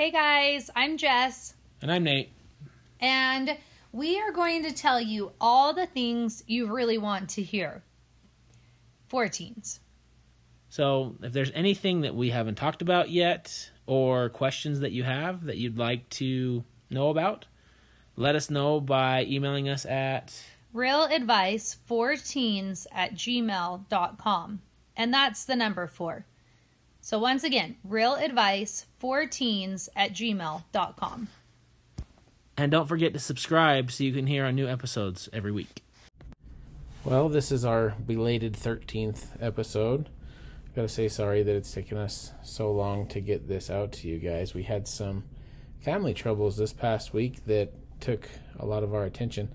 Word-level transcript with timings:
Hey 0.00 0.10
guys, 0.10 0.70
I'm 0.74 0.96
Jess, 0.96 1.52
And 1.82 1.92
I'm 1.92 2.04
Nate. 2.04 2.32
and 3.00 3.58
we 3.92 4.18
are 4.18 4.32
going 4.32 4.62
to 4.62 4.72
tell 4.72 4.98
you 4.98 5.32
all 5.38 5.74
the 5.74 5.84
things 5.84 6.42
you 6.46 6.72
really 6.72 6.96
want 6.96 7.28
to 7.28 7.42
hear 7.42 7.82
for 9.08 9.28
teens. 9.28 9.80
So, 10.70 11.16
if 11.22 11.34
there's 11.34 11.50
anything 11.52 12.00
that 12.00 12.14
we 12.14 12.30
haven't 12.30 12.54
talked 12.54 12.80
about 12.80 13.10
yet, 13.10 13.70
or 13.84 14.30
questions 14.30 14.80
that 14.80 14.92
you 14.92 15.04
have 15.04 15.44
that 15.44 15.58
you'd 15.58 15.76
like 15.76 16.08
to 16.12 16.64
know 16.88 17.10
about, 17.10 17.44
let 18.16 18.34
us 18.34 18.48
know 18.48 18.80
by 18.80 19.26
emailing 19.26 19.68
us 19.68 19.84
at 19.84 20.32
Real 20.72 21.04
advice 21.04 21.76
for 21.84 22.16
teens 22.16 22.86
at 22.90 23.12
gmail.com. 23.12 24.62
And 24.96 25.12
that's 25.12 25.44
the 25.44 25.56
number 25.56 25.86
four. 25.86 26.24
So 27.00 27.18
once 27.18 27.44
again, 27.44 27.76
real 27.82 28.14
advice 28.14 28.86
for 28.98 29.26
teens 29.26 29.88
at 29.96 30.12
gmail.com. 30.12 31.28
And 32.56 32.70
don't 32.70 32.86
forget 32.86 33.14
to 33.14 33.18
subscribe 33.18 33.90
so 33.90 34.04
you 34.04 34.12
can 34.12 34.26
hear 34.26 34.44
our 34.44 34.52
new 34.52 34.68
episodes 34.68 35.28
every 35.32 35.50
week. 35.50 35.82
Well, 37.04 37.30
this 37.30 37.50
is 37.50 37.64
our 37.64 37.94
belated 38.06 38.52
13th 38.52 39.28
episode. 39.40 40.10
Gotta 40.76 40.88
say 40.88 41.08
sorry 41.08 41.42
that 41.42 41.56
it's 41.56 41.72
taken 41.72 41.96
us 41.96 42.32
so 42.42 42.70
long 42.70 43.06
to 43.08 43.20
get 43.20 43.48
this 43.48 43.70
out 43.70 43.92
to 43.92 44.08
you 44.08 44.18
guys. 44.18 44.52
We 44.52 44.64
had 44.64 44.86
some 44.86 45.24
family 45.78 46.12
troubles 46.12 46.58
this 46.58 46.74
past 46.74 47.14
week 47.14 47.44
that 47.46 47.72
took 48.00 48.28
a 48.58 48.66
lot 48.66 48.82
of 48.82 48.94
our 48.94 49.04
attention. 49.04 49.48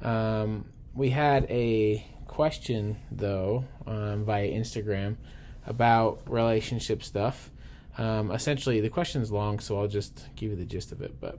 Um, 0.00 0.64
we 0.94 1.10
had 1.10 1.44
a 1.50 2.06
question, 2.26 2.96
though, 3.10 3.64
um, 3.86 4.24
via 4.24 4.48
Instagram 4.50 5.16
about 5.66 6.22
relationship 6.26 7.02
stuff. 7.02 7.50
Um, 7.98 8.30
essentially, 8.30 8.80
the 8.80 8.90
question's 8.90 9.30
long, 9.30 9.58
so 9.58 9.78
I'll 9.78 9.88
just 9.88 10.26
give 10.36 10.50
you 10.50 10.56
the 10.56 10.64
gist 10.64 10.92
of 10.92 11.00
it. 11.02 11.20
But 11.20 11.38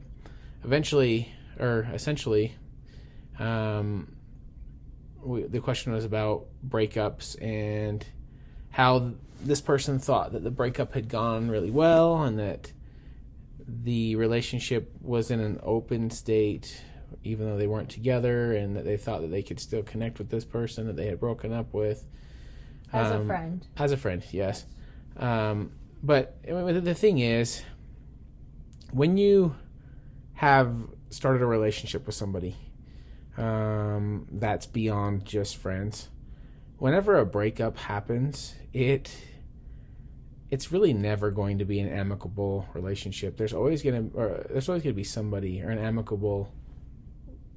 eventually, 0.64 1.32
or 1.60 1.88
essentially, 1.94 2.56
um, 3.40 4.16
we, 5.22 5.44
the 5.44 5.60
question 5.60 5.94
was 5.94 6.06
about 6.06 6.48
breakups 6.68 7.42
and 7.42 8.06
how 8.72 9.14
this 9.42 9.62
person 9.62 10.00
thought 10.00 10.32
that 10.34 10.44
the 10.44 10.52
breakup 10.52 10.94
had 10.94 11.10
gone 11.10 11.50
really 11.50 11.72
well 11.72 12.24
and 12.24 12.40
that 12.40 12.72
the 13.68 14.16
relationship 14.16 14.92
was 15.02 15.30
in 15.30 15.40
an 15.40 15.60
open 15.62 16.10
state 16.10 16.82
even 17.24 17.48
though 17.48 17.58
they 17.58 17.68
weren't 17.68 17.90
together 17.90 18.54
and 18.54 18.76
that 18.76 18.86
they 18.86 18.98
thought 18.98 19.22
that 19.22 19.32
they 19.32 19.44
could 19.44 19.60
still 19.60 19.84
connect 19.84 20.18
with 20.18 20.30
this 20.30 20.46
person 20.46 20.88
that 20.88 20.96
they 20.96 21.08
had 21.08 21.20
broken 21.20 21.54
up 21.54 21.74
with 21.74 22.06
As 22.94 23.12
a 23.12 23.20
Um, 23.20 23.28
friend. 23.28 23.68
as 23.78 23.92
a 23.92 23.98
friend, 23.98 24.24
yes. 24.32 24.66
Um, 25.18 25.72
but 26.04 26.42
the 26.44 26.94
thing 26.96 27.20
is, 27.20 27.64
when 28.92 29.18
you 29.18 29.56
have 30.34 30.74
started 31.10 31.42
a 31.42 31.46
relationship 31.46 32.06
with 32.06 32.16
somebody 32.16 32.56
um, 33.38 34.28
that's 34.32 34.66
beyond 34.66 35.26
just 35.26 35.58
friends, 35.58 36.10
whenever 36.78 37.18
a 37.18 37.26
breakup 37.26 37.78
happens, 37.78 38.56
it 38.74 39.12
it's 40.50 40.72
really 40.72 40.94
never 40.94 41.30
going 41.30 41.58
to 41.60 41.66
be 41.66 41.78
an 41.80 41.90
amicable 41.90 42.66
relationship. 42.74 43.36
There's 43.36 43.54
always 43.54 43.84
gonna 43.84 44.04
there's 44.50 44.70
always 44.70 44.82
gonna 44.84 44.94
be 44.94 45.04
somebody 45.04 45.62
or 45.62 45.70
an 45.70 45.78
amicable 45.80 46.54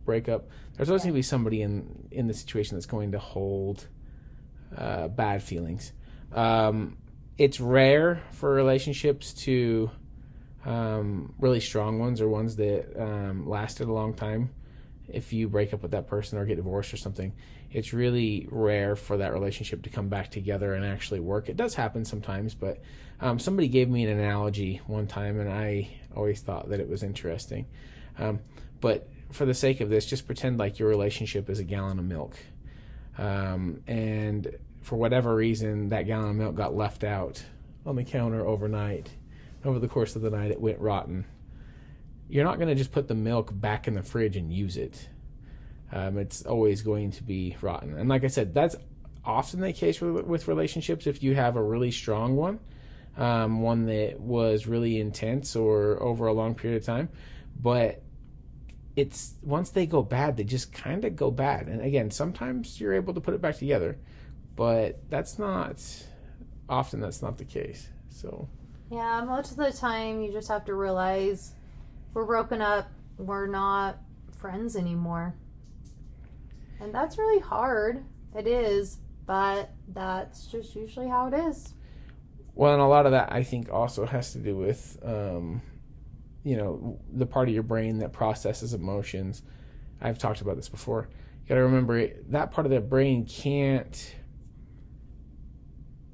breakup. 0.04 0.48
There's 0.76 0.88
always 0.90 1.02
gonna 1.02 1.14
be 1.14 1.22
somebody 1.22 1.62
in 1.62 2.08
in 2.10 2.26
the 2.26 2.34
situation 2.34 2.76
that's 2.76 2.86
going 2.86 3.12
to 3.12 3.18
hold 3.18 3.86
uh, 4.76 5.08
bad 5.08 5.42
feelings. 5.42 5.92
Um, 6.32 6.96
it's 7.38 7.60
rare 7.60 8.22
for 8.32 8.52
relationships 8.52 9.32
to 9.32 9.90
um, 10.64 11.34
really 11.38 11.60
strong 11.60 11.98
ones 11.98 12.20
or 12.20 12.28
ones 12.28 12.56
that 12.56 13.00
um, 13.00 13.48
lasted 13.48 13.88
a 13.88 13.92
long 13.92 14.14
time. 14.14 14.50
If 15.08 15.32
you 15.32 15.48
break 15.48 15.72
up 15.72 15.82
with 15.82 15.90
that 15.92 16.06
person 16.06 16.38
or 16.38 16.44
get 16.44 16.56
divorced 16.56 16.92
or 16.94 16.96
something, 16.96 17.32
it's 17.72 17.92
really 17.92 18.46
rare 18.50 18.96
for 18.96 19.16
that 19.16 19.32
relationship 19.32 19.82
to 19.82 19.90
come 19.90 20.08
back 20.08 20.30
together 20.30 20.74
and 20.74 20.84
actually 20.84 21.20
work. 21.20 21.48
It 21.48 21.56
does 21.56 21.74
happen 21.74 22.04
sometimes, 22.04 22.54
but 22.54 22.80
um, 23.20 23.38
somebody 23.38 23.68
gave 23.68 23.88
me 23.88 24.04
an 24.04 24.18
analogy 24.18 24.80
one 24.86 25.06
time, 25.06 25.40
and 25.40 25.50
I 25.50 25.88
always 26.14 26.40
thought 26.40 26.68
that 26.70 26.80
it 26.80 26.88
was 26.88 27.02
interesting. 27.02 27.66
Um, 28.18 28.40
but 28.80 29.08
for 29.30 29.44
the 29.44 29.54
sake 29.54 29.80
of 29.80 29.88
this, 29.88 30.06
just 30.06 30.26
pretend 30.26 30.58
like 30.58 30.78
your 30.78 30.88
relationship 30.88 31.48
is 31.48 31.58
a 31.58 31.64
gallon 31.64 31.98
of 31.98 32.04
milk 32.04 32.36
um, 33.18 33.82
and 33.86 34.56
for 34.82 34.96
whatever 34.96 35.34
reason 35.34 35.88
that 35.90 36.06
gallon 36.06 36.30
of 36.30 36.36
milk 36.36 36.54
got 36.54 36.74
left 36.74 37.04
out 37.04 37.42
on 37.84 37.96
the 37.96 38.04
counter 38.04 38.46
overnight. 38.46 39.10
Over 39.64 39.78
the 39.78 39.88
course 39.88 40.16
of 40.16 40.22
the 40.22 40.30
night 40.30 40.50
it 40.50 40.60
went 40.60 40.78
rotten. 40.78 41.26
You're 42.28 42.44
not 42.44 42.56
going 42.56 42.68
to 42.68 42.74
just 42.74 42.92
put 42.92 43.08
the 43.08 43.14
milk 43.14 43.50
back 43.52 43.88
in 43.88 43.94
the 43.94 44.02
fridge 44.02 44.36
and 44.36 44.52
use 44.52 44.76
it. 44.76 45.08
Um, 45.92 46.16
it's 46.18 46.46
always 46.46 46.82
going 46.82 47.10
to 47.12 47.22
be 47.22 47.56
rotten. 47.60 47.98
And 47.98 48.08
like 48.08 48.24
i 48.24 48.28
said 48.28 48.54
that's 48.54 48.76
often 49.24 49.60
the 49.60 49.72
case 49.72 50.00
with, 50.00 50.24
with 50.24 50.48
relationships 50.48 51.06
if 51.06 51.22
you 51.22 51.34
have 51.34 51.56
a 51.56 51.62
really 51.62 51.90
strong 51.90 52.36
one 52.36 52.58
um, 53.16 53.60
one 53.60 53.86
that 53.86 54.20
was 54.20 54.66
really 54.66 55.00
intense 55.00 55.56
or 55.56 56.02
over 56.02 56.26
a 56.26 56.32
long 56.32 56.54
period 56.54 56.80
of 56.80 56.86
time. 56.86 57.08
But 57.60 58.02
it's 58.96 59.34
once 59.42 59.70
they 59.70 59.86
go 59.86 60.02
bad, 60.02 60.36
they 60.36 60.44
just 60.44 60.72
kind 60.72 61.04
of 61.04 61.16
go 61.16 61.30
bad. 61.30 61.68
And 61.68 61.80
again, 61.80 62.10
sometimes 62.10 62.80
you're 62.80 62.94
able 62.94 63.14
to 63.14 63.20
put 63.20 63.34
it 63.34 63.40
back 63.40 63.56
together, 63.56 63.98
but 64.56 65.00
that's 65.08 65.38
not 65.38 65.82
often. 66.68 67.00
That's 67.00 67.22
not 67.22 67.38
the 67.38 67.44
case. 67.44 67.88
So 68.08 68.48
Yeah, 68.90 69.22
most 69.24 69.52
of 69.52 69.56
the 69.56 69.72
time 69.72 70.22
you 70.22 70.32
just 70.32 70.48
have 70.48 70.64
to 70.66 70.74
realize 70.74 71.54
we're 72.14 72.24
broken 72.26 72.60
up, 72.60 72.90
we're 73.18 73.46
not 73.46 73.98
friends 74.36 74.76
anymore. 74.76 75.34
And 76.80 76.94
that's 76.94 77.18
really 77.18 77.40
hard. 77.40 78.04
It 78.34 78.46
is, 78.46 78.98
but 79.26 79.70
that's 79.88 80.46
just 80.46 80.74
usually 80.74 81.08
how 81.08 81.28
it 81.28 81.34
is. 81.34 81.74
well, 82.54 82.72
and 82.72 82.82
a 82.82 82.86
lot 82.86 83.06
of 83.06 83.12
that 83.12 83.32
I 83.32 83.42
think 83.42 83.70
also 83.72 84.06
has 84.06 84.32
to 84.32 84.38
do 84.38 84.56
with, 84.56 84.98
um, 85.04 85.62
you 86.42 86.56
know, 86.56 86.98
the 87.12 87.26
part 87.26 87.48
of 87.48 87.54
your 87.54 87.62
brain 87.62 87.98
that 87.98 88.12
processes 88.12 88.74
emotions. 88.74 89.42
I've 90.00 90.18
talked 90.18 90.40
about 90.40 90.56
this 90.56 90.68
before. 90.68 91.08
You 91.42 91.48
got 91.48 91.54
to 91.56 91.62
remember 91.62 92.06
that 92.28 92.52
part 92.52 92.66
of 92.66 92.70
the 92.70 92.80
brain 92.80 93.26
can't 93.26 94.14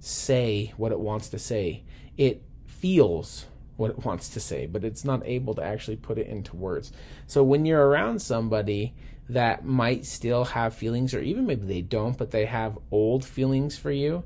say 0.00 0.72
what 0.76 0.92
it 0.92 1.00
wants 1.00 1.28
to 1.30 1.38
say. 1.38 1.84
It 2.16 2.42
feels 2.66 3.46
what 3.76 3.90
it 3.90 3.98
wants 4.04 4.28
to 4.30 4.40
say, 4.40 4.66
but 4.66 4.84
it's 4.84 5.04
not 5.04 5.22
able 5.24 5.54
to 5.54 5.62
actually 5.62 5.96
put 5.96 6.18
it 6.18 6.26
into 6.26 6.56
words. 6.56 6.92
So 7.26 7.42
when 7.42 7.64
you're 7.64 7.86
around 7.86 8.20
somebody 8.20 8.94
that 9.28 9.64
might 9.64 10.06
still 10.06 10.44
have 10.44 10.74
feelings, 10.74 11.12
or 11.12 11.20
even 11.20 11.46
maybe 11.46 11.66
they 11.66 11.82
don't, 11.82 12.16
but 12.16 12.30
they 12.30 12.46
have 12.46 12.78
old 12.90 13.24
feelings 13.24 13.76
for 13.76 13.90
you, 13.90 14.24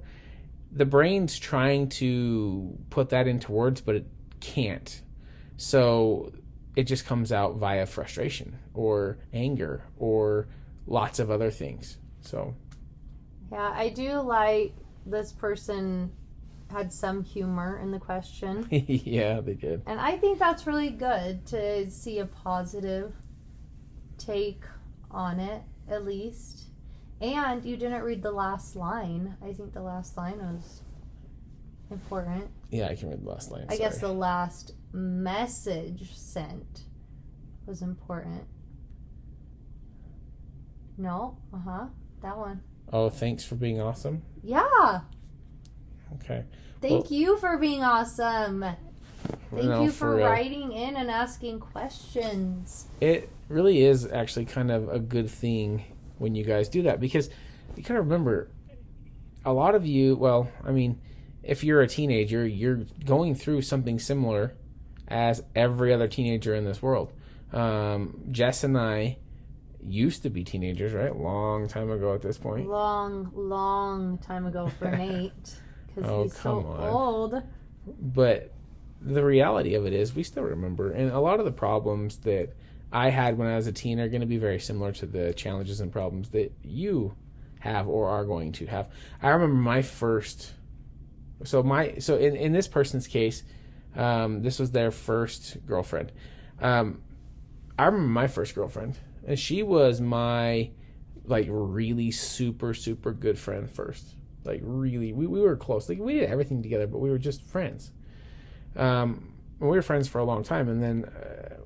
the 0.72 0.84
brain's 0.84 1.38
trying 1.38 1.88
to 1.88 2.78
put 2.90 3.08
that 3.10 3.26
into 3.26 3.50
words, 3.50 3.80
but 3.80 3.94
it 3.96 4.06
can't. 4.40 5.02
So 5.60 6.32
it 6.74 6.84
just 6.84 7.04
comes 7.04 7.32
out 7.32 7.56
via 7.56 7.84
frustration 7.84 8.58
or 8.72 9.18
anger 9.34 9.84
or 9.98 10.48
lots 10.86 11.18
of 11.18 11.30
other 11.30 11.50
things. 11.50 11.98
So 12.22 12.54
Yeah, 13.52 13.70
I 13.74 13.90
do 13.90 14.20
like 14.20 14.72
this 15.04 15.32
person 15.32 16.12
had 16.70 16.90
some 16.90 17.22
humor 17.22 17.78
in 17.82 17.90
the 17.90 17.98
question. 17.98 18.66
yeah, 18.70 19.42
they 19.42 19.52
did. 19.52 19.82
And 19.84 20.00
I 20.00 20.16
think 20.16 20.38
that's 20.38 20.66
really 20.66 20.88
good 20.88 21.44
to 21.48 21.90
see 21.90 22.20
a 22.20 22.26
positive 22.26 23.12
take 24.16 24.62
on 25.10 25.40
it, 25.40 25.60
at 25.90 26.06
least. 26.06 26.68
And 27.20 27.62
you 27.66 27.76
didn't 27.76 28.02
read 28.02 28.22
the 28.22 28.32
last 28.32 28.76
line. 28.76 29.36
I 29.44 29.52
think 29.52 29.74
the 29.74 29.82
last 29.82 30.16
line 30.16 30.38
was 30.38 30.80
important. 31.90 32.48
Yeah, 32.70 32.86
I 32.86 32.94
can 32.94 33.10
read 33.10 33.22
the 33.22 33.28
last 33.28 33.50
line. 33.50 33.66
I 33.68 33.76
guess 33.76 33.98
the 33.98 34.08
last 34.08 34.72
message 34.92 36.14
sent 36.14 36.84
was 37.66 37.82
important. 37.82 38.44
No? 40.98 41.38
Uh 41.52 41.58
huh. 41.58 41.86
That 42.22 42.36
one. 42.36 42.62
Oh, 42.92 43.08
thanks 43.08 43.44
for 43.44 43.54
being 43.54 43.80
awesome. 43.80 44.22
Yeah. 44.42 45.00
Okay. 46.14 46.44
Thank 46.80 47.10
you 47.10 47.36
for 47.38 47.56
being 47.58 47.82
awesome. 47.82 48.64
Thank 49.50 49.64
No, 49.64 49.82
you 49.82 49.90
for, 49.90 50.16
real. 50.16 50.26
writing 50.26 50.72
in 50.72 50.96
and 50.96 51.10
asking 51.10 51.60
questions. 51.60 52.86
It 53.00 53.30
really 53.48 53.82
is 53.82 54.06
actually 54.06 54.46
kind 54.46 54.70
of 54.70 54.88
a 54.88 54.98
good 54.98 55.28
thing 55.30 55.84
when 56.18 56.34
you 56.34 56.44
guys 56.44 56.68
do 56.68 56.82
that 56.82 57.00
because 57.00 57.30
you 57.76 57.82
kind 57.82 57.98
of 57.98 58.06
remember 58.06 58.50
a 59.44 59.52
lot 59.52 59.74
of 59.74 59.86
you 59.86 60.16
well, 60.16 60.50
I 60.64 60.70
mean, 60.72 61.00
if 61.42 61.64
you're 61.64 61.80
a 61.80 61.88
teenager, 61.88 62.46
you're 62.46 62.82
going 63.04 63.34
through 63.34 63.62
something 63.62 63.98
similar 63.98 64.54
as 65.10 65.42
every 65.54 65.92
other 65.92 66.08
teenager 66.08 66.54
in 66.54 66.64
this 66.64 66.80
world. 66.80 67.12
Um, 67.52 68.22
Jess 68.30 68.62
and 68.64 68.78
I 68.78 69.18
used 69.82 70.22
to 70.22 70.30
be 70.30 70.44
teenagers, 70.44 70.92
right? 70.92 71.14
Long 71.14 71.66
time 71.68 71.90
ago 71.90 72.14
at 72.14 72.22
this 72.22 72.38
point. 72.38 72.68
Long, 72.68 73.30
long 73.34 74.18
time 74.18 74.46
ago 74.46 74.70
for 74.78 74.90
Nate. 74.96 75.32
Because 75.94 76.10
Oh, 76.10 76.22
he's 76.24 76.36
so 76.38 76.58
on. 76.64 76.88
old. 76.88 77.42
But 78.00 78.52
the 79.02 79.24
reality 79.24 79.74
of 79.74 79.86
it 79.86 79.92
is 79.94 80.14
we 80.14 80.22
still 80.22 80.42
remember 80.42 80.92
and 80.92 81.10
a 81.10 81.18
lot 81.18 81.38
of 81.38 81.46
the 81.46 81.50
problems 81.50 82.18
that 82.18 82.50
i 82.92 83.08
had 83.08 83.38
when 83.38 83.48
i 83.48 83.56
was 83.56 83.66
a 83.66 83.72
teen 83.72 83.98
are 83.98 84.10
going 84.10 84.20
to 84.20 84.26
be 84.26 84.36
very 84.36 84.60
similar 84.60 84.92
to 84.92 85.06
the 85.06 85.32
challenges 85.32 85.80
and 85.80 85.90
problems 85.90 86.28
that 86.28 86.52
you 86.62 87.14
have 87.60 87.88
or 87.88 88.10
are 88.10 88.26
going 88.26 88.52
to 88.52 88.66
have 88.66 88.90
i 89.22 89.30
remember 89.30 89.54
my 89.54 89.80
first 89.80 90.52
so 91.44 91.62
my 91.62 91.94
so 91.94 92.18
in, 92.18 92.36
in 92.36 92.52
this 92.52 92.68
person's 92.68 93.06
case 93.06 93.42
um, 93.96 94.42
this 94.42 94.58
was 94.58 94.70
their 94.70 94.90
first 94.90 95.64
girlfriend. 95.66 96.12
Um, 96.60 97.02
i 97.78 97.86
remember 97.86 98.08
my 98.08 98.26
first 98.26 98.54
girlfriend 98.54 98.98
and 99.26 99.38
she 99.38 99.62
was 99.62 100.02
my 100.02 100.70
like 101.24 101.46
really 101.48 102.10
super 102.10 102.74
super 102.74 103.12
good 103.12 103.38
friend 103.38 103.70
first. 103.70 104.16
Like 104.44 104.60
really 104.62 105.12
we, 105.12 105.26
we 105.26 105.40
were 105.40 105.56
close. 105.56 105.88
Like 105.88 105.98
we 105.98 106.14
did 106.14 106.28
everything 106.28 106.62
together 106.62 106.86
but 106.86 106.98
we 106.98 107.10
were 107.10 107.18
just 107.18 107.42
friends. 107.42 107.90
Um, 108.76 109.34
we 109.58 109.68
were 109.68 109.82
friends 109.82 110.08
for 110.08 110.18
a 110.18 110.24
long 110.24 110.42
time 110.42 110.68
and 110.68 110.82
then 110.82 111.04
uh, 111.06 111.56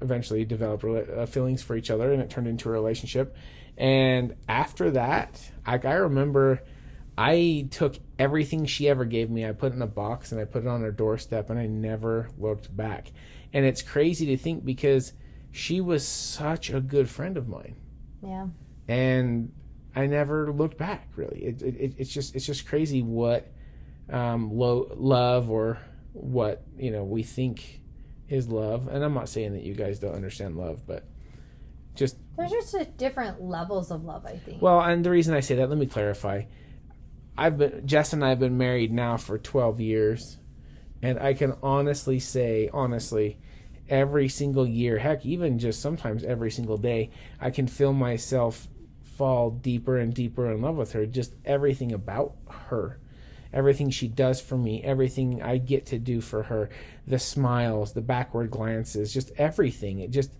eventually 0.00 0.44
developed 0.44 0.84
uh, 0.84 1.26
feelings 1.26 1.62
for 1.62 1.76
each 1.76 1.90
other 1.90 2.12
and 2.12 2.22
it 2.22 2.30
turned 2.30 2.48
into 2.48 2.68
a 2.68 2.72
relationship. 2.72 3.36
And 3.76 4.36
after 4.48 4.90
that 4.92 5.40
I, 5.66 5.74
I 5.74 5.94
remember 5.94 6.62
i 7.20 7.66
took 7.70 7.96
everything 8.18 8.64
she 8.66 8.88
ever 8.88 9.04
gave 9.04 9.28
me 9.30 9.44
i 9.46 9.52
put 9.52 9.72
it 9.72 9.76
in 9.76 9.82
a 9.82 9.86
box 9.86 10.32
and 10.32 10.40
i 10.40 10.44
put 10.44 10.62
it 10.62 10.68
on 10.68 10.80
her 10.80 10.92
doorstep 10.92 11.50
and 11.50 11.58
i 11.58 11.66
never 11.66 12.28
looked 12.38 12.74
back 12.76 13.12
and 13.52 13.64
it's 13.64 13.82
crazy 13.82 14.26
to 14.26 14.36
think 14.36 14.64
because 14.64 15.12
she 15.50 15.80
was 15.80 16.06
such 16.06 16.70
a 16.70 16.80
good 16.80 17.08
friend 17.10 17.36
of 17.36 17.48
mine 17.48 17.76
Yeah. 18.22 18.46
and 18.88 19.52
I 19.92 20.06
never 20.06 20.52
looked 20.52 20.78
back. 20.78 21.08
Really, 21.16 21.42
it, 21.42 21.62
it, 21.62 21.94
it's 21.98 22.14
just 22.14 22.36
it's 22.36 22.46
just 22.46 22.64
crazy 22.64 23.02
what 23.02 23.50
um, 24.08 24.56
lo- 24.56 24.86
love 24.96 25.50
or 25.50 25.78
what 26.12 26.62
you 26.78 26.92
know 26.92 27.02
we 27.02 27.24
think 27.24 27.80
is 28.28 28.46
love. 28.48 28.86
And 28.86 29.02
I'm 29.02 29.14
not 29.14 29.28
saying 29.28 29.52
that 29.54 29.64
you 29.64 29.74
guys 29.74 29.98
don't 29.98 30.14
understand 30.14 30.56
love, 30.56 30.86
but 30.86 31.08
just 31.96 32.16
There's 32.36 32.52
just 32.52 32.72
a 32.74 32.84
different 32.84 33.42
levels 33.42 33.90
of 33.90 34.04
love, 34.04 34.24
I 34.26 34.36
think. 34.36 34.62
well, 34.62 34.80
and 34.80 35.04
the 35.04 35.10
reason 35.10 35.34
I 35.34 35.40
say 35.40 35.56
that, 35.56 35.68
let 35.68 35.76
me 35.76 35.86
clarify. 35.86 36.42
I've 37.40 37.56
been 37.56 37.86
Jess 37.86 38.12
and 38.12 38.22
I 38.22 38.28
have 38.28 38.38
been 38.38 38.58
married 38.58 38.92
now 38.92 39.16
for 39.16 39.38
12 39.38 39.80
years, 39.80 40.36
and 41.00 41.18
I 41.18 41.32
can 41.32 41.54
honestly 41.62 42.20
say, 42.20 42.68
honestly, 42.70 43.38
every 43.88 44.28
single 44.28 44.66
year, 44.66 44.98
heck, 44.98 45.24
even 45.24 45.58
just 45.58 45.80
sometimes 45.80 46.22
every 46.22 46.50
single 46.50 46.76
day, 46.76 47.10
I 47.40 47.48
can 47.48 47.66
feel 47.66 47.94
myself 47.94 48.68
fall 49.16 49.50
deeper 49.50 49.96
and 49.96 50.12
deeper 50.12 50.52
in 50.52 50.60
love 50.60 50.76
with 50.76 50.92
her. 50.92 51.06
Just 51.06 51.32
everything 51.46 51.92
about 51.92 52.34
her, 52.68 53.00
everything 53.54 53.88
she 53.88 54.06
does 54.06 54.38
for 54.38 54.58
me, 54.58 54.82
everything 54.84 55.42
I 55.42 55.56
get 55.56 55.86
to 55.86 55.98
do 55.98 56.20
for 56.20 56.42
her, 56.42 56.68
the 57.06 57.18
smiles, 57.18 57.94
the 57.94 58.02
backward 58.02 58.50
glances, 58.50 59.14
just 59.14 59.32
everything. 59.38 60.00
It 60.00 60.10
just 60.10 60.32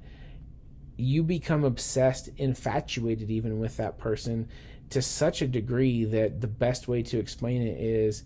you 0.99 1.23
become 1.23 1.65
obsessed, 1.65 2.29
infatuated 2.37 3.31
even 3.31 3.59
with 3.59 3.79
that 3.79 3.97
person 3.97 4.51
to 4.91 5.01
such 5.01 5.41
a 5.41 5.47
degree 5.47 6.05
that 6.05 6.41
the 6.41 6.47
best 6.47 6.89
way 6.89 7.03
to 7.05 7.19
explain 7.19 7.63
it 7.63 7.81
is 7.81 8.25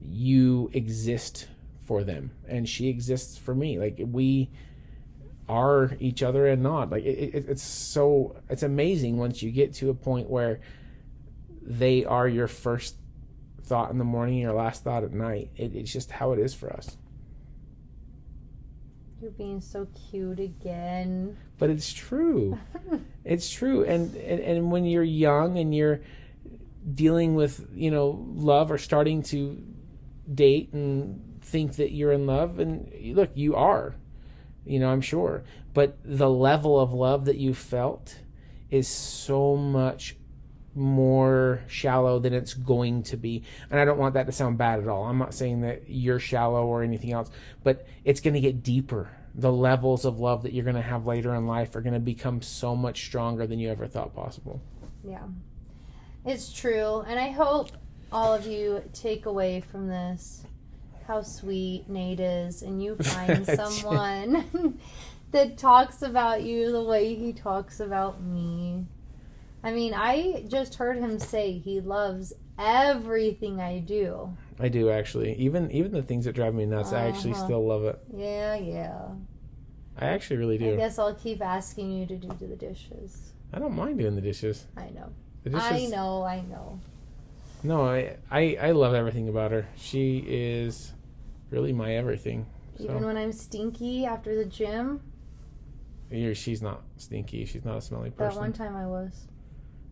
you 0.00 0.70
exist 0.72 1.46
for 1.84 2.02
them 2.04 2.30
and 2.48 2.68
she 2.68 2.88
exists 2.88 3.36
for 3.36 3.54
me. 3.54 3.78
Like 3.78 4.00
we 4.00 4.50
are 5.48 5.96
each 6.00 6.22
other 6.22 6.46
and 6.46 6.62
not. 6.62 6.90
Like 6.90 7.04
it, 7.04 7.34
it, 7.34 7.48
it's 7.48 7.62
so 7.62 8.36
it's 8.48 8.62
amazing 8.62 9.18
once 9.18 9.42
you 9.42 9.50
get 9.50 9.74
to 9.74 9.90
a 9.90 9.94
point 9.94 10.30
where 10.30 10.60
they 11.62 12.04
are 12.04 12.26
your 12.26 12.48
first 12.48 12.96
thought 13.62 13.90
in 13.90 13.98
the 13.98 14.04
morning, 14.04 14.38
your 14.38 14.54
last 14.54 14.84
thought 14.84 15.04
at 15.04 15.12
night. 15.12 15.50
It, 15.56 15.74
it's 15.74 15.92
just 15.92 16.10
how 16.10 16.32
it 16.32 16.38
is 16.38 16.54
for 16.54 16.72
us. 16.72 16.96
You're 19.20 19.30
being 19.32 19.60
so 19.60 19.86
cute 20.10 20.40
again. 20.40 21.36
but 21.58 21.70
it's 21.70 21.92
true. 21.92 22.58
It's 23.22 23.50
true. 23.50 23.84
And, 23.84 24.16
and 24.16 24.40
and 24.40 24.72
when 24.72 24.84
you're 24.86 25.02
young 25.04 25.58
and 25.58 25.74
you're 25.74 26.00
dealing 26.94 27.34
with 27.34 27.68
you 27.74 27.90
know 27.90 28.24
love 28.34 28.72
or 28.72 28.78
starting 28.78 29.22
to 29.24 29.62
date 30.32 30.72
and 30.72 31.38
think 31.42 31.76
that 31.76 31.92
you're 31.92 32.12
in 32.12 32.26
love 32.26 32.58
and 32.58 32.90
look 33.14 33.30
you 33.34 33.54
are 33.54 33.94
you 34.64 34.78
know 34.80 34.88
i'm 34.90 35.02
sure. 35.02 35.44
But 35.74 35.98
the 36.02 36.30
level 36.30 36.80
of 36.80 36.92
love 36.92 37.26
that 37.26 37.36
you 37.36 37.54
felt 37.54 38.16
is 38.70 38.88
so 38.88 39.54
much 39.54 40.16
more 40.74 41.62
shallow 41.66 42.18
than 42.18 42.32
it's 42.32 42.54
going 42.54 43.02
to 43.02 43.16
be 43.16 43.42
and 43.70 43.80
i 43.80 43.84
don't 43.84 43.98
want 43.98 44.14
that 44.14 44.26
to 44.26 44.32
sound 44.32 44.56
bad 44.56 44.80
at 44.80 44.88
all 44.88 45.04
i'm 45.04 45.18
not 45.18 45.34
saying 45.34 45.60
that 45.62 45.82
you're 45.88 46.20
shallow 46.20 46.64
or 46.64 46.82
anything 46.82 47.12
else 47.12 47.30
but 47.64 47.86
it's 48.04 48.20
going 48.20 48.34
to 48.34 48.40
get 48.40 48.62
deeper 48.62 49.10
the 49.34 49.52
levels 49.52 50.04
of 50.04 50.18
love 50.18 50.42
that 50.42 50.52
you're 50.52 50.64
going 50.64 50.76
to 50.76 50.82
have 50.82 51.06
later 51.06 51.34
in 51.34 51.46
life 51.46 51.74
are 51.74 51.80
going 51.80 51.94
to 51.94 52.00
become 52.00 52.40
so 52.40 52.76
much 52.76 53.04
stronger 53.04 53.46
than 53.46 53.58
you 53.58 53.68
ever 53.68 53.86
thought 53.86 54.14
possible 54.14 54.60
Yeah. 55.02 55.26
It's 56.24 56.52
true. 56.52 57.00
And 57.06 57.18
I 57.18 57.30
hope 57.30 57.70
all 58.12 58.34
of 58.34 58.46
you 58.46 58.82
take 58.92 59.26
away 59.26 59.60
from 59.60 59.88
this 59.88 60.44
how 61.06 61.22
sweet 61.22 61.88
Nate 61.88 62.20
is 62.20 62.62
and 62.62 62.82
you 62.82 62.96
find 63.02 63.46
someone 63.46 64.78
that 65.32 65.58
talks 65.58 66.02
about 66.02 66.42
you 66.42 66.70
the 66.70 66.82
way 66.82 67.14
he 67.14 67.32
talks 67.32 67.80
about 67.80 68.22
me. 68.22 68.86
I 69.62 69.72
mean, 69.72 69.92
I 69.94 70.44
just 70.48 70.76
heard 70.76 70.96
him 70.98 71.18
say 71.18 71.52
he 71.58 71.80
loves 71.80 72.32
everything 72.58 73.60
I 73.60 73.78
do. 73.78 74.36
i 74.58 74.68
do 74.68 74.90
actually 74.90 75.34
even 75.36 75.70
even 75.70 75.92
the 75.92 76.02
things 76.02 76.26
that 76.26 76.34
drive 76.34 76.54
me 76.54 76.66
nuts 76.66 76.92
i 76.92 77.06
actually 77.08 77.32
Uh-huh. 77.32 77.44
still 77.46 77.66
love 77.66 77.84
it 77.84 77.98
Yeah, 78.14 78.54
yeah. 78.56 78.98
i 79.96 80.04
actually 80.04 80.36
really 80.36 80.58
do. 80.58 80.74
I 80.74 80.76
guess 80.76 80.98
I'll 80.98 81.14
keep 81.14 81.40
asking 81.40 81.90
you 81.90 82.04
to 82.06 82.16
do 82.16 82.28
the 82.46 82.54
dishes. 82.56 83.32
i 83.54 83.58
don't 83.58 83.74
mind 83.74 83.98
doing 83.98 84.14
the 84.14 84.20
dishes 84.20 84.66
I 84.76 84.90
know. 84.90 85.08
the 85.42 85.50
dishes 85.50 85.70
I 85.72 85.86
know, 85.86 86.22
I 86.22 86.42
know. 86.42 86.78
no 87.62 87.82
I, 87.86 88.16
I 88.30 88.58
i 88.60 88.70
love 88.72 88.92
everything 88.92 89.30
about 89.30 89.50
her 89.52 89.66
she 89.76 90.18
is 90.28 90.92
really 91.50 91.72
my 91.72 91.94
everything 91.96 92.44
so 92.76 92.84
Even 92.84 93.04
when 93.06 93.16
I'm 93.16 93.32
stinky 93.32 94.04
after 94.04 94.34
the 94.36 94.44
gym, 94.44 95.00
You're- 96.10 96.34
she's 96.34 96.60
not 96.60 96.82
stinky 96.98 97.46
she's 97.46 97.64
not 97.64 97.78
a 97.78 97.80
smelly 97.80 98.10
person. 98.10 98.34
that 98.34 98.40
one 98.40 98.52
time 98.52 98.76
I 98.76 98.86
was. 98.86 99.28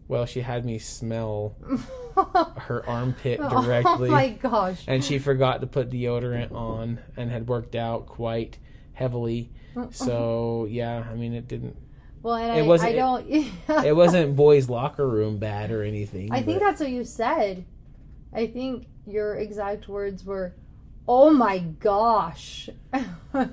Well 0.08 0.26
she 0.26 0.40
had 0.40 0.64
me 0.64 0.78
smell 0.78 1.55
her 2.56 2.82
armpit 2.88 3.38
Oh 3.43 3.62
directly 3.62 4.10
my 4.10 4.31
gosh. 4.31 4.82
and 4.88 5.05
she 5.05 5.19
forgot 5.19 5.60
to 5.60 5.66
put 5.66 5.90
deodorant 5.90 6.50
on 6.52 6.99
and 7.16 7.31
had 7.31 7.46
worked 7.49 7.75
out 7.76 8.06
quite 8.06 8.58
heavily 8.94 9.52
so 9.93 10.66
yeah 10.68 11.04
i 11.09 11.14
mean 11.14 11.35
it 11.35 11.47
didn't 11.47 11.76
well, 12.21 12.35
and 12.35 12.59
it 12.59 12.64
I, 12.64 12.66
wasn't- 12.66 12.90
I 12.94 12.97
don't. 12.97 13.30
it 13.87 13.94
wasn't 13.94 14.35
boys 14.35 14.68
locker 14.68 15.06
room 15.09 15.38
bad 15.38 15.71
or 15.71 15.85
anything 15.85 16.33
I 16.33 16.42
think 16.42 16.59
but 16.59 16.64
that's 16.66 16.80
what 16.80 16.90
you 16.90 17.04
said. 17.04 17.64
I 18.35 18.49
think 18.49 18.88
your 19.06 19.37
exact 19.37 19.87
words 19.88 20.25
were, 20.25 20.52
"Oh 21.06 21.30
my 21.30 21.59
gosh." 21.61 22.68
well 23.33 23.49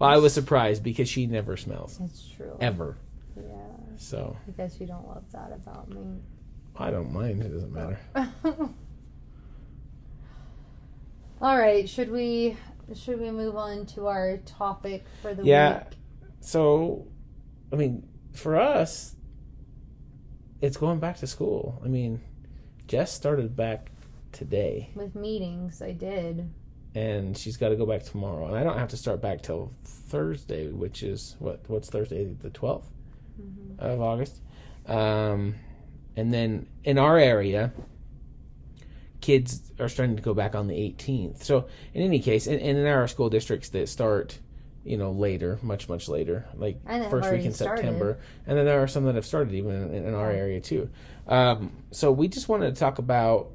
i 0.00 0.18
was 0.18 0.34
surprised 0.34 0.82
because 0.84 1.08
she 1.08 1.26
never 1.26 1.56
smells 1.56 1.98
it's 2.04 2.28
true. 2.36 2.54
ever. 2.60 2.98
So. 4.00 4.36
I 4.46 4.50
guess 4.52 4.80
you 4.80 4.86
don't 4.86 5.06
love 5.06 5.24
that 5.32 5.52
about 5.52 5.88
me. 5.90 6.20
i 6.76 6.90
don't 6.90 7.12
mind. 7.12 7.42
It 7.42 7.48
doesn't 7.52 7.72
matter. 7.72 7.98
All 11.40 11.56
right, 11.56 11.88
should 11.88 12.10
we 12.10 12.56
should 12.94 13.20
we 13.20 13.30
move 13.30 13.54
on 13.56 13.84
to 13.86 14.06
our 14.06 14.38
topic 14.38 15.04
for 15.22 15.34
the 15.34 15.44
Yeah. 15.44 15.78
week? 15.84 15.98
so 16.40 17.06
i 17.72 17.76
mean 17.76 18.06
for 18.32 18.56
us 18.56 19.16
it's 20.60 20.76
going 20.76 20.98
back 21.00 21.16
to 21.18 21.26
school. 21.26 21.80
I 21.84 21.88
mean 21.88 22.20
jess 22.86 23.12
started 23.12 23.54
back 23.56 23.90
today. 24.32 24.90
With 24.94 25.14
meetings, 25.14 25.82
I 25.82 25.92
did. 25.92 26.50
and 26.94 27.36
she's 27.36 27.56
got 27.58 27.68
to 27.68 27.76
go 27.76 27.84
back 27.86 28.02
tomorrow. 28.04 28.46
And 28.46 28.56
i 28.56 28.62
don't 28.64 28.78
have 28.78 28.88
to 28.88 28.96
start 28.96 29.20
back 29.20 29.42
till 29.42 29.72
thursday 29.84 30.68
which 30.68 31.02
is 31.02 31.36
what 31.38 31.60
what's 31.68 31.90
thursday? 31.90 32.24
The 32.32 32.50
12th 32.50 32.84
Mhm. 33.40 33.78
of 33.78 34.00
august. 34.00 34.40
Um, 34.86 35.54
and 36.16 36.32
then 36.32 36.66
in 36.84 36.98
our 36.98 37.18
area 37.18 37.72
kids 39.20 39.72
are 39.80 39.88
starting 39.88 40.16
to 40.16 40.22
go 40.22 40.32
back 40.32 40.54
on 40.54 40.68
the 40.68 40.74
18th 40.74 41.42
so 41.42 41.66
in 41.92 42.02
any 42.02 42.20
case 42.20 42.46
and, 42.46 42.60
and 42.60 42.78
there 42.78 43.02
are 43.02 43.08
school 43.08 43.28
districts 43.28 43.68
that 43.70 43.88
start 43.88 44.38
you 44.84 44.96
know 44.96 45.10
later 45.10 45.58
much 45.60 45.88
much 45.88 46.08
later 46.08 46.46
like 46.54 46.78
first 47.10 47.30
week 47.32 47.44
in 47.44 47.52
started. 47.52 47.82
september. 47.82 48.18
And 48.46 48.56
then 48.56 48.64
there 48.64 48.80
are 48.82 48.86
some 48.86 49.04
that 49.04 49.16
have 49.16 49.26
started 49.26 49.52
even 49.54 49.92
in, 49.92 50.06
in 50.06 50.14
our 50.14 50.30
area 50.30 50.60
too. 50.60 50.88
Um, 51.26 51.72
so 51.90 52.10
we 52.12 52.28
just 52.28 52.48
wanted 52.48 52.74
to 52.74 52.78
talk 52.78 52.98
about 52.98 53.50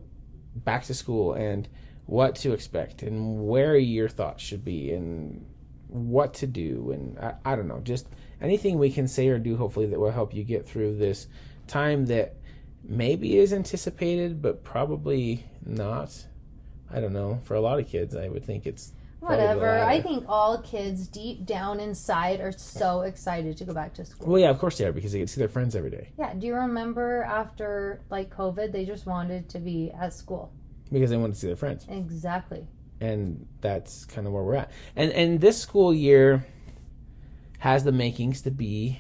back 0.54 0.84
to 0.84 0.94
school 0.94 1.34
and 1.34 1.68
what 2.06 2.36
to 2.36 2.52
expect 2.52 3.02
and 3.02 3.48
where 3.48 3.76
your 3.78 4.10
thoughts 4.10 4.44
should 4.44 4.64
be 4.64 4.92
and 4.92 5.46
what 5.88 6.34
to 6.36 6.46
do 6.48 6.92
and 6.92 7.18
I, 7.18 7.34
I 7.46 7.56
don't 7.56 7.68
know 7.68 7.80
just 7.80 8.08
anything 8.44 8.78
we 8.78 8.92
can 8.92 9.08
say 9.08 9.28
or 9.30 9.40
do 9.40 9.56
hopefully 9.58 9.88
that 9.88 10.00
will 10.00 10.12
help 10.12 10.34
you 10.34 10.44
get 10.44 10.68
through 10.68 10.96
this 10.98 11.28
time 11.66 12.06
that 12.06 12.36
maybe 12.84 13.38
is 13.38 13.54
anticipated 13.54 14.42
but 14.42 14.64
probably 14.64 15.46
not 15.66 16.26
i 16.92 17.00
don't 17.00 17.14
know 17.14 17.40
for 17.44 17.56
a 17.56 17.62
lot 17.62 17.80
of 17.80 17.88
kids 17.88 18.16
i 18.16 18.28
would 18.28 18.46
think 18.46 18.68
it's 18.68 18.94
Whatever. 19.20 19.80
I 19.80 20.02
think 20.02 20.26
all 20.28 20.62
kids 20.64 21.08
deep 21.08 21.46
down 21.46 21.80
inside 21.80 22.42
are 22.42 22.52
so 22.52 23.04
excited 23.04 23.56
to 23.56 23.64
go 23.64 23.74
back 23.74 23.94
to 23.94 24.04
school. 24.04 24.34
Well, 24.34 24.42
yeah, 24.42 24.50
of 24.50 24.60
course 24.60 24.78
they 24.78 24.84
are 24.86 24.92
because 24.92 25.14
they 25.14 25.20
get 25.20 25.30
to 25.30 25.34
see 25.34 25.40
their 25.40 25.48
friends 25.48 25.78
every 25.78 25.92
day 25.92 26.10
Yeah. 26.20 26.34
Do 26.34 26.46
you 26.46 26.56
remember 26.56 27.24
after 27.24 28.02
like 28.10 28.36
COVID, 28.36 28.74
they 28.74 28.84
just 28.84 29.06
wanted 29.06 29.48
to 29.52 29.60
be 29.60 29.92
at 29.98 30.14
school? 30.14 30.52
because 30.92 31.10
they 31.10 31.16
wanted 31.16 31.36
to 31.36 31.40
see 31.40 31.48
their 31.48 31.56
friends. 31.56 31.88
Exactly. 31.90 32.68
and 33.00 33.48
that's 33.62 34.04
kind 34.04 34.28
of 34.28 34.34
where 34.34 34.44
we're 34.44 34.56
at. 34.56 34.72
And 34.98 35.14
and 35.14 35.40
this 35.40 35.58
school 35.58 35.94
year 35.94 36.46
has 37.64 37.86
the 37.86 37.94
makings 37.94 38.42
to 38.42 38.52
be 38.52 39.00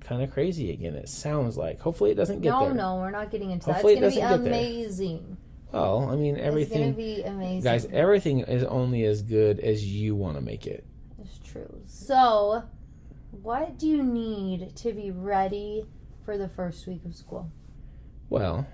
kind 0.00 0.20
of 0.20 0.30
crazy 0.30 0.70
again. 0.70 0.94
It 0.94 1.08
sounds 1.08 1.56
like. 1.56 1.80
Hopefully, 1.80 2.10
it 2.10 2.16
doesn't 2.16 2.42
get 2.42 2.50
no, 2.50 2.66
there. 2.66 2.74
no, 2.74 2.96
no, 2.96 3.00
we're 3.00 3.10
not 3.10 3.30
getting 3.30 3.50
into 3.50 3.72
Hopefully 3.72 3.94
it 3.94 4.00
that. 4.00 4.08
It's 4.08 4.16
doesn't 4.16 4.28
going 4.28 4.44
to 4.44 4.50
be 4.50 4.50
amazing. 4.50 5.36
Well, 5.72 6.10
I 6.10 6.14
mean, 6.14 6.36
everything. 6.36 6.82
It's 6.82 6.96
going 6.98 7.14
to 7.14 7.16
be 7.16 7.22
amazing. 7.22 7.62
guys. 7.62 7.86
Everything 7.86 8.40
is 8.40 8.62
only 8.64 9.04
as 9.04 9.22
good 9.22 9.58
as 9.58 9.86
you 9.86 10.14
want 10.14 10.36
to 10.36 10.42
make 10.42 10.66
it. 10.66 10.84
It's 11.18 11.38
true. 11.38 11.80
So, 11.86 12.64
what 13.30 13.78
do 13.78 13.88
you 13.88 14.02
need 14.02 14.76
to 14.76 14.92
be 14.92 15.10
ready 15.10 15.86
for 16.26 16.36
the 16.36 16.50
first 16.50 16.86
week 16.86 17.06
of 17.06 17.14
school? 17.14 17.50
Well, 18.28 18.66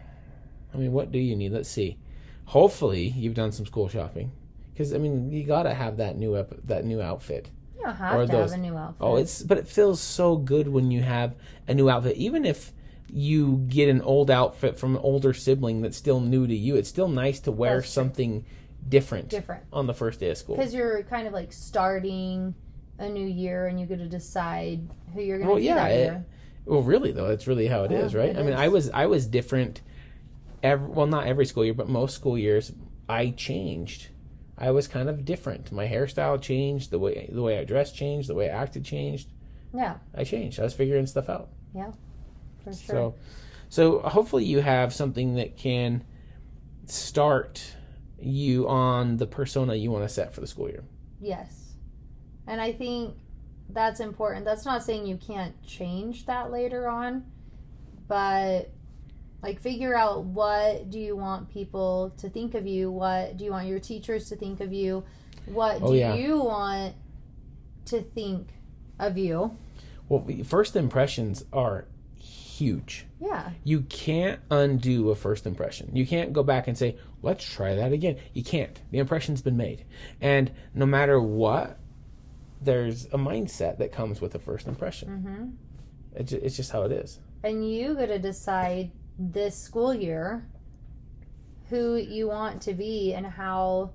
I 0.74 0.76
mean, 0.76 0.90
what 0.90 1.12
do 1.12 1.20
you 1.20 1.36
need? 1.36 1.52
Let's 1.52 1.68
see. 1.68 1.98
Hopefully, 2.46 3.14
you've 3.16 3.34
done 3.34 3.52
some 3.52 3.64
school 3.64 3.88
shopping 3.88 4.32
because 4.72 4.92
I 4.92 4.98
mean, 4.98 5.30
you 5.30 5.44
gotta 5.44 5.72
have 5.72 5.98
that 5.98 6.16
new 6.16 6.36
ep- 6.36 6.66
that 6.66 6.84
new 6.84 7.00
outfit. 7.00 7.48
You 7.80 7.86
don't 7.86 7.96
have 7.96 8.14
Or 8.16 8.26
to 8.26 8.32
those- 8.32 8.50
have 8.52 8.58
a 8.58 8.62
new 8.62 8.76
outfit. 8.76 8.96
Oh, 9.00 9.16
it's 9.16 9.42
but 9.42 9.58
it 9.58 9.66
feels 9.66 10.00
so 10.00 10.36
good 10.36 10.68
when 10.68 10.90
you 10.90 11.00
have 11.02 11.34
a 11.66 11.74
new 11.74 11.88
outfit, 11.90 12.16
even 12.16 12.44
if 12.44 12.72
you 13.12 13.64
get 13.68 13.88
an 13.88 14.00
old 14.02 14.30
outfit 14.30 14.78
from 14.78 14.94
an 14.96 15.02
older 15.02 15.32
sibling 15.32 15.80
that's 15.82 15.96
still 15.96 16.20
new 16.20 16.46
to 16.46 16.54
you. 16.54 16.76
It's 16.76 16.88
still 16.88 17.08
nice 17.08 17.40
to 17.40 17.50
wear 17.52 17.76
That's 17.80 17.90
something 17.90 18.44
different, 18.88 19.28
different 19.28 19.64
on 19.72 19.86
the 19.86 19.94
first 19.94 20.20
day 20.20 20.30
of 20.30 20.36
school. 20.38 20.56
because 20.56 20.72
you're 20.72 21.02
kind 21.04 21.26
of 21.26 21.32
like 21.32 21.52
starting 21.52 22.54
a 22.98 23.08
new 23.08 23.26
year 23.26 23.66
and 23.66 23.80
you 23.80 23.86
get 23.86 23.98
to 23.98 24.06
decide 24.06 24.80
who 25.14 25.22
you're 25.22 25.38
going 25.38 25.48
to 25.48 25.52
Well, 25.54 25.58
be 25.60 25.64
yeah, 25.64 25.74
that 25.74 25.90
it- 25.90 26.22
Well, 26.66 26.82
really 26.82 27.10
though, 27.12 27.28
that's 27.28 27.46
really 27.48 27.66
how 27.66 27.82
it 27.84 27.90
is, 27.92 28.12
Yeah, 28.12 28.20
right? 28.20 28.28
it 28.30 28.36
I 28.36 28.42
mean, 28.42 28.52
is. 28.52 28.60
I 28.60 28.68
was 28.68 28.90
I 28.90 29.06
was 29.06 29.26
different. 29.26 29.80
Every, 30.62 30.86
well, 30.88 31.06
not 31.06 31.26
every 31.26 31.46
school 31.46 31.64
year, 31.64 31.72
but 31.74 31.88
most 31.88 32.14
school 32.14 32.36
years, 32.38 32.72
I 33.08 33.30
changed. 33.30 34.08
I 34.60 34.70
was 34.70 34.86
kind 34.86 35.08
of 35.08 35.24
different. 35.24 35.72
My 35.72 35.88
hairstyle 35.88 36.40
changed. 36.40 36.90
The 36.90 36.98
way 36.98 37.28
the 37.32 37.42
way 37.42 37.58
I 37.58 37.64
dressed 37.64 37.96
changed. 37.96 38.28
The 38.28 38.34
way 38.34 38.50
I 38.50 38.62
acted 38.62 38.84
changed. 38.84 39.28
Yeah, 39.74 39.96
I 40.14 40.24
changed. 40.24 40.60
I 40.60 40.64
was 40.64 40.74
figuring 40.74 41.06
stuff 41.06 41.28
out. 41.28 41.48
Yeah. 41.74 41.92
For 42.64 42.72
sure. 42.72 42.94
So, 42.94 43.14
so 43.68 43.98
hopefully 44.00 44.44
you 44.44 44.60
have 44.60 44.92
something 44.92 45.36
that 45.36 45.56
can 45.56 46.04
start 46.86 47.74
you 48.18 48.68
on 48.68 49.16
the 49.16 49.26
persona 49.26 49.74
you 49.74 49.90
want 49.90 50.04
to 50.04 50.08
set 50.08 50.34
for 50.34 50.40
the 50.40 50.46
school 50.46 50.68
year. 50.68 50.84
Yes. 51.20 51.76
And 52.46 52.60
I 52.60 52.72
think 52.72 53.14
that's 53.70 54.00
important. 54.00 54.44
That's 54.44 54.64
not 54.64 54.82
saying 54.82 55.06
you 55.06 55.16
can't 55.16 55.60
change 55.62 56.26
that 56.26 56.50
later 56.50 56.88
on, 56.88 57.24
but 58.08 58.72
like 59.42 59.60
figure 59.60 59.94
out 59.94 60.24
what 60.24 60.90
do 60.90 60.98
you 61.00 61.16
want 61.16 61.48
people 61.50 62.12
to 62.18 62.28
think 62.28 62.54
of 62.54 62.66
you? 62.66 62.90
What 62.90 63.36
do 63.36 63.44
you 63.44 63.50
want 63.50 63.66
your 63.68 63.78
teachers 63.80 64.28
to 64.28 64.36
think 64.36 64.60
of 64.60 64.72
you? 64.72 65.04
What 65.46 65.78
Oh, 65.82 65.92
do 65.92 65.98
yeah. 65.98 66.14
you 66.14 66.38
want 66.42 66.94
to 67.86 68.02
think 68.02 68.48
of 68.98 69.16
you? 69.16 69.56
Well, 70.08 70.26
first 70.44 70.76
impressions 70.76 71.44
are 71.52 71.86
huge. 72.18 73.06
Yeah. 73.20 73.50
You 73.64 73.82
can't 73.82 74.40
undo 74.50 75.10
a 75.10 75.14
first 75.14 75.46
impression. 75.46 75.90
You 75.94 76.06
can't 76.06 76.32
go 76.32 76.42
back 76.42 76.68
and 76.68 76.76
say, 76.76 76.96
"Let's 77.22 77.44
try 77.44 77.74
that 77.76 77.92
again." 77.92 78.16
You 78.34 78.44
can't. 78.44 78.78
The 78.90 78.98
impression's 78.98 79.40
been 79.40 79.56
made, 79.56 79.84
and 80.20 80.50
no 80.74 80.84
matter 80.84 81.18
what, 81.20 81.78
there's 82.60 83.06
a 83.06 83.16
mindset 83.16 83.78
that 83.78 83.92
comes 83.92 84.20
with 84.20 84.34
a 84.34 84.38
first 84.38 84.66
impression. 84.68 85.56
Mhm. 86.14 86.20
It 86.20 86.32
it's 86.34 86.56
just 86.56 86.72
how 86.72 86.82
it 86.82 86.92
is. 86.92 87.18
And 87.42 87.66
you 87.66 87.94
got 87.94 88.06
to 88.06 88.18
decide 88.18 88.90
this 89.20 89.54
school 89.56 89.92
year 89.94 90.46
who 91.68 91.96
you 91.96 92.26
want 92.26 92.62
to 92.62 92.72
be 92.72 93.12
and 93.12 93.26
how 93.26 93.90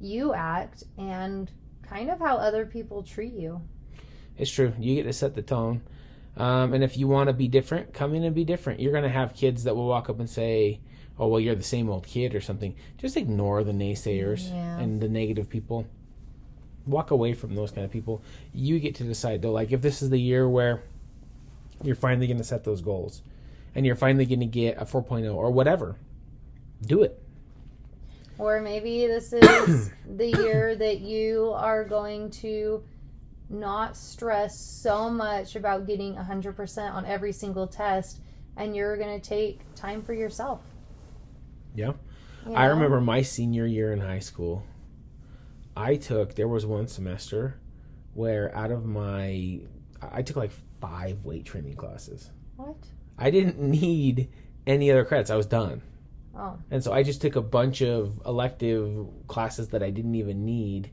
you 0.00 0.34
act 0.34 0.82
and 0.98 1.50
kind 1.82 2.10
of 2.10 2.18
how 2.18 2.36
other 2.36 2.66
people 2.66 3.02
treat 3.02 3.32
you. 3.32 3.60
It's 4.36 4.50
true. 4.50 4.72
You 4.78 4.96
get 4.96 5.04
to 5.04 5.12
set 5.12 5.34
the 5.34 5.42
tone. 5.42 5.82
Um, 6.36 6.74
and 6.74 6.84
if 6.84 6.96
you 6.96 7.08
want 7.08 7.28
to 7.28 7.32
be 7.32 7.48
different, 7.48 7.92
come 7.94 8.14
in 8.14 8.24
and 8.24 8.34
be 8.34 8.44
different. 8.44 8.80
You're 8.80 8.92
going 8.92 9.04
to 9.04 9.08
have 9.10 9.34
kids 9.34 9.64
that 9.64 9.74
will 9.74 9.86
walk 9.88 10.08
up 10.10 10.18
and 10.20 10.28
say, 10.28 10.80
oh, 11.18 11.28
well, 11.28 11.40
you're 11.40 11.54
the 11.54 11.62
same 11.62 11.88
old 11.88 12.06
kid 12.06 12.34
or 12.34 12.40
something. 12.40 12.74
Just 12.98 13.16
ignore 13.16 13.64
the 13.64 13.72
naysayers 13.72 14.50
Yeah. 14.50 14.78
and 14.78 15.00
the 15.00 15.08
negative 15.08 15.48
people. 15.48 15.86
Walk 16.86 17.10
away 17.10 17.32
from 17.32 17.54
those 17.54 17.70
kind 17.70 17.84
of 17.84 17.90
people. 17.90 18.22
You 18.52 18.78
get 18.80 18.94
to 18.96 19.04
decide, 19.04 19.42
though, 19.42 19.52
like 19.52 19.72
if 19.72 19.82
this 19.82 20.02
is 20.02 20.10
the 20.10 20.20
year 20.20 20.48
where 20.48 20.82
you're 21.82 21.96
finally 21.96 22.26
going 22.26 22.38
to 22.38 22.44
set 22.44 22.64
those 22.64 22.80
goals 22.80 23.22
and 23.74 23.86
you're 23.86 23.96
finally 23.96 24.26
going 24.26 24.40
to 24.40 24.46
get 24.46 24.80
a 24.80 24.84
4.0 24.84 25.34
or 25.34 25.50
whatever, 25.50 25.96
do 26.86 27.02
it. 27.02 27.22
Or 28.38 28.60
maybe 28.60 29.06
this 29.06 29.32
is 29.32 29.90
the 30.16 30.26
year 30.26 30.76
that 30.76 31.00
you 31.00 31.52
are 31.56 31.84
going 31.84 32.30
to 32.30 32.82
not 33.50 33.96
stress 33.96 34.58
so 34.58 35.10
much 35.10 35.56
about 35.56 35.86
getting 35.86 36.14
100% 36.14 36.92
on 36.92 37.04
every 37.06 37.32
single 37.32 37.66
test 37.66 38.20
and 38.56 38.76
you're 38.76 38.96
going 38.96 39.18
to 39.18 39.26
take 39.26 39.60
time 39.74 40.02
for 40.02 40.12
yourself. 40.12 40.60
Yeah. 41.74 41.92
You 42.46 42.54
I 42.54 42.66
remember 42.66 43.00
my 43.00 43.22
senior 43.22 43.66
year 43.66 43.92
in 43.92 44.00
high 44.00 44.18
school. 44.18 44.64
I 45.76 45.96
took 45.96 46.34
there 46.34 46.48
was 46.48 46.66
one 46.66 46.88
semester 46.88 47.58
where 48.14 48.54
out 48.54 48.70
of 48.72 48.84
my 48.84 49.60
I 50.00 50.22
took 50.22 50.36
like 50.36 50.50
five 50.80 51.24
weight 51.24 51.44
training 51.44 51.76
classes. 51.76 52.30
What? 52.56 52.76
I 53.18 53.30
didn't 53.30 53.58
need 53.58 54.30
any 54.66 54.90
other 54.90 55.04
credits. 55.04 55.30
I 55.30 55.36
was 55.36 55.46
done. 55.46 55.82
Oh, 56.36 56.56
And 56.70 56.84
so 56.84 56.92
I 56.92 57.02
just 57.02 57.20
took 57.20 57.34
a 57.34 57.42
bunch 57.42 57.82
of 57.82 58.20
elective 58.24 59.06
classes 59.26 59.68
that 59.70 59.82
I 59.82 59.90
didn't 59.90 60.14
even 60.14 60.44
need 60.44 60.90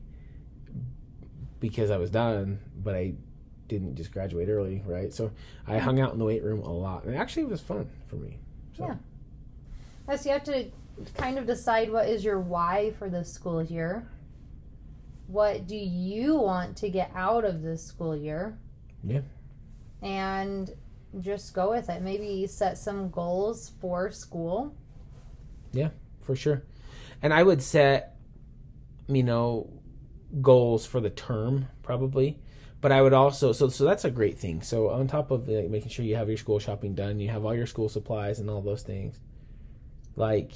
because 1.60 1.90
I 1.90 1.98
was 1.98 2.10
done, 2.10 2.58
but 2.82 2.96
I 2.96 3.14
didn't 3.68 3.94
just 3.94 4.12
graduate 4.12 4.48
early, 4.48 4.82
right? 4.84 5.12
So 5.12 5.30
I 5.66 5.78
hung 5.78 6.00
out 6.00 6.12
in 6.12 6.18
the 6.18 6.24
weight 6.24 6.42
room 6.42 6.62
a 6.62 6.72
lot. 6.72 7.04
And 7.04 7.16
actually 7.16 7.44
it 7.44 7.48
was 7.48 7.60
fun 7.60 7.88
for 8.08 8.16
me. 8.16 8.38
So 8.76 8.86
Yeah. 8.86 8.94
Yes, 10.08 10.24
you 10.24 10.32
have 10.32 10.44
to 10.44 10.70
kind 11.16 11.38
of 11.38 11.46
decide 11.46 11.92
what 11.92 12.08
is 12.08 12.24
your 12.24 12.40
why 12.40 12.92
for 12.98 13.08
this 13.08 13.32
school 13.32 13.62
year. 13.62 14.08
What 15.26 15.66
do 15.66 15.76
you 15.76 16.36
want 16.36 16.76
to 16.78 16.88
get 16.88 17.10
out 17.14 17.44
of 17.44 17.62
this 17.62 17.84
school 17.84 18.16
year? 18.16 18.58
Yeah. 19.02 19.22
And 20.02 20.70
just 21.20 21.54
go 21.54 21.70
with 21.70 21.88
it. 21.88 22.02
Maybe 22.02 22.46
set 22.46 22.78
some 22.78 23.10
goals 23.10 23.72
for 23.80 24.10
school. 24.10 24.74
Yeah, 25.72 25.90
for 26.22 26.36
sure. 26.36 26.62
And 27.22 27.32
I 27.32 27.42
would 27.42 27.62
set, 27.62 28.16
you 29.08 29.22
know, 29.22 29.70
goals 30.40 30.86
for 30.86 31.00
the 31.00 31.10
term 31.10 31.68
probably, 31.82 32.40
but 32.80 32.92
I 32.92 33.00
would 33.02 33.12
also 33.12 33.52
so 33.52 33.68
so 33.68 33.84
that's 33.84 34.04
a 34.04 34.10
great 34.10 34.38
thing. 34.38 34.62
So 34.62 34.90
on 34.90 35.06
top 35.06 35.30
of 35.30 35.48
like, 35.48 35.70
making 35.70 35.90
sure 35.90 36.04
you 36.04 36.16
have 36.16 36.28
your 36.28 36.36
school 36.36 36.58
shopping 36.58 36.94
done, 36.94 37.20
you 37.20 37.28
have 37.30 37.44
all 37.44 37.54
your 37.54 37.66
school 37.66 37.88
supplies 37.88 38.38
and 38.38 38.50
all 38.50 38.62
those 38.62 38.82
things, 38.82 39.20
like 40.16 40.52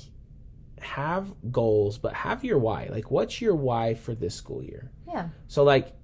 have 0.81 1.33
goals, 1.51 1.99
but 1.99 2.15
have 2.15 2.45
your 2.45 2.59
why. 2.59 2.89
Like, 2.91 3.11
what's 3.11 3.41
your 3.41 3.55
why 3.55 3.95
for 3.95 4.15
this 4.15 4.35
school 4.35 4.63
year? 4.63 4.91
Yeah. 5.07 5.29
So 5.49 5.65
like. 5.65 5.95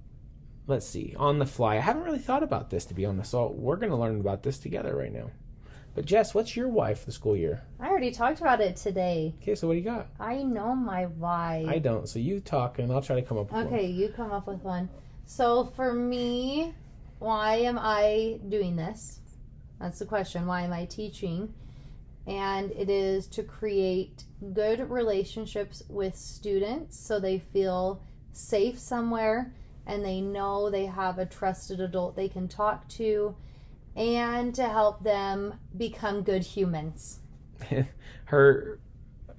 Let's 0.67 0.85
see. 0.85 1.15
On 1.17 1.39
the 1.39 1.45
fly, 1.45 1.77
I 1.77 1.79
haven't 1.79 2.03
really 2.03 2.19
thought 2.19 2.43
about 2.43 2.69
this 2.69 2.85
to 2.85 2.93
be 2.93 3.05
honest. 3.05 3.31
So 3.31 3.47
we're 3.51 3.77
going 3.77 3.89
to 3.89 3.95
learn 3.95 4.19
about 4.19 4.43
this 4.43 4.57
together 4.57 4.95
right 4.95 5.13
now. 5.13 5.31
But 5.95 6.05
Jess, 6.05 6.35
what's 6.35 6.55
your 6.55 6.67
why 6.67 6.93
for 6.93 7.05
the 7.05 7.11
school 7.11 7.35
year? 7.35 7.63
I 7.79 7.87
already 7.87 8.11
talked 8.11 8.39
about 8.39 8.61
it 8.61 8.75
today. 8.75 9.33
Okay, 9.41 9.55
so 9.55 9.67
what 9.67 9.73
do 9.73 9.79
you 9.79 9.85
got? 9.85 10.09
I 10.19 10.43
know 10.43 10.75
my 10.75 11.05
why. 11.05 11.65
I 11.67 11.79
don't. 11.79 12.07
So 12.07 12.19
you 12.19 12.39
talk, 12.39 12.77
and 12.77 12.91
I'll 12.91 13.01
try 13.01 13.15
to 13.15 13.23
come 13.23 13.39
up 13.39 13.45
with 13.45 13.53
one. 13.53 13.67
Okay, 13.67 13.87
you 13.87 14.09
come 14.09 14.31
up 14.31 14.45
with 14.45 14.61
one. 14.61 14.89
So 15.25 15.65
for 15.75 15.93
me, 15.93 16.75
why 17.17 17.55
am 17.55 17.79
I 17.79 18.39
doing 18.47 18.75
this? 18.75 19.21
That's 19.79 19.97
the 19.97 20.05
question. 20.05 20.45
Why 20.45 20.61
am 20.61 20.73
I 20.73 20.85
teaching? 20.85 21.51
And 22.27 22.71
it 22.73 22.89
is 22.89 23.25
to 23.29 23.41
create 23.41 24.25
good 24.53 24.91
relationships 24.91 25.81
with 25.89 26.15
students 26.15 26.99
so 26.99 27.19
they 27.19 27.39
feel 27.39 28.03
safe 28.33 28.77
somewhere 28.77 29.51
and 29.87 30.05
they 30.05 30.21
know 30.21 30.69
they 30.69 30.85
have 30.85 31.17
a 31.17 31.25
trusted 31.25 31.79
adult 31.79 32.15
they 32.15 32.29
can 32.29 32.47
talk 32.47 32.87
to 32.89 33.35
and 33.95 34.53
to 34.53 34.63
help 34.67 35.03
them 35.03 35.55
become 35.75 36.21
good 36.21 36.43
humans. 36.43 37.19
her 38.25 38.79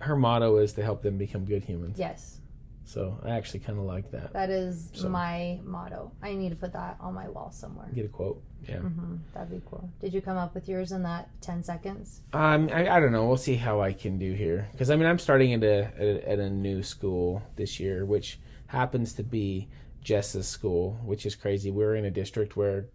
her 0.01 0.17
motto 0.17 0.57
is 0.59 0.73
to 0.75 0.83
help 0.83 1.03
them 1.03 1.19
become 1.19 1.45
good 1.45 1.65
humans. 1.65 1.99
Yes, 1.99 2.39
So 2.85 3.19
I 3.25 3.31
actually 3.31 3.61
kind 3.61 3.79
of 3.79 3.85
like 3.85 4.11
that. 4.13 4.33
that 4.33 4.49
is 4.51 4.91
So- 4.95 5.09
my 5.09 5.61
motto. 5.65 6.13
I 6.23 6.35
need 6.35 6.51
to 6.51 6.57
put 6.57 6.73
that 6.73 6.97
on 7.01 7.15
my 7.15 7.29
wall 7.29 7.51
somewhere. 7.51 7.89
Get 7.95 8.05
a 8.05 8.09
quote. 8.09 8.41
Yeah. 8.69 8.79
hmm 8.79 9.17
That'd 9.35 9.51
be 9.51 9.61
cool. 9.69 9.89
Did 10.01 10.13
you 10.15 10.21
come 10.21 10.37
up 10.37 10.55
with 10.55 10.69
yours 10.69 10.93
in 10.93 11.03
that 11.05 11.29
10 11.41 11.63
seconds? 11.65 12.23
Um, 12.33 12.69
I, 12.73 12.89
I 12.97 13.01
don't 13.01 13.13
know. 13.13 13.27
We'll 13.27 13.37
see 13.37 13.57
how 13.57 13.81
I 13.81 13.93
can 13.93 14.19
do 14.19 14.33
here 14.33 14.69
because 14.73 14.91
I 14.91 14.97
mean 14.97 15.07
I'm 15.07 15.19
starting 15.19 15.53
at 15.55 15.63
a, 15.65 15.85
at 15.97 16.01
a 16.01 16.29
at 16.33 16.39
a 16.39 16.51
new 16.51 16.83
school 16.83 17.43
this 17.57 17.79
year, 17.81 18.05
which 18.05 18.39
happens 18.69 19.13
to 19.15 19.23
be 19.23 19.69
Jess's 20.03 20.49
school, 20.49 20.99
which 21.05 21.27
is 21.27 21.35
crazy. 21.35 21.71
We're 21.71 21.97
in 21.97 22.05
a 22.05 22.11
district 22.11 22.57
where 22.57 22.87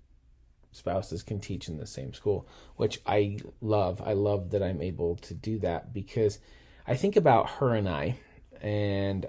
spouses 0.71 1.23
can 1.23 1.39
teach 1.39 1.67
in 1.67 1.77
the 1.77 1.87
same 1.87 2.13
school, 2.13 2.47
which 2.75 3.01
I 3.05 3.39
love. 3.61 4.01
I 4.03 4.13
love 4.13 4.51
that 4.51 4.63
I'm 4.63 4.81
able 4.81 5.15
to 5.17 5.33
do 5.33 5.59
that 5.59 5.93
because 5.93 6.39
I 6.87 6.95
think 6.95 7.15
about 7.15 7.49
her 7.51 7.73
and 7.75 7.87
I, 7.87 8.17
and 8.61 9.25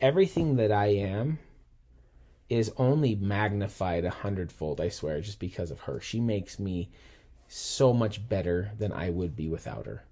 everything 0.00 0.56
that 0.56 0.72
I 0.72 0.86
am 0.86 1.38
is 2.48 2.72
only 2.76 3.14
magnified 3.14 4.04
a 4.04 4.10
hundredfold, 4.10 4.80
I 4.80 4.88
swear, 4.88 5.20
just 5.20 5.38
because 5.38 5.70
of 5.70 5.80
her. 5.80 6.00
She 6.00 6.20
makes 6.20 6.58
me 6.58 6.90
so 7.48 7.92
much 7.92 8.28
better 8.28 8.72
than 8.78 8.92
I 8.92 9.10
would 9.10 9.36
be 9.36 9.48
without 9.48 9.86
her. 9.86 10.04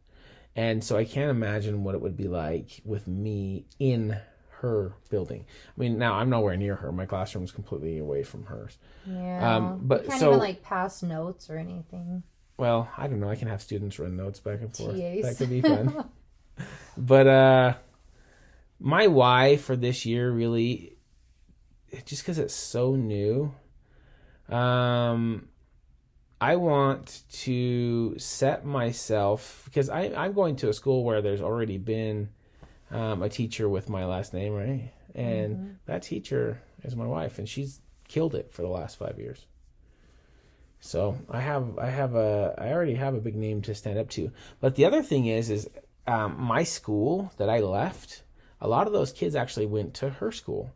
And 0.57 0.83
so 0.83 0.97
I 0.97 1.05
can't 1.05 1.31
imagine 1.31 1.85
what 1.85 1.95
it 1.95 2.01
would 2.01 2.17
be 2.17 2.29
like 2.29 2.81
with 2.85 3.07
me 3.07 3.67
in 3.79 4.19
her 4.61 4.95
building. 5.09 5.45
I 5.69 5.81
mean, 5.81 5.99
now 5.99 6.15
I'm 6.15 6.31
nowhere 6.31 6.57
near 6.57 6.77
her. 6.77 6.93
My 6.93 7.07
classroom's 7.07 7.53
completely 7.53 7.99
away 7.99 8.23
from 8.23 8.45
hers. 8.47 8.79
Yeah. 9.07 9.57
Um, 9.57 9.81
but 9.83 10.05
you 10.05 10.09
can't 10.09 10.21
so- 10.21 10.29
even 10.29 10.41
like 10.41 10.63
pass 10.63 11.03
notes 11.03 11.51
or 11.51 11.57
anything. 11.59 12.23
Well, 12.57 12.91
I 12.99 13.07
don't 13.07 13.21
know. 13.21 13.31
I 13.31 13.37
can 13.37 13.49
have 13.49 13.63
students 13.63 13.99
run 13.99 14.19
notes 14.19 14.39
back 14.39 14.61
and 14.61 14.77
forth. 14.77 14.95
TAs. 14.95 15.23
That 15.23 15.37
could 15.39 15.49
be 15.49 15.63
fun. 15.63 16.05
but 16.97 17.27
uh 17.27 17.75
my 18.79 19.07
why 19.07 19.57
for 19.57 19.77
this 19.77 20.07
year 20.07 20.31
really 20.31 20.97
just 22.05 22.23
because 22.23 22.39
it's 22.39 22.55
so 22.55 22.95
new 22.95 23.53
um 24.49 25.49
i 26.41 26.57
want 26.57 27.23
to 27.31 28.15
set 28.19 28.65
myself 28.65 29.63
because 29.67 29.89
I, 29.89 30.13
i'm 30.17 30.33
going 30.33 30.57
to 30.57 30.69
a 30.69 30.73
school 30.73 31.05
where 31.05 31.23
there's 31.23 31.43
already 31.43 31.79
been 31.79 32.31
um, 32.91 33.23
a 33.23 33.29
teacher 33.29 33.69
with 33.69 33.89
my 33.89 34.05
last 34.05 34.33
name 34.33 34.55
right? 34.55 34.93
And 35.15 35.79
that 35.87 36.03
teacher 36.03 36.63
is 36.85 36.95
my 36.95 37.07
wife 37.07 37.39
and 37.39 37.49
she's 37.49 37.81
killed 38.07 38.35
it 38.35 38.53
for 38.53 38.63
the 38.63 38.69
last 38.69 38.97
five 38.97 39.19
years. 39.19 39.47
So 40.83 41.19
i 41.29 41.41
have 41.41 41.79
i 41.79 41.91
have 41.91 42.15
a 42.15 42.55
i 42.57 42.73
already 42.73 42.95
have 42.95 43.15
a 43.15 43.21
big 43.21 43.37
name 43.37 43.61
to 43.63 43.75
stand 43.75 43.99
up 43.99 44.09
to. 44.11 44.33
But 44.61 44.77
the 44.77 44.85
other 44.85 45.03
thing 45.03 45.27
is 45.27 45.51
is 45.51 45.69
um, 46.07 46.41
my 46.41 46.65
school 46.65 47.33
that 47.37 47.49
I 47.49 47.61
left, 47.61 48.23
a 48.61 48.69
lot 48.69 48.87
of 48.87 48.93
those 48.93 49.13
kids 49.13 49.35
actually 49.35 49.67
went 49.67 49.95
to 49.95 50.11
her 50.11 50.33
school 50.33 50.73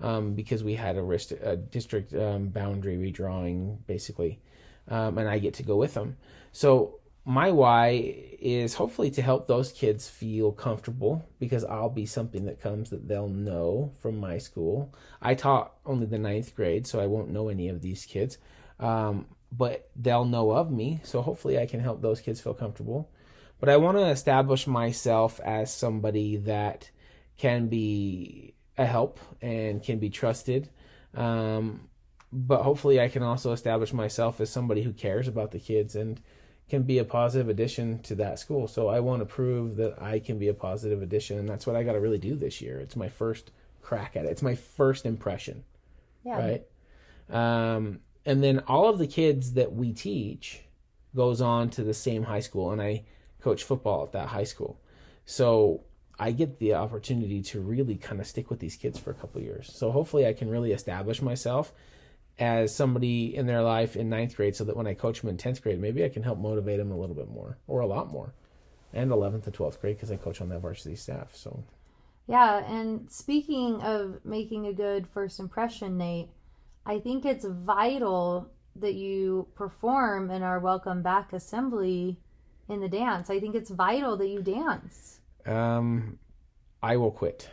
um, 0.00 0.34
because 0.34 0.62
we 0.62 0.74
had 0.74 0.96
a, 0.96 1.02
rest- 1.02 1.32
a 1.32 1.56
district 1.56 2.14
um, 2.14 2.48
boundary 2.48 2.96
redrawing, 2.96 3.78
basically, 3.86 4.40
um, 4.88 5.18
and 5.18 5.28
I 5.28 5.38
get 5.38 5.54
to 5.54 5.62
go 5.62 5.76
with 5.76 5.94
them. 5.94 6.16
So 6.52 7.00
my 7.26 7.50
why 7.50 8.14
is 8.40 8.74
hopefully 8.74 9.10
to 9.10 9.20
help 9.20 9.46
those 9.46 9.72
kids 9.72 10.08
feel 10.08 10.52
comfortable 10.52 11.28
because 11.38 11.64
I'll 11.64 11.90
be 11.90 12.06
something 12.06 12.46
that 12.46 12.62
comes 12.62 12.88
that 12.90 13.06
they'll 13.06 13.28
know 13.28 13.92
from 14.00 14.16
my 14.18 14.38
school. 14.38 14.94
I 15.20 15.34
taught 15.34 15.74
only 15.84 16.06
the 16.06 16.18
ninth 16.18 16.54
grade, 16.54 16.86
so 16.86 17.00
I 17.00 17.06
won't 17.06 17.30
know 17.30 17.48
any 17.50 17.68
of 17.68 17.82
these 17.82 18.06
kids, 18.06 18.38
um, 18.80 19.26
but 19.52 19.90
they'll 19.94 20.24
know 20.24 20.52
of 20.52 20.70
me. 20.70 21.00
So 21.02 21.20
hopefully 21.20 21.58
I 21.58 21.66
can 21.66 21.80
help 21.80 22.00
those 22.00 22.22
kids 22.22 22.40
feel 22.40 22.54
comfortable 22.54 23.10
but 23.58 23.68
I 23.68 23.76
want 23.76 23.96
to 23.96 24.06
establish 24.06 24.66
myself 24.66 25.40
as 25.40 25.72
somebody 25.72 26.36
that 26.38 26.90
can 27.38 27.68
be 27.68 28.54
a 28.76 28.84
help 28.84 29.18
and 29.40 29.82
can 29.82 29.98
be 29.98 30.10
trusted. 30.10 30.68
Um, 31.14 31.88
but 32.32 32.62
hopefully, 32.62 33.00
I 33.00 33.08
can 33.08 33.22
also 33.22 33.52
establish 33.52 33.92
myself 33.92 34.40
as 34.40 34.50
somebody 34.50 34.82
who 34.82 34.92
cares 34.92 35.28
about 35.28 35.52
the 35.52 35.58
kids 35.58 35.96
and 35.96 36.20
can 36.68 36.82
be 36.82 36.98
a 36.98 37.04
positive 37.04 37.48
addition 37.48 38.00
to 38.00 38.14
that 38.16 38.38
school. 38.38 38.66
So 38.66 38.88
I 38.88 39.00
want 39.00 39.20
to 39.20 39.26
prove 39.26 39.76
that 39.76 40.00
I 40.02 40.18
can 40.18 40.38
be 40.38 40.48
a 40.48 40.54
positive 40.54 41.00
addition, 41.02 41.38
and 41.38 41.48
that's 41.48 41.66
what 41.66 41.76
I 41.76 41.84
got 41.84 41.92
to 41.92 42.00
really 42.00 42.18
do 42.18 42.34
this 42.34 42.60
year. 42.60 42.80
It's 42.80 42.96
my 42.96 43.08
first 43.08 43.52
crack 43.82 44.16
at 44.16 44.24
it. 44.24 44.30
It's 44.30 44.42
my 44.42 44.56
first 44.56 45.06
impression 45.06 45.62
Yeah. 46.24 46.38
right? 46.38 46.66
Um, 47.30 48.00
and 48.24 48.42
then 48.42 48.60
all 48.66 48.88
of 48.88 48.98
the 48.98 49.06
kids 49.06 49.52
that 49.52 49.72
we 49.72 49.92
teach 49.92 50.62
goes 51.14 51.40
on 51.40 51.70
to 51.70 51.84
the 51.84 51.94
same 51.94 52.24
high 52.24 52.40
school, 52.40 52.72
and 52.72 52.82
I 52.82 53.04
coach 53.40 53.62
football 53.62 54.02
at 54.04 54.12
that 54.12 54.28
high 54.28 54.44
school, 54.44 54.80
so 55.24 55.82
I 56.18 56.32
get 56.32 56.58
the 56.58 56.74
opportunity 56.74 57.42
to 57.42 57.60
really 57.60 57.96
kind 57.96 58.20
of 58.20 58.26
stick 58.26 58.50
with 58.50 58.58
these 58.58 58.74
kids 58.74 58.98
for 58.98 59.10
a 59.10 59.14
couple 59.14 59.38
of 59.40 59.44
years. 59.46 59.70
So 59.72 59.90
hopefully, 59.92 60.26
I 60.26 60.32
can 60.32 60.48
really 60.50 60.72
establish 60.72 61.20
myself 61.22 61.72
as 62.38 62.74
somebody 62.74 63.34
in 63.34 63.46
their 63.46 63.62
life 63.62 63.96
in 63.96 64.08
ninth 64.08 64.36
grade, 64.36 64.54
so 64.54 64.64
that 64.64 64.76
when 64.76 64.86
I 64.86 64.94
coach 64.94 65.20
them 65.20 65.30
in 65.30 65.36
tenth 65.36 65.62
grade, 65.62 65.80
maybe 65.80 66.04
I 66.04 66.08
can 66.08 66.22
help 66.22 66.38
motivate 66.38 66.78
them 66.78 66.90
a 66.92 66.96
little 66.96 67.16
bit 67.16 67.28
more 67.30 67.58
or 67.66 67.80
a 67.80 67.86
lot 67.86 68.10
more, 68.10 68.34
and 68.92 69.10
eleventh 69.10 69.46
and 69.46 69.54
twelfth 69.54 69.80
grade 69.80 69.96
because 69.96 70.10
I 70.10 70.16
coach 70.16 70.40
on 70.40 70.48
that 70.50 70.60
varsity 70.60 70.96
staff. 70.96 71.34
So 71.34 71.64
Yeah, 72.26 72.58
and 72.70 73.10
speaking 73.10 73.80
of 73.82 74.24
making 74.24 74.66
a 74.66 74.72
good 74.72 75.06
first 75.08 75.40
impression, 75.40 75.96
Nate, 75.96 76.28
I 76.84 76.98
think 76.98 77.24
it's 77.24 77.44
vital 77.44 78.50
that 78.76 78.94
you 78.94 79.48
perform 79.54 80.30
in 80.30 80.42
our 80.42 80.58
welcome 80.60 81.02
back 81.02 81.32
assembly 81.32 82.18
in 82.68 82.80
the 82.80 82.88
dance. 82.88 83.30
I 83.30 83.40
think 83.40 83.54
it's 83.54 83.70
vital 83.70 84.16
that 84.18 84.28
you 84.28 84.42
dance. 84.42 85.20
um, 85.46 86.18
I 86.82 86.96
will 86.98 87.10
quit. 87.10 87.48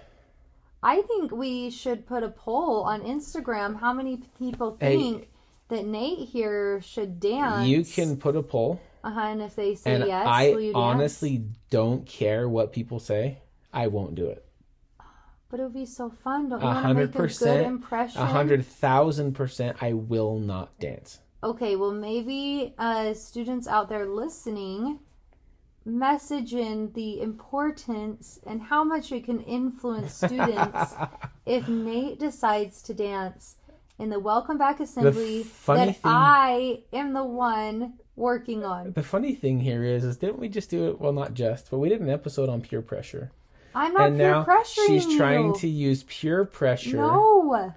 I 0.83 1.01
think 1.03 1.31
we 1.31 1.69
should 1.69 2.05
put 2.05 2.23
a 2.23 2.29
poll 2.29 2.81
on 2.83 3.01
Instagram 3.01 3.79
how 3.79 3.93
many 3.93 4.17
people 4.37 4.77
Hey. 4.79 4.97
think 4.97 5.29
that 5.69 5.85
Nate 5.85 6.27
here 6.27 6.81
should 6.81 7.19
dance. 7.19 7.65
You 7.67 7.83
can 7.85 8.17
put 8.17 8.35
a 8.35 8.43
poll. 8.43 8.79
uh-huh, 9.03 9.19
and 9.19 9.41
if 9.41 9.55
they 9.55 9.75
say 9.75 9.95
and 9.95 10.05
yes, 10.05 10.27
I 10.27 10.49
will 10.51 10.59
you 10.59 10.73
dance? 10.73 10.83
honestly 10.83 11.45
don't 11.69 12.05
care 12.05 12.47
what 12.49 12.73
people 12.73 12.99
say. 12.99 13.39
I 13.73 13.87
won't 13.87 14.15
do 14.15 14.27
it. 14.27 14.45
But 15.49 15.59
it 15.59 15.63
would 15.63 15.73
be 15.73 15.85
so 15.85 16.09
fun. 16.09 16.49
Don't 16.49 16.61
you 16.61 16.67
A 16.67 16.73
want 16.73 16.87
to 16.87 16.93
make 16.95 17.15
a 17.15 17.27
good 17.27 17.65
impression? 17.65 18.21
A 18.21 18.25
hundred 18.25 18.65
thousand 18.65 19.33
percent, 19.33 19.77
I 19.81 19.93
will 19.93 20.37
not 20.39 20.77
dance. 20.79 21.19
Okay, 21.43 21.75
well, 21.75 21.91
maybe 21.91 22.73
uh, 22.77 23.13
students 23.13 23.67
out 23.67 23.87
there 23.89 24.05
listening 24.05 24.99
message 25.85 26.53
in 26.53 26.91
the 26.93 27.21
importance 27.21 28.39
and 28.45 28.61
how 28.63 28.83
much 28.83 29.11
it 29.11 29.25
can 29.25 29.41
influence 29.41 30.13
students 30.15 30.93
if 31.45 31.67
Nate 31.67 32.19
decides 32.19 32.81
to 32.83 32.93
dance 32.93 33.55
in 33.99 34.09
the 34.09 34.19
welcome 34.19 34.57
back 34.57 34.79
assembly 34.79 35.43
that 35.65 35.85
thing- 35.87 35.95
I 36.03 36.83
am 36.93 37.13
the 37.13 37.23
one 37.23 37.93
working 38.15 38.63
on. 38.63 38.93
The 38.93 39.03
funny 39.03 39.35
thing 39.35 39.59
here 39.59 39.83
is, 39.83 40.03
is 40.03 40.17
didn't 40.17 40.39
we 40.39 40.47
just 40.49 40.69
do 40.69 40.87
it? 40.89 40.99
Well, 41.01 41.13
not 41.13 41.33
just, 41.33 41.69
but 41.69 41.79
we 41.79 41.89
did 41.89 42.01
an 42.01 42.09
episode 42.09 42.47
on 42.49 42.61
peer 42.61 42.81
pressure, 42.81 43.31
I'm 43.75 43.93
not 43.93 44.07
and 44.09 44.17
peer 44.17 44.31
now 44.31 44.45
pressuring 44.45 44.87
she's 44.87 45.15
trying 45.17 45.47
you. 45.47 45.55
to 45.59 45.67
use 45.67 46.03
peer 46.03 46.45
pressure 46.45 46.97
No, 46.97 47.73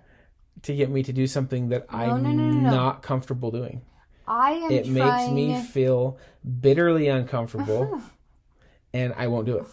to 0.63 0.75
get 0.77 0.91
me 0.91 1.03
to 1.03 1.13
do 1.13 1.27
something 1.27 1.71
that 1.71 1.87
I'm 1.89 2.23
no, 2.23 2.31
no, 2.31 2.33
no, 2.33 2.51
no. 2.61 2.71
not 2.71 3.03
comfortable 3.03 3.51
doing. 3.51 3.83
I 4.29 4.53
am 4.53 4.71
It 4.71 4.87
makes 4.89 5.05
trying. 5.07 5.35
me 5.35 5.61
feel 5.61 6.19
bitterly 6.61 7.09
uncomfortable, 7.09 8.01
and 8.93 9.15
I 9.17 9.27
won't 9.29 9.47
do 9.47 9.59
it. 9.59 9.67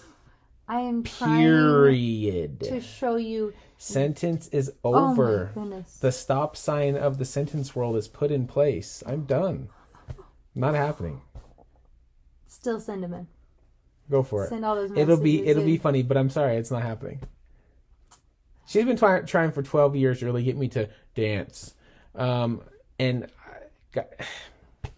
I 0.67 0.79
am 0.81 1.03
trying 1.03 1.39
Period. 1.39 2.59
to 2.61 2.79
show 2.81 3.15
you. 3.17 3.53
Sentence 3.77 4.47
is 4.49 4.71
Oh 4.83 5.11
over. 5.11 5.51
my 5.55 5.61
goodness! 5.61 5.97
the 5.97 6.11
stop 6.11 6.55
sign 6.55 6.95
of 6.95 7.17
the 7.17 7.25
sentence 7.25 7.75
world 7.75 7.95
is 7.97 8.07
put 8.07 8.31
in 8.31 8.47
place. 8.47 9.03
I'm 9.05 9.25
done. 9.25 9.69
Not 10.55 10.73
happening. 10.75 11.21
Still 12.47 12.79
send 12.79 13.03
them 13.03 13.13
in. 13.13 13.27
Go 14.09 14.23
for 14.23 14.45
it. 14.45 14.49
Send 14.49 14.63
all 14.63 14.75
those 14.75 14.89
messages. 14.91 15.09
It'll 15.09 15.23
be 15.23 15.45
it'll 15.47 15.65
be 15.65 15.77
funny, 15.77 16.03
but 16.03 16.15
I'm 16.17 16.29
sorry, 16.29 16.55
it's 16.57 16.71
not 16.71 16.83
happening. 16.83 17.21
She's 18.65 18.85
been 18.85 18.97
trying 18.97 19.25
trying 19.25 19.51
for 19.51 19.61
12 19.63 19.95
years 19.95 20.19
to 20.19 20.25
really 20.25 20.43
get 20.43 20.55
me 20.57 20.67
to 20.69 20.89
dance, 21.15 21.73
um, 22.15 22.61
and 22.99 23.27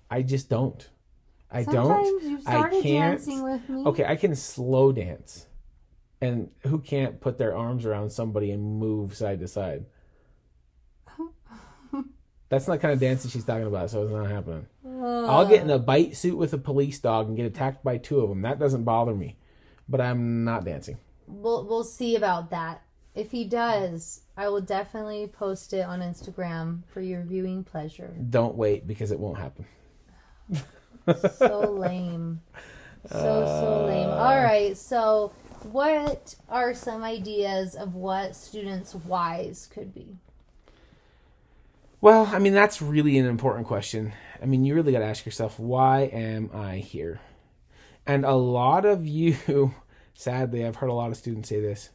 I, 0.10 0.22
just 0.22 0.50
don't. 0.50 0.88
I 1.52 1.64
Sometimes 1.64 2.10
don't. 2.10 2.24
you 2.24 2.40
I 2.46 2.70
can't. 2.70 2.84
dancing 2.84 3.44
with 3.44 3.70
me. 3.70 3.84
Okay, 3.86 4.06
I 4.06 4.16
can 4.16 4.36
slow 4.36 4.92
dance, 4.92 5.46
and 6.22 6.50
who 6.62 6.80
can't 6.80 7.20
put 7.22 7.38
their 7.38 7.56
arms 7.56 7.86
around 7.86 8.10
somebody 8.12 8.52
and 8.52 8.80
move 8.80 9.16
side 9.16 9.40
to 9.40 9.48
side? 9.48 9.86
That's 12.50 12.68
not 12.68 12.80
kind 12.80 12.94
of 12.94 13.00
dancing 13.00 13.32
she's 13.32 13.46
talking 13.46 13.66
about, 13.68 13.90
so 13.90 14.04
it's 14.04 14.12
not 14.12 14.30
happening. 14.30 14.68
I'll 14.86 15.48
get 15.48 15.62
in 15.62 15.70
a 15.70 15.80
bite 15.80 16.16
suit 16.16 16.38
with 16.38 16.54
a 16.54 16.58
police 16.58 17.00
dog 17.00 17.28
and 17.28 17.36
get 17.38 17.46
attacked 17.46 17.84
by 17.84 17.98
two 17.98 18.20
of 18.20 18.30
them. 18.30 18.42
That 18.44 18.60
doesn't 18.60 18.84
bother 18.84 19.14
me, 19.14 19.36
but 19.90 20.00
I'm 20.02 20.44
not 20.44 20.66
dancing. 20.66 20.98
We'll 21.28 21.66
we'll 21.66 21.84
see 21.84 22.16
about 22.16 22.52
that. 22.52 22.82
If 23.14 23.32
he 23.32 23.46
does, 23.46 24.22
I 24.38 24.50
will 24.50 24.62
definitely 24.62 25.28
post 25.28 25.74
it 25.74 25.86
on 25.86 26.02
Instagram 26.02 26.82
for 26.88 27.02
your 27.02 27.24
viewing 27.24 27.64
pleasure. 27.64 28.14
Don't 28.30 28.56
wait 28.56 28.86
because 28.86 29.12
it 29.12 29.20
won't 29.20 29.38
happen. 29.38 29.66
So 31.38 31.72
lame. 31.72 32.42
So 33.08 33.18
so 33.18 33.86
lame. 33.86 34.10
Uh. 34.10 34.14
All 34.14 34.44
right. 34.44 34.76
So, 34.76 35.32
what 35.72 36.36
are 36.50 36.74
some 36.74 37.04
ideas 37.04 37.76
of 37.76 37.94
what 37.94 38.36
students' 38.36 38.96
whys 38.96 39.70
could 39.72 39.94
be? 39.94 40.18
Well, 42.02 42.30
I 42.32 42.40
mean, 42.40 42.54
that's 42.54 42.82
really 42.82 43.18
an 43.18 43.26
important 43.26 43.68
question. 43.68 44.14
I 44.42 44.46
mean, 44.46 44.64
you 44.64 44.76
really 44.76 44.92
got 44.92 45.00
to 45.00 45.06
ask 45.06 45.26
yourself, 45.26 45.60
why 45.60 46.02
am 46.02 46.50
I 46.54 46.78
here? 46.78 47.20
And 48.06 48.26
a 48.26 48.36
lot 48.36 48.86
of 48.86 49.08
you, 49.08 49.74
sadly, 50.14 50.66
I've 50.66 50.76
heard 50.78 50.90
a 50.90 50.94
lot 50.94 51.10
of 51.10 51.18
students 51.18 51.50
say 51.50 51.60
this 51.60 51.90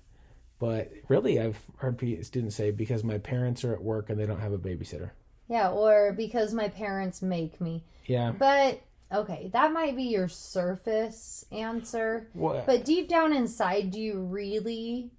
But 0.60 0.92
really, 1.08 1.40
I've 1.40 1.58
heard 1.78 1.98
students 2.22 2.54
say 2.54 2.70
because 2.70 3.02
my 3.02 3.18
parents 3.18 3.64
are 3.64 3.72
at 3.72 3.82
work 3.82 4.10
and 4.10 4.20
they 4.20 4.26
don't 4.26 4.40
have 4.40 4.52
a 4.52 4.58
babysitter. 4.58 5.10
Yeah, 5.48 5.70
or 5.70 6.12
because 6.12 6.52
my 6.52 6.68
parents 6.68 7.22
make 7.22 7.60
me. 7.60 7.82
Yeah. 8.06 8.30
But 8.30 8.82
okay, 9.10 9.50
that 9.54 9.72
might 9.72 9.96
be 9.96 10.04
your 10.04 10.28
surface 10.28 11.46
answer. 11.50 12.28
Well, 12.34 12.62
But 12.66 12.84
deep 12.84 13.08
down 13.08 13.32
inside, 13.32 13.90
do 13.90 13.98
you 13.98 14.20
really 14.20 15.10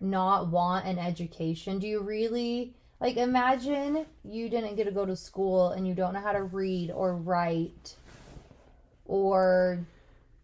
not 0.00 0.48
want 0.48 0.86
an 0.86 0.98
education? 0.98 1.78
Do 1.78 1.86
you 1.86 2.00
really 2.00 2.74
like 2.98 3.18
imagine 3.18 4.06
you 4.24 4.48
didn't 4.48 4.76
get 4.76 4.84
to 4.84 4.90
go 4.90 5.04
to 5.04 5.16
school 5.16 5.70
and 5.70 5.86
you 5.86 5.94
don't 5.94 6.14
know 6.14 6.20
how 6.20 6.32
to 6.32 6.42
read 6.42 6.90
or 6.90 7.14
write 7.14 7.94
or 9.04 9.84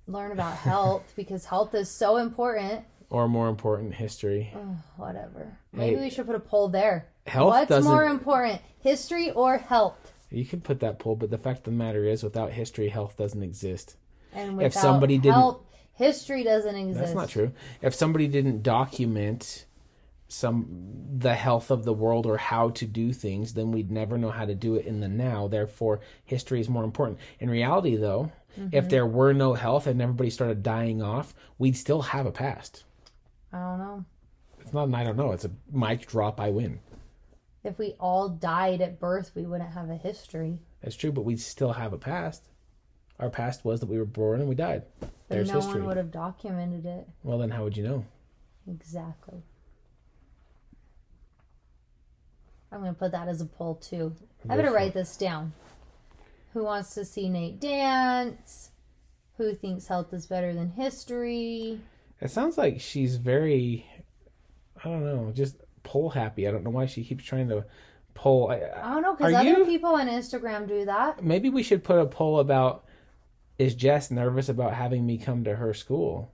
learn 0.07 0.33
about 0.33 0.57
health 0.59 1.13
because 1.17 1.47
health 1.47 1.75
is 1.75 1.91
so 1.91 2.19
important. 2.19 2.85
Or 3.11 3.29
more 3.29 3.49
important, 3.49 3.95
history. 3.95 4.53
Ugh, 4.55 4.77
whatever. 4.97 5.57
Maybe 5.73 5.97
Hey. 5.97 6.03
we 6.03 6.11
should 6.11 6.27
put 6.27 6.35
a 6.37 6.41
poll 6.41 6.69
there. 6.69 7.09
Health 7.27 7.51
What's 7.51 7.69
doesn't. 7.69 7.91
more 7.91 8.05
important, 8.05 8.61
history 8.81 9.31
or 9.31 9.59
health? 9.59 10.13
You 10.31 10.45
could 10.45 10.65
put 10.65 10.81
that 10.81 10.99
poll, 10.99 11.17
but 11.17 11.31
the 11.31 11.39
fact 11.39 11.59
of 11.61 11.65
the 11.65 11.71
matter 11.73 12.05
is, 12.05 12.23
without 12.23 12.53
history, 12.53 12.89
health 12.89 13.17
doesn't 13.17 13.43
exist. 13.43 13.97
And 14.33 14.51
If 14.53 14.57
without 14.57 14.81
somebody 14.81 15.19
didn't- 15.19 15.35
health, 15.35 15.61
history 15.93 16.43
doesn't 16.43 16.75
exist. 16.75 16.99
That's 17.01 17.15
not 17.15 17.29
true. 17.29 17.53
If 17.81 17.95
somebody 17.95 18.27
didn't 18.29 18.63
document 18.63 19.67
some 20.29 20.67
the 21.19 21.35
health 21.35 21.71
of 21.71 21.85
the 21.85 21.93
world 21.93 22.27
or 22.27 22.37
how 22.37 22.71
to 22.71 22.85
do 22.85 23.13
things, 23.13 23.55
then 23.55 23.71
we'd 23.71 23.91
never 23.93 24.19
know 24.19 24.31
how 24.31 24.45
to 24.45 24.55
do 24.57 24.75
it 24.75 24.85
in 24.85 24.99
the 25.01 25.09
now. 25.09 25.47
Therefore, 25.47 26.01
history 26.25 26.61
is 26.61 26.69
more 26.69 26.83
important. 26.83 27.19
In 27.39 27.49
reality, 27.49 27.97
though, 27.97 28.33
if 28.57 28.63
mm-hmm. 28.63 28.89
there 28.89 29.07
were 29.07 29.33
no 29.33 29.55
health 29.55 29.87
and 29.87 30.03
everybody 30.03 30.31
started 30.31 30.63
dying 30.65 31.01
off, 31.01 31.35
we'd 31.59 31.77
still 31.77 32.03
have 32.03 32.27
a 32.27 32.33
past. 32.33 32.83
I 33.57 33.71
don't 33.71 33.79
know. 33.79 34.05
It's 34.61 34.73
not 34.73 34.89
an 34.89 34.95
I 34.95 35.05
don't 35.05 35.17
know. 35.17 35.33
It's 35.33 35.45
a 35.45 35.51
mic 35.73 36.07
drop. 36.07 36.41
I 36.41 36.51
win. 36.51 36.81
If 37.65 37.79
we 37.79 37.95
all 37.99 38.29
died 38.29 38.81
at 38.81 39.01
birth, 39.01 39.33
we 39.35 39.47
wouldn't 39.47 39.73
have 39.73 39.91
a 39.91 39.97
history. 39.97 40.59
That's 40.83 40.97
true, 40.97 41.11
but 41.11 41.25
we 41.25 41.37
still 41.37 41.73
have 41.73 41.93
a 41.93 41.99
past. 41.99 42.49
Our 43.19 43.31
past 43.31 43.65
was 43.65 43.81
that 43.81 43.89
we 43.89 43.99
were 43.99 44.05
born 44.05 44.41
and 44.41 44.49
we 44.49 44.55
died. 44.55 44.83
But 45.01 45.11
There's 45.29 45.49
no 45.49 45.57
history. 45.57 45.81
one 45.81 45.87
would 45.89 45.97
have 45.97 46.11
documented 46.11 46.85
it. 46.85 47.09
Well, 47.23 47.39
then 47.39 47.51
how 47.51 47.65
would 47.65 47.77
you 47.77 47.85
know? 47.85 48.05
Exactly. 48.69 49.43
I'm 52.71 52.81
going 52.81 52.93
to 52.93 52.99
put 52.99 53.13
that 53.13 53.29
as 53.29 53.41
a 53.41 53.47
poll 53.47 53.77
too. 53.77 54.15
I 54.49 54.57
better 54.57 54.73
write 54.73 54.93
this 54.93 55.17
down. 55.17 55.53
Who 56.53 56.65
wants 56.65 56.95
to 56.95 57.05
see 57.05 57.29
Nate 57.29 57.59
dance? 57.59 58.71
Who 59.39 59.55
thinks 59.55 59.87
health 59.87 60.13
is 60.13 60.27
better 60.27 60.53
than 60.53 60.71
history? 60.71 61.81
It 62.21 62.31
sounds 62.31 62.57
like 62.57 62.81
she's 62.81 63.17
very, 63.17 63.87
I 64.83 64.89
don't 64.89 65.05
know, 65.05 65.33
just 65.35 65.57
pull 65.83 66.11
happy. 66.11 66.49
I 66.49 66.51
don't 66.51 66.65
know 66.65 66.71
why 66.71 66.87
she 66.87 67.05
keeps 67.05 67.25
trying 67.25 67.49
to 67.49 67.65
pull. 68.15 68.49
I, 68.49 68.63
I 68.83 68.95
don't 68.95 69.03
know 69.03 69.15
because 69.15 69.35
other 69.35 69.49
you? 69.49 69.65
people 69.65 69.91
on 69.91 70.09
Instagram 70.09 70.67
do 70.67 70.85
that. 70.87 71.23
maybe 71.23 71.51
we 71.51 71.63
should 71.63 71.85
put 71.85 71.99
a 71.99 72.07
poll 72.07 72.41
about 72.41 72.85
is 73.59 73.75
Jess 73.75 74.11
nervous 74.11 74.49
about 74.49 74.75
having 74.75 75.07
me 75.07 75.19
come 75.19 75.45
to 75.45 75.57
her 75.57 75.73
school? 75.73 76.33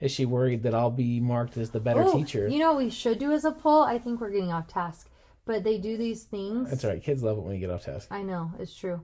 Is 0.00 0.12
she 0.12 0.26
worried 0.26 0.62
that 0.64 0.74
I'll 0.74 0.90
be 0.90 1.20
marked 1.20 1.56
as 1.56 1.70
the 1.70 1.80
better 1.80 2.02
Ooh, 2.02 2.12
teacher? 2.12 2.48
You 2.48 2.58
know 2.58 2.74
what 2.74 2.84
we 2.84 2.90
should 2.90 3.18
do 3.18 3.32
as 3.32 3.44
a 3.44 3.52
poll? 3.52 3.82
I 3.82 3.98
think 3.98 4.20
we're 4.20 4.30
getting 4.30 4.52
off 4.52 4.68
task. 4.68 5.08
But 5.46 5.62
they 5.62 5.78
do 5.78 5.96
these 5.96 6.24
things. 6.24 6.70
That's 6.70 6.84
all 6.84 6.90
right. 6.90 7.02
Kids 7.02 7.22
love 7.22 7.38
it 7.38 7.42
when 7.42 7.54
you 7.54 7.60
get 7.60 7.70
off 7.70 7.84
task. 7.84 8.08
I 8.10 8.22
know, 8.22 8.52
it's 8.58 8.74
true. 8.74 9.02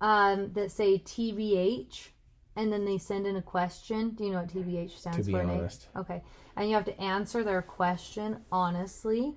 Um, 0.00 0.52
that 0.52 0.72
say 0.72 0.98
TBH, 0.98 2.08
and 2.56 2.72
then 2.72 2.84
they 2.84 2.98
send 2.98 3.26
in 3.26 3.36
a 3.36 3.42
question. 3.42 4.10
Do 4.10 4.24
you 4.24 4.30
know 4.32 4.38
what 4.40 4.48
TBH 4.48 4.98
stands 4.98 5.18
To 5.18 5.24
be 5.24 5.32
for? 5.32 5.44
Nate? 5.44 5.58
honest. 5.60 5.88
Okay. 5.96 6.22
And 6.56 6.68
you 6.68 6.74
have 6.74 6.84
to 6.86 7.00
answer 7.00 7.44
their 7.44 7.62
question 7.62 8.38
honestly. 8.50 9.36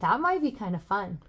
That 0.00 0.20
might 0.20 0.42
be 0.42 0.50
kind 0.50 0.74
of 0.74 0.82
fun. 0.82 1.20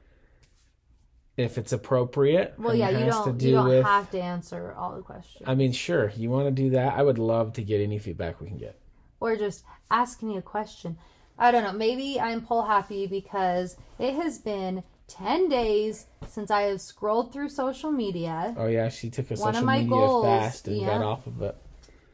If 1.36 1.58
it's 1.58 1.74
appropriate, 1.74 2.54
Well, 2.60 2.76
yeah, 2.76 2.90
you 2.90 3.06
don't 3.06 3.26
to 3.26 3.34
do 3.34 3.48
you 3.48 3.52
don't 3.56 3.68
with. 3.68 3.84
have 3.86 4.12
to 4.12 4.22
answer 4.22 4.74
all 4.78 4.96
the 4.96 5.02
questions. 5.02 5.44
I 5.48 5.56
mean, 5.56 5.72
sure, 5.72 6.12
you 6.16 6.30
want 6.30 6.46
to 6.46 6.52
do 6.52 6.70
that. 6.72 6.94
I 6.94 7.02
would 7.02 7.18
love 7.18 7.54
to 7.54 7.64
get 7.64 7.82
any 7.82 7.98
feedback 7.98 8.40
we 8.40 8.48
can 8.48 8.58
get. 8.58 8.80
or 9.20 9.36
just 9.36 9.64
ask 9.90 10.22
me 10.22 10.38
a 10.38 10.42
question. 10.42 10.98
I 11.40 11.50
don't 11.52 11.64
know. 11.64 11.72
Maybe 11.74 12.20
I'm 12.20 12.42
poll 12.42 12.64
happy 12.64 13.08
because 13.08 13.78
it 13.98 14.14
has 14.16 14.38
been 14.38 14.84
10 15.08 15.50
days 15.50 16.08
since 16.28 16.50
I 16.50 16.64
have 16.64 16.82
scrolled 16.82 17.32
through 17.34 17.50
social 17.50 17.92
media. 17.92 18.54
Oh 18.58 18.68
yeah, 18.68 18.90
she 18.90 19.10
took 19.10 19.30
a 19.32 19.36
One 19.36 19.50
of 19.50 19.56
social 19.56 19.66
my 19.66 19.78
media 19.80 19.90
goals, 19.90 20.26
fast 20.26 20.68
and 20.68 20.86
got 20.86 21.02
off 21.02 21.28
of 21.28 21.42
it. 21.42 21.56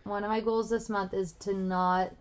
One 0.03 0.23
of 0.23 0.29
my 0.29 0.41
goals 0.41 0.69
this 0.69 0.89
month 0.89 1.13
is 1.13 1.33
to 1.33 1.53
not 1.53 2.11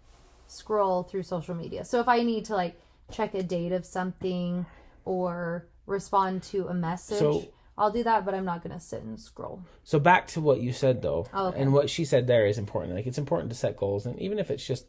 scroll 0.46 1.02
through 1.02 1.22
social 1.22 1.54
media. 1.54 1.84
So 1.84 2.00
if 2.00 2.08
I 2.08 2.22
need 2.22 2.44
to 2.46 2.54
like 2.54 2.80
check 3.10 3.34
a 3.34 3.42
date 3.42 3.72
of 3.72 3.84
something 3.86 4.66
or 5.04 5.66
respond 5.86 6.42
to 6.44 6.68
a 6.68 6.74
message, 6.74 7.18
So- 7.18 7.44
I'll 7.76 7.92
do 7.92 8.02
that, 8.02 8.24
but 8.24 8.34
I'm 8.34 8.44
not 8.44 8.64
going 8.64 8.74
to 8.74 8.80
sit 8.84 9.02
and 9.04 9.20
scroll. 9.20 9.62
So 9.84 10.00
back 10.00 10.26
to 10.28 10.40
what 10.40 10.60
you 10.60 10.72
said 10.72 11.00
though, 11.00 11.28
Oh, 11.32 11.46
okay. 11.48 11.60
and 11.62 11.72
what 11.72 11.88
she 11.88 12.04
said 12.04 12.26
there 12.26 12.44
is 12.44 12.58
important. 12.58 12.94
Like 12.96 13.06
it's 13.06 13.18
important 13.18 13.50
to 13.50 13.56
set 13.56 13.76
goals, 13.76 14.04
and 14.04 14.18
even 14.20 14.40
if 14.40 14.50
it's 14.50 14.66
just 14.66 14.86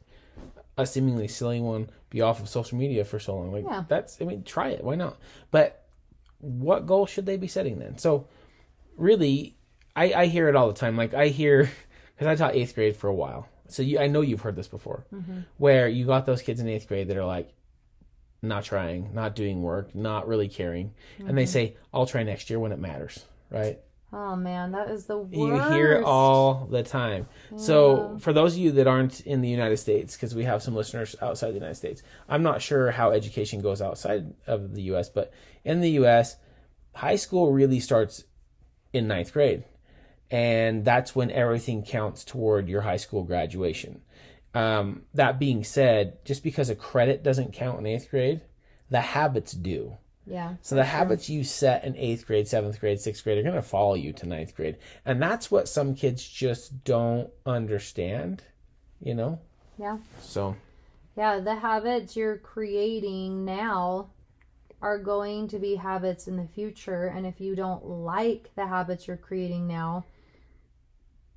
a 0.81 0.85
seemingly 0.85 1.27
silly 1.27 1.59
one, 1.59 1.89
be 2.09 2.21
off 2.21 2.39
of 2.39 2.49
social 2.49 2.77
media 2.77 3.03
for 3.05 3.19
so 3.19 3.35
long. 3.35 3.51
Like 3.51 3.65
Yeah. 3.65 3.83
that's, 3.87 4.21
I 4.21 4.25
mean, 4.25 4.43
try 4.43 4.69
it. 4.69 4.83
Why 4.83 4.95
not? 4.95 5.17
But 5.51 5.85
what 6.39 6.85
goal 6.87 7.05
should 7.05 7.25
they 7.25 7.37
be 7.37 7.47
setting 7.47 7.79
then? 7.79 7.97
So 7.97 8.27
really, 8.97 9.55
I, 9.95 10.13
I 10.13 10.25
hear 10.27 10.47
it 10.49 10.55
all 10.55 10.67
the 10.67 10.73
time. 10.73 10.95
Like 10.97 11.13
I 11.13 11.27
hear 11.27 11.69
because 12.15 12.27
I 12.27 12.35
taught 12.35 12.55
eighth 12.55 12.75
grade 12.75 12.95
for 12.95 13.07
a 13.07 13.13
while, 13.13 13.47
so 13.67 13.81
you, 13.83 13.99
I 13.99 14.07
know 14.07 14.21
you've 14.21 14.41
heard 14.41 14.55
this 14.55 14.67
before, 14.67 15.05
Mm-hmm. 15.13 15.39
where 15.57 15.87
you 15.87 16.05
got 16.05 16.25
those 16.25 16.41
kids 16.41 16.59
in 16.59 16.67
eighth 16.67 16.87
grade 16.87 17.07
that 17.09 17.17
are 17.17 17.25
like 17.25 17.53
not 18.41 18.63
trying, 18.63 19.13
not 19.13 19.35
doing 19.35 19.61
work, 19.61 19.93
not 19.93 20.27
really 20.27 20.47
caring, 20.47 20.93
and 21.17 21.27
Mm-hmm. 21.27 21.35
they 21.35 21.45
say, 21.45 21.75
"I'll 21.93 22.05
try 22.05 22.23
next 22.23 22.49
year 22.49 22.59
when 22.59 22.71
it 22.71 22.79
matters." 22.79 23.25
Right? 23.51 23.79
Oh 24.11 24.35
man, 24.35 24.71
that 24.71 24.89
is 24.89 25.05
the 25.05 25.17
worst. 25.17 25.33
You 25.35 25.75
hear 25.75 25.93
it 25.93 26.03
all 26.03 26.67
the 26.71 26.81
time. 26.81 27.27
So, 27.57 28.17
for 28.19 28.33
those 28.33 28.53
of 28.53 28.59
you 28.59 28.71
that 28.73 28.87
aren't 28.87 29.21
in 29.21 29.41
the 29.41 29.49
United 29.49 29.77
States, 29.77 30.15
because 30.15 30.33
we 30.33 30.45
have 30.45 30.63
some 30.63 30.73
listeners 30.73 31.15
outside 31.21 31.51
the 31.51 31.55
United 31.55 31.75
States, 31.75 32.01
I'm 32.27 32.41
not 32.41 32.61
sure 32.61 32.89
how 32.89 33.11
education 33.11 33.61
goes 33.61 33.81
outside 33.83 34.33
of 34.47 34.73
the 34.73 34.81
U.S., 34.83 35.09
but 35.09 35.31
in 35.63 35.81
the 35.81 35.91
U.S., 35.91 36.37
high 36.95 37.17
school 37.17 37.51
really 37.51 37.79
starts 37.79 38.23
in 38.93 39.07
ninth 39.07 39.31
grade. 39.31 39.63
And 40.31 40.85
that's 40.85 41.15
when 41.15 41.29
everything 41.31 41.83
counts 41.83 42.23
toward 42.23 42.67
your 42.67 42.81
high 42.81 42.97
school 42.97 43.23
graduation. 43.23 44.01
Um, 44.53 45.03
that 45.13 45.39
being 45.39 45.63
said, 45.63 46.23
just 46.25 46.43
because 46.43 46.69
a 46.69 46.75
credit 46.75 47.23
doesn't 47.23 47.53
count 47.53 47.79
in 47.79 47.85
eighth 47.85 48.09
grade, 48.09 48.41
the 48.89 49.01
habits 49.01 49.51
do. 49.51 49.97
Yeah. 50.29 50.55
So 50.61 50.75
the 50.75 50.83
habits 50.85 51.27
you 51.29 51.43
set 51.43 51.83
in 51.83 51.95
eighth 51.97 52.27
grade, 52.27 52.47
seventh 52.47 52.79
grade, 52.79 52.99
sixth 53.01 53.23
grade 53.23 53.39
are 53.39 53.43
going 53.43 53.55
to 53.55 53.61
follow 53.63 53.95
you 53.95 54.13
to 54.13 54.27
ninth 54.27 54.55
grade. 54.55 54.77
And 55.03 55.19
that's 55.21 55.49
what 55.49 55.67
some 55.67 55.95
kids 55.95 56.23
just 56.27 56.83
don't 56.83 57.31
understand, 57.47 58.43
you 59.01 59.15
know? 59.15 59.39
Yeah. 59.79 59.97
So, 60.21 60.55
Yeah, 61.17 61.39
the 61.39 61.55
habits 61.55 62.15
you're 62.15 62.37
creating 62.37 63.43
now 63.43 64.11
are 64.81 64.99
going 64.99 65.47
to 65.49 65.57
be 65.59 65.75
habits 65.75 66.27
in 66.27 66.37
the 66.37 66.47
future. 66.47 67.07
And 67.07 67.25
if 67.25 67.41
you 67.41 67.55
don't 67.55 67.83
like 67.85 68.51
the 68.55 68.67
habits 68.67 69.07
you're 69.07 69.17
creating 69.17 69.67
now, 69.67 70.05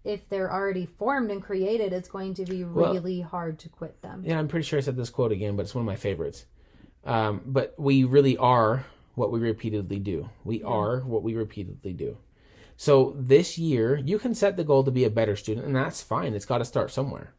if 0.05 0.29
they're 0.29 0.53
already 0.53 0.85
formed 0.87 1.31
and 1.31 1.43
created, 1.43 1.93
it's 1.93 2.09
going 2.09 2.35
to 2.35 2.45
be 2.45 2.63
Well- 2.65 2.93
really 2.93 3.21
hard 3.21 3.59
to 3.61 3.69
quit 3.69 4.03
them. 4.03 4.23
yeah, 4.25 4.39
I'm 4.39 4.49
pretty 4.49 4.65
sure 4.65 4.79
I 4.79 4.83
said 4.83 4.97
this 4.97 5.11
quote 5.11 5.33
again, 5.33 5.57
but 5.57 5.63
it's 5.63 5.75
one 5.75 5.83
of 5.83 5.87
my 5.87 5.97
favorites. 5.97 6.45
Um, 7.05 7.43
but 7.45 7.75
we 7.79 8.05
really 8.05 8.37
are 8.37 8.87
what 9.15 9.33
we 9.33 9.41
repeatedly 9.41 9.99
do. 9.99 10.31
We 10.45 10.63
are 10.63 11.01
what 11.01 11.23
we 11.23 11.35
repeatedly 11.35 11.93
do. 11.93 12.17
So 12.77 13.15
this 13.17 13.59
year, 13.59 13.97
you 13.97 14.19
can 14.19 14.35
set 14.35 14.57
the 14.57 14.65
goal 14.65 14.85
to 14.85 14.91
be 14.91 15.05
a 15.05 15.11
better 15.11 15.37
student, 15.37 15.67
and 15.67 15.77
that's 15.77 16.03
fine. 16.03 16.35
It's 16.35 16.47
got 16.47 16.59
to 16.59 16.65
start 16.65 16.91
somewhere. 16.91 17.33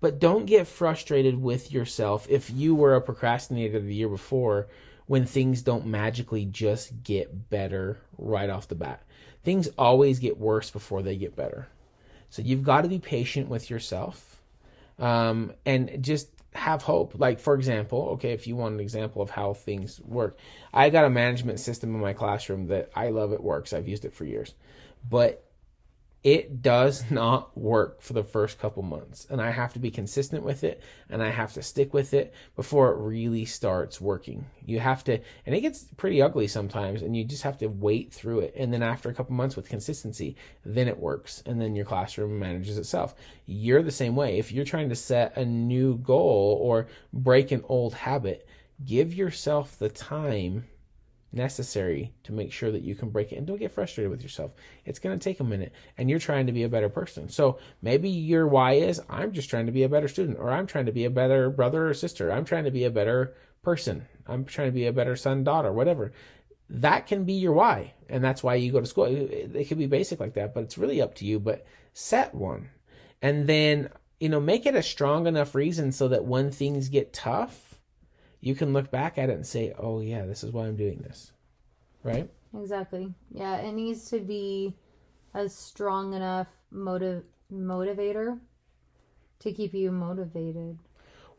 But 0.00 0.20
don't 0.20 0.46
get 0.46 0.66
frustrated 0.66 1.40
with 1.40 1.72
yourself 1.72 2.26
if 2.28 2.50
you 2.50 2.74
were 2.74 2.94
a 2.94 3.00
procrastinator 3.00 3.80
the 3.80 3.94
year 3.94 4.08
before 4.08 4.68
when 5.06 5.24
things 5.24 5.62
don't 5.62 5.86
magically 5.86 6.44
just 6.44 7.02
get 7.02 7.48
better 7.48 8.00
right 8.18 8.50
off 8.50 8.68
the 8.68 8.74
bat. 8.74 9.02
Things 9.42 9.68
always 9.78 10.18
get 10.18 10.38
worse 10.38 10.70
before 10.70 11.02
they 11.02 11.16
get 11.16 11.36
better. 11.36 11.68
So 12.28 12.42
you've 12.42 12.64
got 12.64 12.82
to 12.82 12.88
be 12.88 12.98
patient 12.98 13.48
with 13.48 13.70
yourself 13.70 14.40
um, 14.98 15.52
and 15.64 16.02
just 16.02 16.28
have 16.56 16.82
hope. 16.82 17.14
Like, 17.18 17.40
for 17.40 17.54
example, 17.54 18.10
okay, 18.14 18.32
if 18.32 18.46
you 18.46 18.56
want 18.56 18.74
an 18.74 18.80
example 18.80 19.22
of 19.22 19.30
how 19.30 19.54
things 19.54 20.00
work, 20.04 20.38
I 20.72 20.90
got 20.90 21.04
a 21.04 21.10
management 21.10 21.60
system 21.60 21.94
in 21.94 22.00
my 22.00 22.12
classroom 22.12 22.66
that 22.68 22.90
I 22.94 23.10
love. 23.10 23.32
It 23.32 23.42
works. 23.42 23.72
I've 23.72 23.88
used 23.88 24.04
it 24.04 24.14
for 24.14 24.24
years. 24.24 24.54
But 25.08 25.45
it 26.26 26.60
does 26.60 27.08
not 27.08 27.56
work 27.56 28.02
for 28.02 28.12
the 28.12 28.24
first 28.24 28.58
couple 28.58 28.82
months 28.82 29.28
and 29.30 29.40
i 29.40 29.50
have 29.50 29.72
to 29.72 29.78
be 29.78 29.92
consistent 29.92 30.42
with 30.42 30.64
it 30.64 30.82
and 31.08 31.22
i 31.22 31.30
have 31.30 31.52
to 31.52 31.62
stick 31.62 31.94
with 31.94 32.12
it 32.12 32.34
before 32.56 32.90
it 32.90 32.96
really 32.96 33.44
starts 33.44 34.00
working. 34.00 34.46
You 34.64 34.80
have 34.80 35.04
to 35.04 35.20
and 35.44 35.54
it 35.54 35.60
gets 35.60 35.84
pretty 35.96 36.20
ugly 36.20 36.48
sometimes 36.48 37.02
and 37.02 37.16
you 37.16 37.24
just 37.24 37.44
have 37.44 37.58
to 37.58 37.68
wait 37.68 38.12
through 38.12 38.40
it 38.40 38.54
and 38.56 38.72
then 38.72 38.82
after 38.82 39.08
a 39.08 39.14
couple 39.14 39.34
months 39.34 39.54
with 39.54 39.68
consistency 39.68 40.36
then 40.64 40.88
it 40.88 40.98
works 40.98 41.42
and 41.46 41.60
then 41.60 41.76
your 41.76 41.84
classroom 41.84 42.38
manages 42.38 42.78
itself. 42.78 43.14
You're 43.46 43.82
the 43.82 43.92
same 43.92 44.16
way. 44.16 44.38
If 44.38 44.50
you're 44.50 44.64
trying 44.64 44.88
to 44.88 44.96
set 44.96 45.36
a 45.36 45.44
new 45.44 45.98
goal 45.98 46.58
or 46.60 46.88
break 47.12 47.52
an 47.52 47.62
old 47.68 47.94
habit 47.94 48.48
give 48.84 49.14
yourself 49.14 49.78
the 49.78 49.88
time 49.88 50.64
necessary 51.32 52.12
to 52.24 52.32
make 52.32 52.52
sure 52.52 52.70
that 52.70 52.82
you 52.82 52.94
can 52.94 53.10
break 53.10 53.32
it 53.32 53.36
and 53.36 53.46
don't 53.46 53.58
get 53.58 53.72
frustrated 53.72 54.10
with 54.10 54.22
yourself. 54.22 54.52
It's 54.84 54.98
going 54.98 55.18
to 55.18 55.22
take 55.22 55.40
a 55.40 55.44
minute 55.44 55.72
and 55.98 56.08
you're 56.08 56.18
trying 56.18 56.46
to 56.46 56.52
be 56.52 56.62
a 56.62 56.68
better 56.68 56.88
person. 56.88 57.28
So 57.28 57.58
maybe 57.82 58.08
your 58.08 58.46
why 58.46 58.72
is 58.74 59.00
I'm 59.08 59.32
just 59.32 59.50
trying 59.50 59.66
to 59.66 59.72
be 59.72 59.82
a 59.82 59.88
better 59.88 60.08
student 60.08 60.38
or 60.38 60.50
I'm 60.50 60.66
trying 60.66 60.86
to 60.86 60.92
be 60.92 61.04
a 61.04 61.10
better 61.10 61.50
brother 61.50 61.88
or 61.88 61.94
sister. 61.94 62.32
I'm 62.32 62.44
trying 62.44 62.64
to 62.64 62.70
be 62.70 62.84
a 62.84 62.90
better 62.90 63.34
person. 63.62 64.06
I'm 64.26 64.44
trying 64.44 64.68
to 64.68 64.74
be 64.74 64.86
a 64.86 64.92
better 64.92 65.16
son, 65.16 65.44
daughter, 65.44 65.72
whatever. 65.72 66.12
That 66.68 67.06
can 67.06 67.24
be 67.24 67.34
your 67.34 67.52
why. 67.52 67.94
And 68.08 68.24
that's 68.24 68.42
why 68.42 68.54
you 68.54 68.72
go 68.72 68.80
to 68.80 68.86
school. 68.86 69.04
It, 69.04 69.54
it 69.54 69.68
could 69.68 69.78
be 69.78 69.86
basic 69.86 70.20
like 70.20 70.34
that, 70.34 70.54
but 70.54 70.64
it's 70.64 70.78
really 70.78 71.02
up 71.02 71.14
to 71.16 71.24
you. 71.24 71.38
But 71.38 71.66
set 71.92 72.34
one. 72.34 72.70
And 73.22 73.48
then, 73.48 73.90
you 74.20 74.28
know, 74.28 74.40
make 74.40 74.66
it 74.66 74.74
a 74.74 74.82
strong 74.82 75.26
enough 75.26 75.54
reason 75.54 75.92
so 75.92 76.08
that 76.08 76.24
when 76.24 76.50
things 76.50 76.88
get 76.88 77.12
tough, 77.12 77.65
you 78.46 78.54
can 78.54 78.72
look 78.72 78.92
back 78.92 79.18
at 79.18 79.28
it 79.28 79.32
and 79.32 79.44
say, 79.44 79.74
"Oh 79.76 80.00
yeah, 80.00 80.24
this 80.24 80.44
is 80.44 80.52
why 80.52 80.66
I'm 80.66 80.76
doing 80.76 80.98
this." 80.98 81.32
Right? 82.04 82.30
Exactly. 82.56 83.12
Yeah, 83.32 83.56
it 83.56 83.72
needs 83.72 84.08
to 84.10 84.20
be 84.20 84.76
a 85.34 85.48
strong 85.48 86.14
enough 86.14 86.46
motive 86.70 87.24
motivator 87.52 88.38
to 89.40 89.52
keep 89.52 89.74
you 89.74 89.90
motivated. 89.90 90.78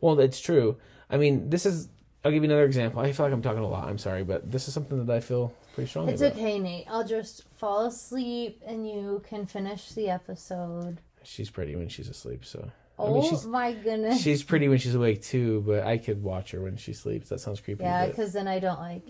Well, 0.02 0.20
it's 0.20 0.38
true. 0.38 0.76
I 1.08 1.16
mean, 1.16 1.48
this 1.48 1.64
is 1.64 1.88
I'll 2.22 2.30
give 2.30 2.42
you 2.42 2.50
another 2.50 2.66
example. 2.66 3.00
I 3.00 3.10
feel 3.12 3.24
like 3.24 3.32
I'm 3.32 3.40
talking 3.40 3.62
a 3.62 3.68
lot. 3.68 3.88
I'm 3.88 3.96
sorry, 3.96 4.22
but 4.22 4.52
this 4.52 4.68
is 4.68 4.74
something 4.74 5.06
that 5.06 5.16
I 5.16 5.20
feel 5.20 5.54
pretty 5.74 5.88
strongly 5.88 6.12
It's 6.12 6.20
about. 6.20 6.32
It's 6.32 6.40
okay, 6.40 6.58
Nate. 6.58 6.86
I'll 6.90 7.06
just 7.06 7.44
fall 7.56 7.86
asleep 7.86 8.60
and 8.66 8.86
you 8.86 9.22
can 9.26 9.46
finish 9.46 9.92
the 9.92 10.10
episode. 10.10 11.00
She's 11.22 11.48
pretty 11.48 11.74
when 11.74 11.88
she's 11.88 12.10
asleep, 12.10 12.44
so 12.44 12.70
Oh 12.98 13.10
I 13.16 13.20
mean, 13.20 13.30
she's 13.30 13.46
my 13.46 13.72
goodness. 13.72 14.20
she's 14.20 14.42
pretty 14.42 14.68
when 14.68 14.78
she's 14.78 14.94
awake 14.94 15.22
too, 15.22 15.62
but 15.66 15.84
I 15.84 15.98
could 15.98 16.22
watch 16.22 16.50
her 16.52 16.60
when 16.62 16.76
she 16.76 16.92
sleeps. 16.92 17.28
That 17.28 17.40
sounds 17.40 17.60
creepy. 17.60 17.84
yeah, 17.84 18.06
because 18.06 18.32
then 18.32 18.48
I 18.48 18.58
don't 18.58 18.80
like 18.80 19.04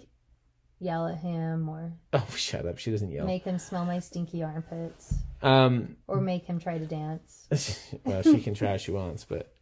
yell 0.80 1.08
at 1.08 1.18
him 1.18 1.68
or 1.68 1.92
Oh, 2.12 2.26
shut 2.36 2.66
up. 2.66 2.78
She 2.78 2.90
doesn't 2.90 3.10
yell. 3.10 3.26
make 3.26 3.44
him 3.44 3.58
smell 3.58 3.84
my 3.84 3.98
stinky 3.98 4.42
armpits 4.42 5.14
Um, 5.42 5.96
or 6.06 6.20
make 6.20 6.44
him 6.44 6.60
try 6.60 6.78
to 6.78 6.86
dance. 6.86 7.46
well, 8.04 8.22
she 8.22 8.40
can 8.40 8.54
try 8.54 8.74
if 8.74 8.82
she 8.82 8.90
wants, 8.92 9.24
but 9.24 9.52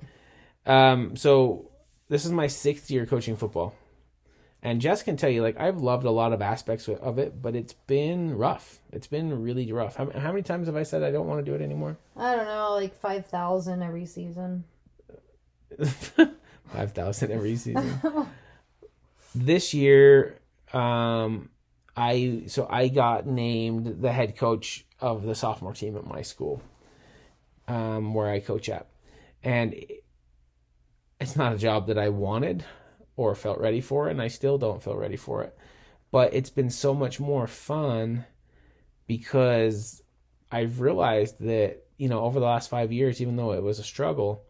um, 0.66 1.16
so 1.16 1.70
this 2.08 2.24
is 2.24 2.32
my 2.32 2.48
sixth 2.48 2.90
year 2.90 3.06
coaching 3.06 3.36
football, 3.36 3.74
and 4.66 4.81
Jess 4.81 5.05
can 5.05 5.16
tell 5.16 5.31
you, 5.31 5.42
like 5.42 5.61
I've 5.61 5.76
loved 5.76 6.05
a 6.05 6.11
lot 6.11 6.33
of 6.33 6.42
aspects 6.42 6.88
of 6.88 7.20
it, 7.20 7.40
but 7.40 7.55
it's 7.55 7.74
been 7.74 8.37
rough. 8.37 8.81
It's 8.90 9.07
been 9.07 9.40
really 9.40 9.70
rough. 9.70 9.94
How, 9.94 10.11
how 10.11 10.33
many 10.33 10.42
times 10.42 10.66
have 10.66 10.74
I 10.74 10.83
said 10.83 11.05
I 11.05 11.12
don't 11.12 11.29
want 11.29 11.38
to 11.38 11.48
do 11.48 11.55
it 11.55 11.62
anymore? 11.62 11.98
I 12.16 12.35
don't 12.35 12.46
know, 12.46 12.72
like 12.72 12.98
5,000 12.98 13.81
every 13.81 14.07
season. 14.07 14.64
Five 15.79 16.92
thousand 16.94 17.31
every 17.31 17.55
season. 17.55 18.00
this 19.37 19.72
year, 19.72 20.40
um, 20.72 21.50
I 21.96 22.42
so 22.48 22.66
I 22.68 22.88
got 22.88 23.24
named 23.24 24.02
the 24.02 24.11
head 24.11 24.37
coach 24.37 24.85
of 25.00 25.22
the 25.22 25.37
sophomore 25.37 25.74
team 25.74 25.96
at 25.96 26.05
my 26.05 26.22
school, 26.22 26.61
um, 27.68 28.14
where 28.14 28.29
I 28.29 28.40
coach 28.40 28.68
at, 28.68 28.88
and 29.44 29.76
it's 31.20 31.37
not 31.37 31.52
a 31.52 31.57
job 31.57 31.87
that 31.87 31.98
I 31.98 32.09
wanted 32.09 32.64
or 33.16 33.35
felt 33.35 33.59
ready 33.61 33.81
for, 33.81 34.09
it, 34.09 34.12
and 34.12 34.22
I 34.22 34.29
still 34.29 34.59
don't 34.59 34.83
feel 34.83 34.96
ready 34.96 35.16
for 35.16 35.42
it. 35.42 35.57
But 36.11 36.35
it's 36.35 36.50
been 36.50 36.70
so 36.70 36.94
much 36.94 37.18
more 37.18 37.46
fun 37.46 38.24
because 39.07 40.02
I've 40.50 40.81
realized 40.81 41.40
that 41.40 41.85
you 41.96 42.09
know 42.09 42.20
over 42.20 42.40
the 42.40 42.46
last 42.46 42.70
five 42.70 42.92
years, 42.92 43.20
even 43.20 43.37
though 43.37 43.52
it 43.52 43.62
was 43.62 43.79
a 43.79 43.85
struggle. 43.85 44.42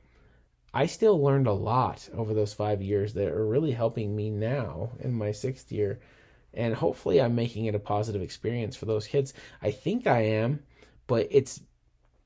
I 0.74 0.84
still 0.84 1.22
learned 1.22 1.46
a 1.46 1.54
lot 1.54 2.06
over 2.14 2.34
those 2.34 2.52
five 2.52 2.82
years 2.82 3.14
that 3.14 3.28
are 3.28 3.46
really 3.46 3.72
helping 3.72 4.14
me 4.14 4.28
now 4.28 4.90
in 5.00 5.14
my 5.14 5.32
sixth 5.32 5.72
year. 5.72 6.00
And 6.52 6.74
hopefully, 6.74 7.18
I'm 7.18 7.34
making 7.34 7.64
it 7.64 7.74
a 7.74 7.78
positive 7.78 8.20
experience 8.20 8.76
for 8.76 8.84
those 8.84 9.06
kids. 9.06 9.32
I 9.62 9.70
think 9.70 10.06
I 10.06 10.20
am, 10.20 10.62
but 11.06 11.28
it's, 11.30 11.62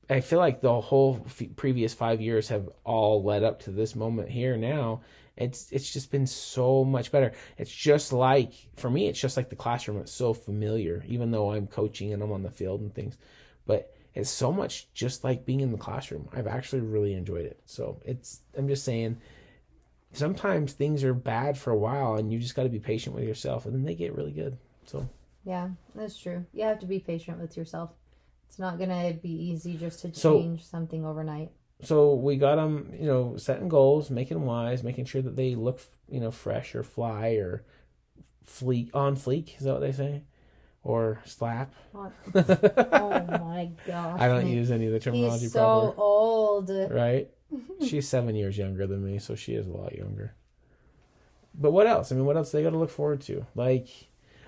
I 0.09 0.19
feel 0.19 0.39
like 0.39 0.59
the 0.59 0.81
whole 0.81 1.25
f- 1.25 1.55
previous 1.55 1.93
five 1.93 2.19
years 2.19 2.49
have 2.49 2.69
all 2.83 3.23
led 3.23 3.43
up 3.43 3.61
to 3.63 3.71
this 3.71 3.95
moment 3.95 4.29
here 4.29 4.57
now. 4.57 5.01
It's 5.41 5.71
it's 5.71 5.91
just 5.91 6.11
been 6.11 6.27
so 6.27 6.83
much 6.83 7.11
better. 7.11 7.31
It's 7.57 7.71
just 7.71 8.13
like 8.13 8.53
for 8.75 8.89
me, 8.89 9.07
it's 9.07 9.19
just 9.19 9.37
like 9.37 9.49
the 9.49 9.55
classroom. 9.55 9.97
It's 9.99 10.11
so 10.11 10.33
familiar, 10.33 11.03
even 11.07 11.31
though 11.31 11.51
I'm 11.51 11.67
coaching 11.67 12.13
and 12.13 12.21
I'm 12.21 12.31
on 12.31 12.43
the 12.43 12.51
field 12.51 12.81
and 12.81 12.93
things. 12.93 13.17
But 13.65 13.93
it's 14.13 14.29
so 14.29 14.51
much 14.51 14.91
just 14.93 15.23
like 15.23 15.45
being 15.45 15.61
in 15.61 15.71
the 15.71 15.77
classroom. 15.77 16.27
I've 16.33 16.47
actually 16.47 16.81
really 16.81 17.13
enjoyed 17.13 17.45
it. 17.45 17.59
So 17.65 18.01
it's 18.05 18.41
I'm 18.57 18.67
just 18.67 18.83
saying 18.83 19.17
sometimes 20.13 20.73
things 20.73 21.03
are 21.03 21.13
bad 21.13 21.57
for 21.57 21.71
a 21.71 21.77
while 21.77 22.15
and 22.15 22.31
you 22.31 22.39
just 22.39 22.55
got 22.55 22.63
to 22.63 22.69
be 22.69 22.79
patient 22.79 23.15
with 23.15 23.23
yourself 23.23 23.65
and 23.65 23.73
then 23.73 23.83
they 23.83 23.95
get 23.95 24.15
really 24.15 24.31
good. 24.33 24.57
So 24.85 25.07
Yeah, 25.45 25.69
that's 25.95 26.17
true. 26.17 26.45
You 26.53 26.63
have 26.65 26.79
to 26.79 26.85
be 26.85 26.99
patient 26.99 27.39
with 27.39 27.55
yourself. 27.57 27.91
It's 28.47 28.59
not 28.59 28.77
going 28.77 28.89
to 28.89 29.17
be 29.21 29.31
easy 29.31 29.77
just 29.77 30.01
to 30.01 30.13
So- 30.13 30.39
change 30.41 30.65
something 30.65 31.05
overnight. 31.05 31.51
So 31.83 32.13
we 32.13 32.35
got 32.37 32.55
them, 32.55 32.91
you 32.97 33.07
know, 33.07 33.37
setting 33.37 33.67
goals, 33.69 34.09
making 34.11 34.43
whys, 34.45 34.83
making 34.83 35.05
sure 35.05 35.21
that 35.21 35.35
they 35.35 35.55
look, 35.55 35.79
you 36.09 36.19
know, 36.19 36.29
fresh 36.31 36.75
or 36.75 36.83
fly 36.83 37.29
or 37.29 37.63
fleek 38.47 38.89
on 38.93 39.15
fleek. 39.15 39.57
Is 39.57 39.63
that 39.63 39.73
what 39.73 39.81
they 39.81 39.91
say? 39.91 40.23
Or 40.83 41.21
slap? 41.25 41.73
Oh 41.93 42.05
my 43.39 43.69
gosh. 43.85 44.19
I 44.19 44.27
don't 44.27 44.47
use 44.47 44.71
any 44.71 44.85
of 44.87 44.93
the 44.93 44.99
terminology 44.99 45.45
He's 45.45 45.53
so 45.53 45.59
properly. 45.59 45.93
old. 45.97 46.69
right? 46.91 47.29
She's 47.87 48.07
seven 48.07 48.35
years 48.35 48.57
younger 48.57 48.87
than 48.87 49.03
me, 49.05 49.19
so 49.19 49.35
she 49.35 49.53
is 49.55 49.67
a 49.67 49.71
lot 49.71 49.95
younger. 49.95 50.35
But 51.53 51.71
what 51.71 51.85
else? 51.87 52.11
I 52.11 52.15
mean, 52.15 52.25
what 52.25 52.37
else 52.37 52.51
they 52.51 52.63
got 52.63 52.69
to 52.71 52.77
look 52.77 52.89
forward 52.91 53.21
to? 53.21 53.45
Like, 53.55 53.87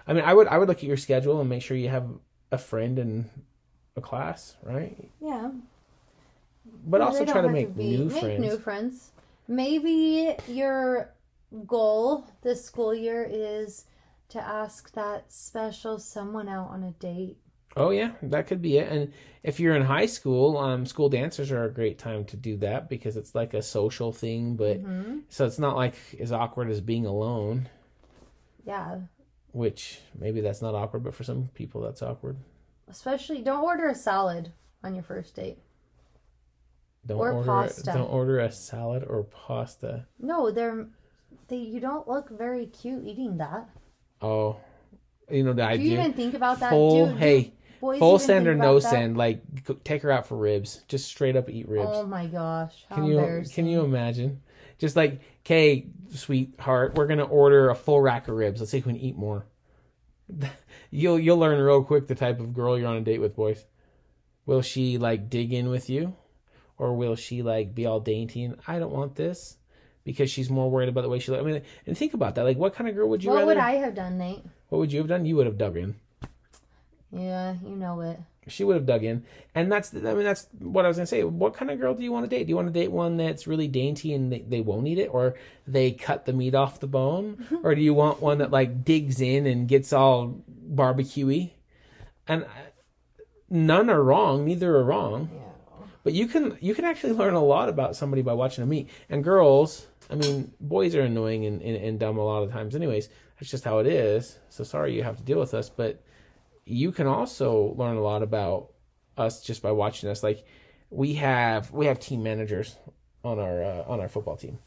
I 0.08 0.14
mean, 0.14 0.24
I 0.24 0.34
would 0.34 0.48
I 0.48 0.58
would 0.58 0.68
look 0.70 0.78
at 0.78 0.84
your 0.84 0.98
schedule 0.98 1.40
and 1.42 1.50
make 1.50 1.62
sure 1.62 1.76
you 1.76 1.90
have 1.90 2.08
a 2.52 2.58
friend 2.58 2.98
in 2.98 3.30
a 3.96 4.02
class, 4.02 4.56
right? 4.64 4.96
Yeah. 5.22 5.52
But 6.86 7.02
also 7.02 7.26
try 7.26 7.42
to 7.42 7.50
make 7.50 7.76
be- 7.76 7.98
new 7.98 8.06
make 8.06 8.20
friends. 8.20 8.40
new 8.40 8.58
friends. 8.58 9.12
Maybe 9.48 10.36
your 10.48 11.14
goal 11.66 12.26
this 12.42 12.64
school 12.64 12.94
year 12.94 13.28
is 13.30 13.86
to 14.30 14.42
ask 14.42 14.92
that 14.94 15.32
special 15.32 16.00
someone 16.00 16.50
out 16.50 16.70
on 16.70 16.84
a 16.84 16.92
date. 16.92 17.38
Oh 17.76 17.90
yeah, 17.90 18.12
that 18.22 18.48
could 18.48 18.62
be 18.62 18.78
it. 18.78 18.92
And 18.92 19.14
if 19.44 19.60
you're 19.60 19.76
in 19.76 19.84
high 19.84 20.06
school, 20.06 20.58
um, 20.58 20.86
school 20.86 21.10
dancers 21.10 21.52
are 21.52 21.64
a 21.64 21.72
great 21.74 21.98
time 21.98 22.24
to 22.26 22.38
do 22.38 22.58
that 22.58 22.88
because 22.90 23.18
it's 23.18 23.34
like 23.34 23.54
a 23.54 23.62
social 23.62 24.12
thing, 24.12 24.56
but 24.56 24.78
hmm 24.78 25.20
so 25.30 25.46
it's 25.46 25.60
not 25.60 25.76
like 25.76 25.96
as 26.20 26.32
awkward 26.32 26.70
as 26.70 26.82
being 26.82 27.06
alone. 27.06 27.70
Yeah. 28.66 29.00
Which 29.52 30.00
maybe 30.18 30.42
that's 30.42 30.62
not 30.62 30.76
awkward, 30.76 31.04
but 31.04 31.16
for 31.16 31.24
some 31.24 31.50
people 31.54 31.82
that's 31.82 32.02
awkward. 32.02 32.38
Especially, 32.88 33.42
don't 33.42 33.64
order 33.64 33.88
a 33.88 33.96
salad 33.96 34.52
on 34.84 34.94
your 34.94 35.04
first 35.04 35.36
date. 35.36 35.58
Don't 37.06 37.18
Or 37.18 37.32
order 37.34 37.46
pasta. 37.46 37.84
don't 37.94 38.10
order 38.10 38.40
a 38.40 38.52
salad 38.52 39.04
or 39.08 39.24
pasta. 39.24 40.06
No, 40.20 40.52
they're 40.52 40.88
they. 41.50 41.58
You 41.58 41.80
don't 41.82 42.08
look 42.08 42.30
very 42.30 42.68
cute 42.68 43.04
eating 43.06 43.38
that. 43.38 43.70
Oh, 44.22 44.58
you 45.30 45.44
know 45.44 45.52
the 45.54 45.64
Do 45.64 45.68
idea. 45.68 45.86
you 45.92 46.00
even 46.00 46.14
think 46.14 46.34
about 46.34 46.60
that? 46.62 46.70
full 46.70 47.08
Dude, 47.08 47.18
hey, 47.18 47.54
boys 47.82 48.00
full 48.00 48.20
send 48.20 48.48
or 48.48 48.56
no 48.56 48.80
that? 48.80 48.90
send. 48.90 49.18
Like 49.18 49.42
take 49.84 50.02
her 50.04 50.12
out 50.12 50.28
for 50.28 50.38
ribs. 50.38 50.84
Just 50.88 51.08
straight 51.08 51.36
up 51.36 51.50
eat 51.50 51.68
ribs. 51.68 51.90
Oh 51.92 52.06
my 52.06 52.26
gosh! 52.28 52.86
How 52.90 52.96
can 52.96 53.06
you 53.06 53.20
embarrassing. 53.20 53.54
can 53.54 53.68
you 53.68 53.82
imagine? 53.82 54.42
Just 54.80 54.96
like, 54.96 55.20
okay, 55.46 55.88
sweetheart, 56.10 56.96
we're 56.96 57.08
gonna 57.08 57.24
order 57.26 57.70
a 57.70 57.76
full 57.76 58.00
rack 58.02 58.28
of 58.30 58.36
ribs. 58.36 58.62
Let's 58.62 58.72
see 58.72 58.78
if 58.78 58.86
we 58.86 58.94
can 58.94 59.02
eat 59.02 59.18
more. 59.18 59.46
you'll 60.90 61.20
you'll 61.20 61.38
learn 61.38 61.60
real 61.60 61.84
quick 61.84 62.08
the 62.08 62.16
type 62.16 62.40
of 62.40 62.54
girl 62.54 62.78
you're 62.80 62.88
on 62.88 62.96
a 62.98 63.02
date 63.02 63.20
with, 63.20 63.36
boys. 63.36 63.66
Will 64.46 64.62
she 64.62 64.98
like 64.98 65.30
dig 65.30 65.52
in 65.54 65.70
with 65.70 65.90
you, 65.90 66.16
or 66.78 66.94
will 66.94 67.16
she 67.16 67.42
like 67.42 67.74
be 67.76 67.86
all 67.86 68.00
dainty 68.00 68.44
and 68.44 68.58
I 68.68 68.80
don't 68.80 68.92
want 68.94 69.16
this 69.16 69.58
because 70.04 70.30
she's 70.30 70.50
more 70.50 70.70
worried 70.70 70.90
about 70.90 71.02
the 71.02 71.10
way 71.10 71.20
she 71.20 71.32
looks? 71.32 71.42
I 71.44 71.46
mean, 71.46 71.62
and 71.88 71.98
think 71.98 72.14
about 72.14 72.36
that. 72.36 72.44
Like, 72.44 72.58
what 72.58 72.74
kind 72.76 72.90
of 72.90 72.96
girl 72.96 73.08
would 73.10 73.24
you 73.24 73.30
What 73.30 73.36
rather? 73.38 73.48
would 73.48 73.58
I 73.58 73.74
have 73.76 73.96
done, 73.96 74.18
Nate? 74.18 74.44
What 74.70 74.80
would 74.80 74.92
you 74.92 75.00
have 75.00 75.08
done? 75.08 75.26
You 75.26 75.36
would 75.38 75.46
have 75.46 75.58
dug 75.58 75.78
in. 75.78 75.96
Yeah, 77.12 77.56
you 77.64 77.76
know 77.76 78.02
it. 78.02 78.20
She 78.48 78.66
would 78.66 78.76
have 78.76 78.86
dug 78.86 79.06
in, 79.06 79.24
and 79.56 79.72
that's 79.72 79.94
I 79.94 80.00
mean 80.00 80.24
that's 80.26 80.48
what 80.60 80.84
I 80.84 80.90
was 80.90 80.98
gonna 80.98 81.06
say. 81.08 81.24
What 81.24 81.54
kind 81.54 81.72
of 81.72 81.80
girl 81.80 81.94
do 81.94 82.04
you 82.04 82.12
want 82.12 82.30
to 82.30 82.30
date? 82.30 82.44
Do 82.46 82.50
you 82.50 82.58
want 82.58 82.68
to 82.68 82.74
date 82.74 82.92
one 82.92 83.16
that's 83.16 83.48
really 83.48 83.70
dainty 83.70 84.14
and 84.14 84.34
they, 84.34 84.40
they 84.40 84.60
won't 84.60 84.86
eat 84.88 84.98
it, 85.00 85.08
or 85.14 85.36
they 85.66 85.92
cut 85.94 86.26
the 86.26 86.34
meat 86.34 86.54
off 86.54 86.82
the 86.82 86.88
bone, 86.88 87.46
or 87.64 87.74
do 87.74 87.80
you 87.82 87.94
want 87.94 88.22
one 88.22 88.40
that 88.40 88.52
like 88.52 88.84
digs 88.84 89.22
in 89.22 89.46
and 89.46 89.70
gets 89.70 89.94
all 89.94 90.42
barbecuey? 90.50 91.52
And 92.28 92.44
I- 92.44 92.72
none 93.50 93.90
are 93.90 94.04
wrong. 94.04 94.44
Neither 94.44 94.76
are 94.76 94.84
wrong. 94.84 95.30
Yeah. 95.34 95.40
But 96.04 96.14
you 96.14 96.28
can 96.28 96.58
you 96.60 96.76
can 96.76 96.86
actually 96.86 97.14
learn 97.14 97.34
a 97.34 97.44
lot 97.44 97.70
about 97.70 97.96
somebody 97.96 98.22
by 98.22 98.34
watching 98.34 98.62
them 98.62 98.70
meet. 98.70 98.90
And 99.10 99.24
girls, 99.24 99.88
I 100.10 100.16
mean, 100.16 100.54
boys 100.60 100.96
are 100.96 101.02
annoying 101.02 101.46
and, 101.46 101.62
and, 101.62 101.78
and 101.78 102.00
dumb 102.00 102.18
a 102.18 102.26
lot 102.26 102.44
of 102.44 102.52
times. 102.52 102.76
Anyways, 102.76 103.10
that's 103.40 103.50
just 103.50 103.64
how 103.64 103.80
it 103.80 103.88
is. 103.88 104.38
So 104.50 104.64
sorry 104.64 104.96
you 104.96 105.04
have 105.04 105.18
to 105.18 105.24
deal 105.24 105.40
with 105.40 105.54
us. 105.54 105.70
But 105.70 106.04
you 106.66 106.92
can 106.92 107.08
also 107.08 107.74
learn 107.78 107.98
a 107.98 108.02
lot 108.02 108.22
about 108.22 108.72
us 109.18 109.42
just 109.42 109.62
by 109.62 109.72
watching 109.72 110.10
us. 110.10 110.24
Like 110.24 110.46
we 110.90 111.14
have 111.16 111.72
we 111.72 111.86
have 111.86 112.00
team 112.00 112.24
managers 112.24 112.76
on 113.24 113.40
our 113.40 113.64
uh, 113.64 113.84
on 113.88 114.00
our 114.00 114.10
football 114.10 114.38
team. 114.38 114.60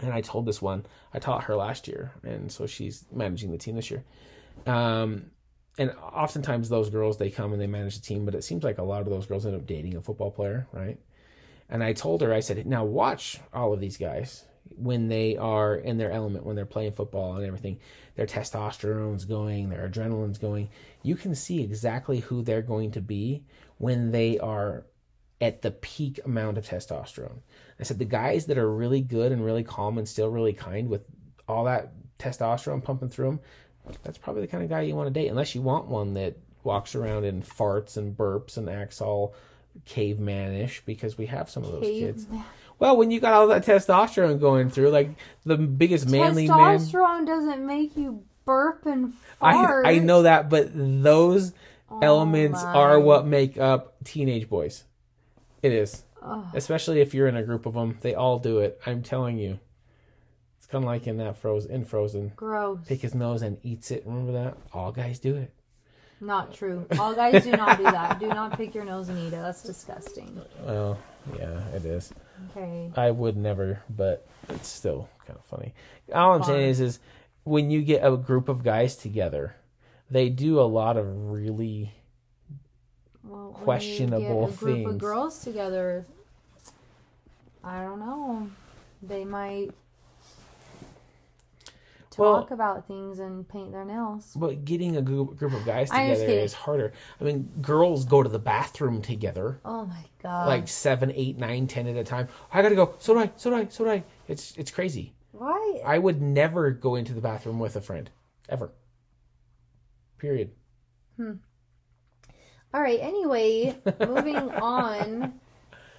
And 0.00 0.12
I 0.12 0.20
told 0.20 0.46
this 0.46 0.62
one 0.62 0.86
I 1.12 1.18
taught 1.18 1.44
her 1.44 1.56
last 1.56 1.86
year, 1.86 2.12
and 2.22 2.50
so 2.50 2.66
she's 2.66 3.04
managing 3.12 3.50
the 3.50 3.58
team 3.58 3.76
this 3.76 3.90
year. 3.90 4.04
Um, 4.66 5.30
and 5.78 5.90
oftentimes 5.90 6.68
those 6.68 6.90
girls 6.90 7.16
they 7.16 7.30
come 7.30 7.52
and 7.52 7.60
they 7.60 7.66
manage 7.66 7.96
the 7.96 8.06
team, 8.06 8.24
but 8.24 8.34
it 8.34 8.44
seems 8.44 8.62
like 8.62 8.78
a 8.78 8.82
lot 8.82 9.02
of 9.02 9.08
those 9.08 9.26
girls 9.26 9.46
end 9.46 9.56
up 9.56 9.66
dating 9.66 9.96
a 9.96 10.02
football 10.02 10.30
player, 10.30 10.66
right? 10.72 10.98
And 11.68 11.82
I 11.82 11.92
told 11.94 12.20
her, 12.20 12.32
I 12.32 12.40
said, 12.40 12.66
now 12.66 12.84
watch 12.84 13.40
all 13.52 13.72
of 13.72 13.80
these 13.80 13.96
guys 13.96 14.44
when 14.76 15.08
they 15.08 15.36
are 15.36 15.74
in 15.74 15.98
their 15.98 16.10
element, 16.10 16.44
when 16.44 16.56
they're 16.56 16.66
playing 16.66 16.92
football 16.92 17.36
and 17.36 17.46
everything. 17.46 17.78
Their 18.14 18.26
testosterone's 18.26 19.24
going, 19.24 19.70
their 19.70 19.88
adrenaline's 19.88 20.38
going. 20.38 20.68
You 21.02 21.16
can 21.16 21.34
see 21.34 21.62
exactly 21.62 22.20
who 22.20 22.42
they're 22.42 22.62
going 22.62 22.90
to 22.92 23.00
be 23.00 23.44
when 23.78 24.10
they 24.10 24.38
are 24.38 24.84
at 25.40 25.62
the 25.62 25.70
peak 25.70 26.20
amount 26.24 26.58
of 26.58 26.66
testosterone. 26.66 27.40
I 27.80 27.82
said 27.82 27.98
the 27.98 28.04
guys 28.04 28.46
that 28.46 28.58
are 28.58 28.72
really 28.72 29.00
good 29.00 29.32
and 29.32 29.44
really 29.44 29.64
calm 29.64 29.98
and 29.98 30.08
still 30.08 30.28
really 30.28 30.52
kind 30.52 30.88
with 30.88 31.02
all 31.48 31.64
that 31.64 31.92
testosterone 32.18 32.84
pumping 32.84 33.08
through 33.08 33.26
them, 33.26 33.40
that's 34.02 34.18
probably 34.18 34.42
the 34.42 34.48
kind 34.48 34.62
of 34.62 34.70
guy 34.70 34.82
you 34.82 34.94
want 34.94 35.12
to 35.12 35.12
date, 35.12 35.28
unless 35.28 35.54
you 35.54 35.62
want 35.62 35.86
one 35.86 36.14
that 36.14 36.36
walks 36.64 36.94
around 36.94 37.24
and 37.24 37.44
farts 37.44 37.96
and 37.96 38.16
burps 38.16 38.56
and 38.56 38.68
acts 38.68 39.00
all 39.00 39.34
cavemanish 39.86 40.80
because 40.84 41.18
we 41.18 41.26
have 41.26 41.50
some 41.50 41.64
of 41.64 41.72
those 41.72 41.82
kids. 41.84 42.26
Well, 42.78 42.96
when 42.96 43.10
you 43.10 43.20
got 43.20 43.32
all 43.32 43.46
that 43.48 43.64
testosterone 43.64 44.40
going 44.40 44.70
through, 44.70 44.90
like 44.90 45.10
the 45.44 45.56
biggest 45.56 46.08
manly 46.08 46.48
man. 46.48 46.58
Testosterone 46.58 47.26
doesn't 47.26 47.64
make 47.64 47.96
you 47.96 48.24
burp 48.44 48.86
and 48.86 49.14
fart. 49.38 49.86
I 49.86 49.98
know 49.98 50.22
that, 50.22 50.50
but 50.50 50.70
those 50.74 51.52
oh 51.90 52.00
elements 52.00 52.62
my. 52.62 52.72
are 52.72 53.00
what 53.00 53.26
make 53.26 53.58
up 53.58 53.96
teenage 54.04 54.48
boys. 54.48 54.84
It 55.62 55.72
is, 55.72 56.02
Ugh. 56.22 56.44
especially 56.54 57.00
if 57.00 57.14
you're 57.14 57.28
in 57.28 57.36
a 57.36 57.42
group 57.44 57.66
of 57.66 57.74
them. 57.74 57.98
They 58.00 58.14
all 58.14 58.38
do 58.38 58.58
it. 58.58 58.80
I'm 58.84 59.02
telling 59.02 59.38
you. 59.38 59.60
Kind 60.72 60.84
of 60.84 60.88
like 60.88 61.06
in 61.06 61.18
that 61.18 61.36
Frozen. 61.36 61.70
In 61.70 61.84
Frozen, 61.84 62.32
Gross. 62.34 62.78
pick 62.86 63.02
his 63.02 63.14
nose 63.14 63.42
and 63.42 63.58
eats 63.62 63.90
it. 63.90 64.04
Remember 64.06 64.32
that? 64.32 64.56
All 64.72 64.90
guys 64.90 65.18
do 65.18 65.36
it. 65.36 65.52
Not 66.18 66.54
true. 66.54 66.86
All 66.98 67.14
guys 67.14 67.44
do 67.44 67.50
not 67.50 67.76
do 67.76 67.84
that. 67.84 68.18
Do 68.18 68.28
not 68.28 68.56
pick 68.56 68.74
your 68.74 68.84
nose 68.84 69.08
and 69.10 69.18
eat 69.18 69.26
it. 69.26 69.30
That's 69.32 69.62
disgusting. 69.62 70.40
Well, 70.64 70.96
yeah, 71.38 71.60
it 71.74 71.84
is. 71.84 72.14
Okay. 72.50 72.90
I 72.96 73.10
would 73.10 73.36
never, 73.36 73.82
but 73.90 74.26
it's 74.48 74.68
still 74.68 75.08
kind 75.26 75.38
of 75.38 75.44
funny. 75.44 75.74
All 76.14 76.34
I'm 76.34 76.42
saying 76.42 76.70
is, 76.70 76.80
is 76.80 77.00
when 77.44 77.70
you 77.70 77.82
get 77.82 78.02
a 78.04 78.16
group 78.16 78.48
of 78.48 78.62
guys 78.64 78.96
together, 78.96 79.54
they 80.10 80.28
do 80.30 80.58
a 80.58 80.62
lot 80.62 80.96
of 80.96 81.06
really 81.30 81.92
Well, 83.24 83.52
when 83.52 83.62
questionable 83.64 84.22
you 84.22 84.46
get 84.46 84.54
a 84.54 84.58
group 84.58 84.74
things. 84.76 84.90
of 84.90 84.98
girls 84.98 85.44
together, 85.44 86.06
I 87.62 87.82
don't 87.82 88.00
know. 88.00 88.48
They 89.02 89.24
might 89.24 89.70
Well- 92.18 92.40
talk 92.40 92.50
about 92.50 92.86
things 92.86 93.18
and 93.18 93.48
paint 93.48 93.72
their 93.72 93.84
nails. 93.84 94.32
But 94.36 94.64
getting 94.64 94.96
a 94.96 95.02
group, 95.02 95.36
group 95.36 95.52
of 95.52 95.64
guys 95.64 95.90
together 95.90 96.24
is 96.26 96.52
harder. 96.52 96.92
I 97.20 97.24
mean, 97.24 97.50
girls 97.60 98.04
go 98.04 98.22
to 98.22 98.28
the 98.28 98.38
bathroom 98.38 99.02
together, 99.02 99.60
Oh 99.64 99.86
my 99.86 100.04
god! 100.22 100.46
like 100.48 100.68
seven, 100.68 101.12
eight, 101.14 101.38
nine, 101.38 101.66
ten 101.66 101.86
at 101.86 101.96
a 101.96 102.04
time. 102.04 102.28
I 102.52 102.62
gotta 102.62 102.74
go. 102.74 102.94
So 102.98 103.14
do 103.14 103.20
I. 103.20 103.30
So 103.36 103.50
do 103.50 103.56
I. 103.56 103.66
So 103.68 103.84
do 103.84 103.90
I. 103.90 104.04
It's 104.28 104.56
it's 104.56 104.70
crazy. 104.70 105.14
why? 105.32 105.80
I 105.84 105.98
would 105.98 106.20
never 106.20 106.70
go 106.70 106.94
into 106.96 107.14
the 107.14 107.20
bathroom 107.20 107.58
with 107.58 107.76
a 107.76 107.80
friend, 107.80 108.10
ever. 108.48 108.72
Period. 110.18 110.50
Hmm. 111.16 111.32
All 112.74 112.80
right. 112.80 113.00
Anyway, 113.00 113.76
moving 114.00 114.36
on 114.50 115.40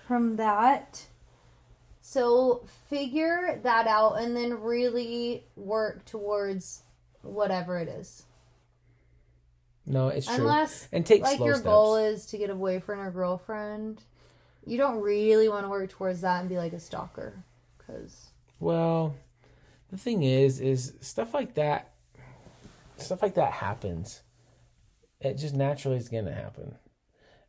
from 0.08 0.38
that. 0.38 1.06
So 2.06 2.66
figure 2.90 3.62
that 3.64 3.88
out 3.88 4.20
and 4.20 4.36
then 4.36 4.62
really 4.62 5.46
work 5.56 6.04
towards 6.04 6.84
whatever 7.22 7.80
it 7.80 7.88
is. 7.88 8.24
No, 9.86 10.10
it's 10.10 10.28
true. 10.28 10.36
Unless 10.36 10.90
and 10.92 11.06
take 11.06 11.22
like 11.22 11.40
your 11.40 11.56
steps. 11.56 11.64
goal 11.64 11.96
is 11.96 12.26
to 12.28 12.38
get 12.38 12.50
a 12.50 12.56
boyfriend 12.56 13.02
or 13.02 13.10
girlfriend, 13.10 14.02
you 14.66 14.78
don't 14.78 15.00
really 15.00 15.48
want 15.48 15.66
to 15.66 15.70
work 15.70 15.90
towards 15.90 16.20
that 16.22 16.42
and 16.42 16.50
be 16.50 16.58
like 16.58 16.74
a 16.74 16.80
stalker, 16.80 17.42
because 17.78 18.28
Well, 18.60 19.16
the 19.90 19.98
thing 19.98 20.24
is, 20.24 20.60
is 20.60 20.94
stuff 21.00 21.34
like 21.34 21.54
that, 21.56 21.94
stuff 22.98 23.22
like 23.22 23.36
that 23.36 23.54
happens. 23.54 24.24
It 25.22 25.36
just 25.36 25.56
naturally 25.56 25.98
is 25.98 26.10
going 26.10 26.26
to 26.26 26.34
happen. 26.34 26.76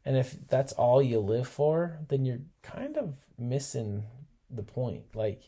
And 0.04 0.16
if 0.16 0.36
that's 0.48 0.72
all 0.74 1.02
you 1.02 1.18
live 1.18 1.48
for, 1.48 1.98
then 2.08 2.24
you're 2.24 2.42
kind 2.62 2.96
of 2.96 3.14
missing 3.36 4.04
the 4.56 4.62
point. 4.62 5.04
Like, 5.14 5.42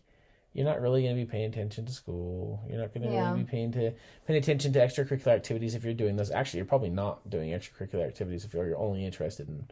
you're 0.53 0.65
not 0.65 0.81
really 0.81 1.03
going 1.03 1.15
to 1.15 1.23
be 1.23 1.31
paying 1.31 1.45
attention 1.51 1.85
to 1.87 1.93
school. 1.93 2.63
You're 2.69 2.79
not 2.81 2.95
going 2.95 3.07
to 3.07 3.13
Yeah. 3.13 3.31
really 3.31 3.45
be 3.45 3.51
paying 3.51 3.73
to 3.73 3.93
paying 4.27 4.39
attention 4.39 4.73
to 4.73 4.79
extracurricular 4.79 5.29
activities 5.35 5.75
if 5.75 5.85
you're 5.85 5.93
doing 5.95 6.17
those. 6.17 6.31
Actually, 6.31 6.59
you're 6.59 6.67
probably 6.67 6.91
not 6.91 7.29
doing 7.29 7.51
extracurricular 7.51 8.07
activities 8.07 8.45
if 8.45 8.55
you're 8.55 8.77
only 8.77 9.05
interested 9.05 9.49
in 9.49 9.67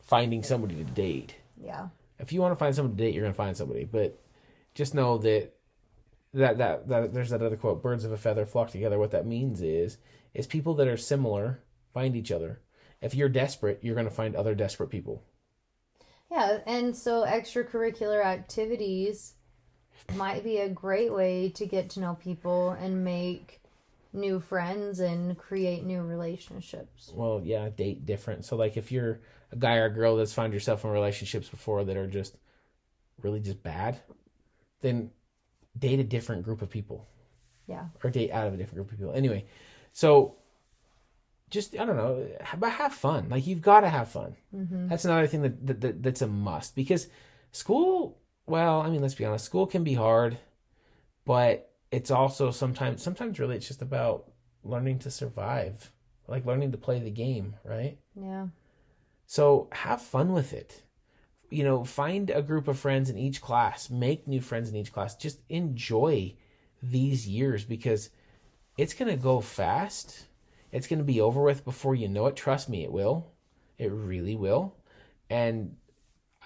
finding 0.00 0.42
somebody 0.42 0.74
to 0.74 0.84
date 0.84 1.36
yeah, 1.62 1.88
if 2.18 2.32
you 2.32 2.40
want 2.40 2.52
to 2.52 2.56
find 2.56 2.74
someone 2.74 2.96
to 2.96 3.02
date, 3.02 3.14
you're 3.14 3.22
gonna 3.22 3.34
find 3.34 3.56
somebody. 3.56 3.84
But 3.84 4.18
just 4.74 4.94
know 4.94 5.18
that 5.18 5.52
that 6.32 6.58
that, 6.58 6.88
that 6.88 7.12
there's 7.14 7.30
that 7.30 7.42
other 7.42 7.56
quote: 7.56 7.82
"Birds 7.82 8.04
of 8.04 8.12
a 8.12 8.16
feather 8.16 8.46
flock 8.46 8.70
together." 8.70 8.98
What 8.98 9.10
that 9.10 9.26
means 9.26 9.60
is 9.60 9.98
is 10.32 10.46
people 10.46 10.74
that 10.74 10.88
are 10.88 10.96
similar 10.96 11.60
find 11.92 12.16
each 12.16 12.32
other. 12.32 12.60
If 13.02 13.14
you're 13.14 13.28
desperate, 13.28 13.80
you're 13.82 13.94
gonna 13.94 14.10
find 14.10 14.34
other 14.34 14.54
desperate 14.54 14.88
people. 14.90 15.22
Yeah, 16.30 16.58
and 16.66 16.96
so 16.96 17.24
extracurricular 17.24 18.24
activities 18.24 19.34
might 20.14 20.44
be 20.44 20.58
a 20.58 20.68
great 20.68 21.12
way 21.12 21.50
to 21.50 21.66
get 21.66 21.90
to 21.90 22.00
know 22.00 22.14
people 22.14 22.70
and 22.70 23.04
make 23.04 23.60
new 24.12 24.40
friends 24.40 25.00
and 25.00 25.36
create 25.38 25.84
new 25.84 26.02
relationships. 26.02 27.12
Well, 27.14 27.40
yeah, 27.44 27.68
date 27.68 28.06
different. 28.06 28.44
So 28.44 28.56
like 28.56 28.76
if 28.76 28.90
you're 28.90 29.20
a 29.52 29.56
guy 29.56 29.76
or 29.76 29.86
a 29.86 29.94
girl 29.94 30.16
that's 30.16 30.32
found 30.32 30.52
yourself 30.52 30.84
in 30.84 30.90
relationships 30.90 31.48
before 31.48 31.84
that 31.84 31.96
are 31.96 32.08
just 32.08 32.36
really 33.22 33.40
just 33.40 33.62
bad, 33.62 34.00
then 34.80 35.10
date 35.78 36.00
a 36.00 36.04
different 36.04 36.42
group 36.42 36.62
of 36.62 36.70
people. 36.70 37.06
Yeah. 37.66 37.84
or 38.02 38.10
date 38.10 38.32
out 38.32 38.48
of 38.48 38.54
a 38.54 38.56
different 38.56 38.78
group 38.78 38.90
of 38.90 38.98
people. 38.98 39.14
Anyway, 39.14 39.44
so 39.92 40.34
just 41.50 41.76
I 41.78 41.84
don't 41.84 41.96
know, 41.96 42.26
but 42.58 42.72
have 42.72 42.94
fun. 42.94 43.28
Like 43.28 43.46
you've 43.46 43.62
got 43.62 43.80
to 43.80 43.88
have 43.88 44.08
fun. 44.08 44.36
Mm-hmm. 44.54 44.88
That's 44.88 45.04
another 45.04 45.26
thing 45.26 45.42
that, 45.42 45.66
that, 45.66 45.80
that 45.80 46.02
that's 46.02 46.22
a 46.22 46.26
must 46.26 46.74
because 46.74 47.08
school. 47.52 48.18
Well, 48.46 48.80
I 48.80 48.90
mean, 48.90 49.00
let's 49.00 49.14
be 49.14 49.24
honest. 49.24 49.44
School 49.44 49.66
can 49.66 49.84
be 49.84 49.94
hard, 49.94 50.38
but 51.24 51.70
it's 51.90 52.10
also 52.10 52.50
sometimes 52.50 53.02
sometimes 53.02 53.38
really 53.38 53.56
it's 53.56 53.68
just 53.68 53.82
about 53.82 54.30
learning 54.64 54.98
to 55.00 55.10
survive, 55.10 55.92
like 56.28 56.46
learning 56.46 56.72
to 56.72 56.78
play 56.78 56.98
the 56.98 57.10
game, 57.10 57.56
right? 57.64 57.98
Yeah. 58.14 58.46
So 59.26 59.68
have 59.72 60.02
fun 60.02 60.32
with 60.32 60.52
it. 60.52 60.82
You 61.50 61.64
know, 61.64 61.84
find 61.84 62.30
a 62.30 62.42
group 62.42 62.68
of 62.68 62.78
friends 62.78 63.10
in 63.10 63.18
each 63.18 63.40
class, 63.40 63.90
make 63.90 64.28
new 64.28 64.40
friends 64.40 64.68
in 64.68 64.76
each 64.76 64.92
class. 64.92 65.16
Just 65.16 65.40
enjoy 65.48 66.34
these 66.82 67.28
years 67.28 67.64
because 67.64 68.10
it's 68.76 68.94
going 68.94 69.10
to 69.10 69.16
go 69.16 69.40
fast. 69.40 70.26
It's 70.72 70.86
going 70.86 70.98
to 70.98 71.04
be 71.04 71.20
over 71.20 71.42
with 71.42 71.64
before 71.64 71.94
you 71.94 72.08
know 72.08 72.26
it. 72.26 72.36
Trust 72.36 72.68
me, 72.68 72.84
it 72.84 72.92
will. 72.92 73.32
It 73.78 73.90
really 73.90 74.36
will. 74.36 74.76
And, 75.28 75.76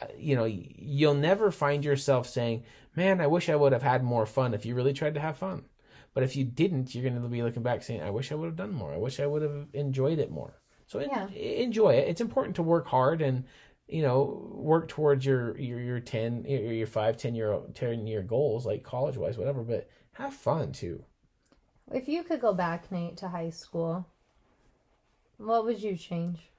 uh, 0.01 0.07
you 0.17 0.37
know, 0.37 0.45
you'll 0.45 1.15
never 1.15 1.51
find 1.51 1.85
yourself 1.85 2.29
saying, 2.29 2.65
man, 2.97 3.21
I 3.21 3.27
wish 3.27 3.49
I 3.49 3.57
would 3.57 3.73
have 3.73 3.83
had 3.83 4.03
more 4.03 4.27
fun 4.27 4.55
if 4.55 4.65
you 4.65 4.75
really 4.75 4.93
tried 4.93 5.15
to 5.15 5.21
have 5.21 5.37
fun. 5.39 5.65
But 6.15 6.23
if 6.23 6.37
you 6.37 6.45
didn't, 6.45 6.95
you're 6.95 7.03
going 7.09 7.21
to 7.21 7.29
be 7.29 7.43
looking 7.43 7.63
back 7.63 7.83
saying, 7.83 8.03
I 8.03 8.11
wish 8.11 8.31
I 8.31 8.37
would 8.37 8.47
have 8.47 8.57
done 8.57 8.73
more. 8.73 8.93
I 8.95 8.99
wish 8.99 9.19
I 9.19 9.27
would 9.27 9.43
have 9.43 9.67
enjoyed 9.73 10.19
it 10.19 10.31
more. 10.31 10.61
So 10.87 11.01
Yeah. 11.01 11.29
enjoy 11.29 11.95
it. 11.95 12.09
It's 12.09 12.21
important 12.21 12.57
to 12.57 12.63
work 12.63 12.87
hard 12.87 13.21
and, 13.21 13.45
you 13.89 14.03
know, 14.03 14.49
work 14.55 14.89
towards 14.89 15.27
your, 15.27 15.59
your, 15.59 15.81
your 15.81 16.01
10, 16.01 16.45
your, 16.47 16.73
your 16.73 16.87
5, 16.87 17.17
10 17.17 17.35
year, 17.35 17.59
10 17.75 18.07
year 18.07 18.23
goals, 18.23 18.65
like 18.65 18.85
college 18.85 19.17
wise, 19.17 19.37
whatever, 19.37 19.63
but 19.63 19.89
have 20.13 20.35
fun 20.35 20.73
too. 20.73 21.05
If 21.91 22.09
you 22.09 22.23
could 22.23 22.41
go 22.41 22.55
back, 22.55 22.91
Nate, 22.93 23.17
to 23.19 23.29
high 23.29 23.51
school, 23.51 24.07
what 25.39 25.65
would 25.65 25.83
you 25.83 25.97
change? 25.97 26.51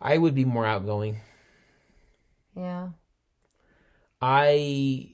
I 0.00 0.18
would 0.18 0.34
be 0.34 0.44
more 0.44 0.66
outgoing. 0.66 1.20
Yeah. 2.56 2.90
I 4.20 5.10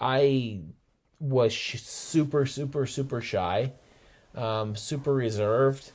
I 0.00 0.60
was 1.18 1.52
sh- 1.52 1.80
super 1.80 2.46
super 2.46 2.86
super 2.86 3.20
shy, 3.20 3.72
um, 4.34 4.76
super 4.76 5.14
reserved. 5.14 5.92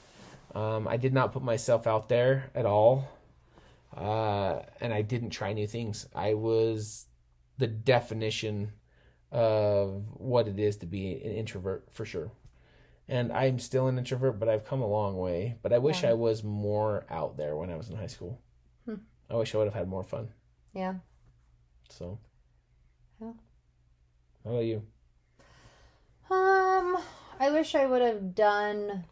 Um, 0.56 0.88
I 0.88 0.98
did 0.98 1.14
not 1.14 1.32
put 1.34 1.44
myself 1.44 1.88
out 1.88 2.10
there 2.10 2.52
at 2.56 2.66
all, 2.66 3.08
uh, 3.96 4.62
and 4.82 4.94
I 4.94 5.02
didn't 5.02 5.30
try 5.32 5.54
new 5.54 5.68
things. 5.68 6.08
I 6.16 6.34
was 6.34 7.08
the 7.58 7.68
definition 7.68 8.74
of 9.32 10.04
what 10.16 10.48
it 10.48 10.60
is 10.60 10.78
to 10.78 10.86
be 10.86 11.14
an 11.14 11.32
introvert 11.32 11.88
for 11.92 12.06
sure. 12.06 12.32
And 13.08 13.32
I'm 13.32 13.60
still 13.60 13.88
an 13.88 13.98
introvert, 13.98 14.40
but 14.40 14.48
I've 14.48 14.66
come 14.66 14.82
a 14.82 14.88
long 14.88 15.18
way. 15.18 15.58
But 15.62 15.74
I 15.74 15.80
wish 15.80 16.04
Yeah. 16.04 16.12
I 16.12 16.14
was 16.14 16.44
more 16.44 17.06
out 17.10 17.36
there 17.38 17.56
when 17.56 17.70
I 17.70 17.76
was 17.76 17.90
in 17.90 17.96
high 17.98 18.08
school. 18.08 18.40
Hmm. 18.86 18.96
I 19.30 19.36
wish 19.36 19.54
I 19.54 19.58
would 19.58 19.68
have 19.68 19.74
had 19.74 19.90
more 19.90 20.04
fun. 20.04 20.30
Yeah. 20.74 20.96
So, 21.90 22.20
Yeah. 23.20 23.34
how 24.46 24.50
about 24.52 24.60
you? 24.66 24.84
Um, 26.30 26.98
I 27.40 27.50
wish 27.52 27.76
I 27.76 27.86
would 27.86 28.02
have 28.02 28.34
done 28.34 29.04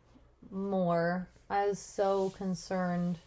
more. 0.49 1.27
I 1.49 1.67
was 1.67 1.79
so 1.79 2.29
concerned 2.31 3.19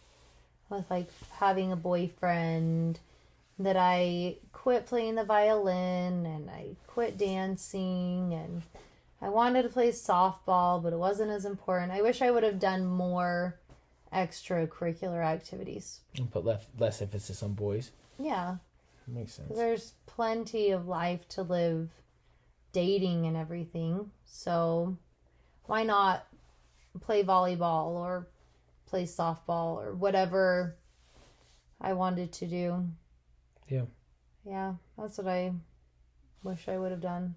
with 0.69 0.89
like 0.89 1.09
having 1.33 1.71
a 1.71 1.75
boyfriend 1.75 2.99
that 3.59 3.77
I 3.77 4.37
quit 4.51 4.87
playing 4.87 5.15
the 5.15 5.23
violin 5.23 6.25
and 6.25 6.49
I 6.49 6.75
quit 6.87 7.17
dancing 7.17 8.33
and 8.33 8.63
wanted 9.33 9.63
to 9.63 9.69
play 9.69 9.89
softball, 9.89 10.81
but 10.81 10.93
it 10.93 10.99
wasn't 10.99 11.31
as 11.31 11.45
important. 11.45 11.91
I 11.91 12.01
wish 12.01 12.21
I 12.21 12.31
would 12.31 12.43
have 12.43 12.59
done 12.59 12.85
more 12.85 13.59
extracurricular 14.13 15.23
activities. 15.25 15.99
And 16.17 16.31
put 16.31 16.45
less 16.45 16.65
less 16.77 17.01
emphasis 17.01 17.41
on 17.43 17.53
boys. 17.53 17.91
Yeah, 18.19 18.57
Makes 19.07 19.33
sense. 19.33 19.49
there's 19.55 19.93
plenty 20.05 20.69
of 20.71 20.87
life 20.87 21.27
to 21.29 21.41
live 21.43 21.89
dating 22.71 23.25
and 23.25 23.35
everything 23.37 24.09
so 24.25 24.97
why 25.65 25.83
not 25.83 26.25
play 27.01 27.23
volleyball 27.23 27.87
or 27.89 28.27
play 28.87 29.03
softball 29.03 29.77
or 29.83 29.93
whatever 29.93 30.75
i 31.79 31.93
wanted 31.93 32.31
to 32.31 32.47
do 32.47 32.83
Yeah. 33.69 33.83
yeah 34.43 34.73
that's 34.97 35.19
what 35.19 35.27
i 35.27 35.51
wish 36.43 36.67
i 36.67 36.77
would 36.77 36.89
have 36.91 37.01
done 37.01 37.35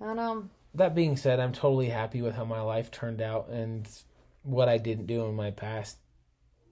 i 0.00 0.04
don't 0.04 0.16
know 0.16 0.48
That 0.74 0.94
being 0.94 1.16
said, 1.16 1.40
I'm 1.40 1.52
totally 1.52 1.88
happy 1.88 2.22
with 2.22 2.36
how 2.36 2.44
my 2.44 2.60
life 2.60 2.90
turned 2.92 3.20
out 3.20 3.48
and 3.48 3.88
what 4.44 4.68
I 4.68 4.78
didn't 4.78 5.06
do 5.06 5.24
in 5.26 5.34
my 5.34 5.50
past 5.50 5.98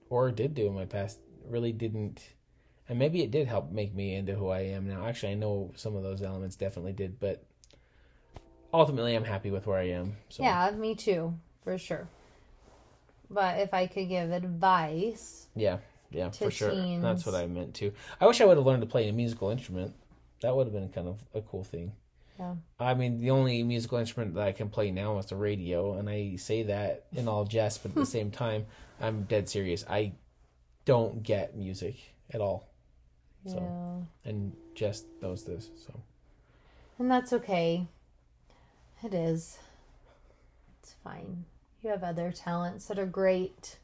or 0.09 0.31
did 0.31 0.55
do 0.55 0.67
in 0.67 0.73
my 0.73 0.85
past 0.85 1.19
really 1.45 1.73
didn't 1.73 2.33
and 2.87 2.97
maybe 2.97 3.21
it 3.21 3.29
did 3.29 3.47
help 3.47 3.71
make 3.71 3.93
me 3.93 4.15
into 4.15 4.33
who 4.35 4.47
I 4.47 4.61
am 4.61 4.87
now. 4.87 5.05
Actually, 5.05 5.33
I 5.33 5.35
know 5.35 5.71
some 5.75 5.95
of 5.97 6.01
those 6.03 6.21
elements 6.23 6.55
definitely 6.55 6.93
did, 6.93 7.19
but 7.19 7.43
ultimately 8.73 9.15
I'm 9.15 9.25
happy 9.25 9.51
with 9.51 9.67
where 9.67 9.77
I 9.77 9.89
am. 9.89 10.15
So 10.29 10.43
yeah 10.43 10.71
me 10.71 10.95
too 10.95 11.33
for 11.63 11.77
sure 11.77 12.07
but 13.29 13.59
if 13.59 13.73
i 13.73 13.85
could 13.85 14.07
give 14.09 14.31
advice 14.31 15.47
Yeah, 15.55 15.79
yeah, 16.09 16.29
to 16.29 16.45
for 16.45 16.51
sure. 16.51 16.71
teens. 16.71 17.03
That's 17.03 17.25
what 17.25 17.35
I 17.35 17.45
meant 17.47 17.75
too. 17.75 17.91
I 18.19 18.25
wish 18.27 18.41
I 18.41 18.45
would 18.45 18.57
have 18.57 18.65
learned 18.65 18.81
to 18.81 18.87
play 18.87 19.07
a 19.09 19.13
musical 19.13 19.49
instrument. 19.51 19.93
That 20.41 20.55
would 20.55 20.65
have 20.67 20.73
been 20.73 20.89
kind 20.89 21.07
of 21.07 21.19
a 21.35 21.41
cool 21.41 21.63
thing. 21.63 21.91
Yeah. 22.39 22.55
I 22.79 22.93
mean, 22.93 23.19
the 23.19 23.31
only 23.31 23.61
musical 23.63 23.97
instrument 23.97 24.35
that 24.35 24.47
I 24.47 24.53
can 24.53 24.69
play 24.69 24.91
now 24.91 25.17
is 25.17 25.25
the 25.25 25.35
radio, 25.35 25.95
and 25.95 26.09
I 26.09 26.37
say 26.37 26.63
that 26.63 27.05
in 27.13 27.27
all 27.27 27.43
jest, 27.43 27.83
but 27.83 27.89
at 27.89 27.95
the 27.95 28.05
same 28.17 28.31
time, 28.31 28.65
I'm 29.01 29.23
dead 29.23 29.49
serious. 29.49 29.83
I 29.89 30.13
don't 30.85 31.21
get 31.21 31.55
music 31.57 31.97
at 32.31 32.41
all, 32.41 32.69
So. 33.45 33.57
yeah 33.57 34.29
and 34.29 34.53
just 34.75 35.05
knows 35.21 35.43
this. 35.43 35.69
So 35.85 35.93
And 36.97 37.11
that's 37.11 37.33
okay. 37.33 37.87
It 39.03 39.13
is. 39.13 39.57
It's 40.81 40.95
fine. 41.03 41.45
You 41.83 41.89
have 41.89 42.03
other 42.03 42.31
talents 42.31 42.85
that 42.87 42.99
are 42.99 43.05
great. 43.05 43.77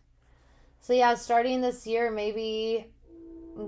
So, 0.82 0.94
yeah, 0.94 1.16
starting 1.16 1.62
this 1.62 1.88
year, 1.88 2.12
maybe 2.12 2.88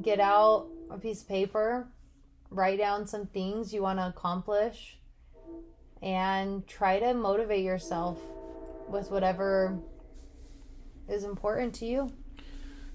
get 0.01 0.19
out 0.19 0.67
a 0.89 0.97
piece 0.97 1.21
of 1.21 1.27
paper, 1.27 1.87
write 2.49 2.77
down 2.77 3.07
some 3.07 3.27
things 3.27 3.73
you 3.73 3.81
want 3.81 3.99
to 3.99 4.07
accomplish, 4.07 4.97
and 6.01 6.67
try 6.67 6.99
to 6.99 7.13
motivate 7.13 7.63
yourself 7.63 8.19
with 8.87 9.11
whatever 9.11 9.77
is 11.09 11.23
important 11.23 11.73
to 11.75 11.85
you. 11.85 12.11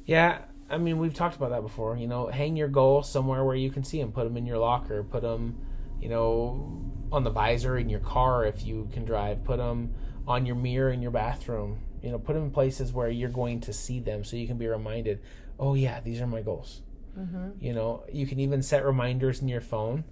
yeah, 0.04 0.42
I 0.70 0.78
mean, 0.78 0.98
we've 0.98 1.12
talked 1.12 1.36
about 1.36 1.50
that 1.50 1.62
before. 1.62 1.96
You 1.98 2.06
know, 2.06 2.28
hang 2.28 2.56
your 2.56 2.68
goals 2.68 3.10
somewhere 3.10 3.44
where 3.44 3.54
you 3.54 3.70
can 3.70 3.84
see 3.84 4.00
them. 4.00 4.10
Put 4.10 4.24
them 4.24 4.38
in 4.38 4.46
your 4.46 4.58
locker. 4.58 5.02
Put 5.02 5.22
them, 5.22 5.58
you 6.00 6.08
know, 6.08 6.90
on 7.12 7.24
the 7.24 7.30
visor 7.30 7.76
in 7.76 7.90
your 7.90 8.00
car 8.00 8.46
if 8.46 8.64
you 8.64 8.88
can 8.92 9.04
drive. 9.04 9.44
Put 9.44 9.58
them 9.58 9.94
on 10.26 10.46
your 10.46 10.56
mirror 10.56 10.90
in 10.90 11.02
your 11.02 11.10
bathroom. 11.10 11.80
You 12.02 12.10
know, 12.10 12.18
put 12.18 12.32
them 12.32 12.44
in 12.44 12.50
places 12.50 12.92
where 12.92 13.10
you're 13.10 13.28
going 13.28 13.60
to 13.60 13.72
see 13.72 14.00
them 14.00 14.24
so 14.24 14.36
you 14.36 14.46
can 14.46 14.56
be 14.56 14.66
reminded. 14.66 15.20
Oh 15.58 15.74
yeah, 15.74 16.00
these 16.00 16.20
are 16.20 16.26
my 16.26 16.40
goals. 16.40 16.80
Mm-hmm. 17.18 17.50
You 17.60 17.72
know, 17.74 18.04
you 18.12 18.26
can 18.26 18.40
even 18.40 18.62
set 18.62 18.84
reminders 18.84 19.40
in 19.40 19.48
your 19.48 19.60
phone 19.60 20.04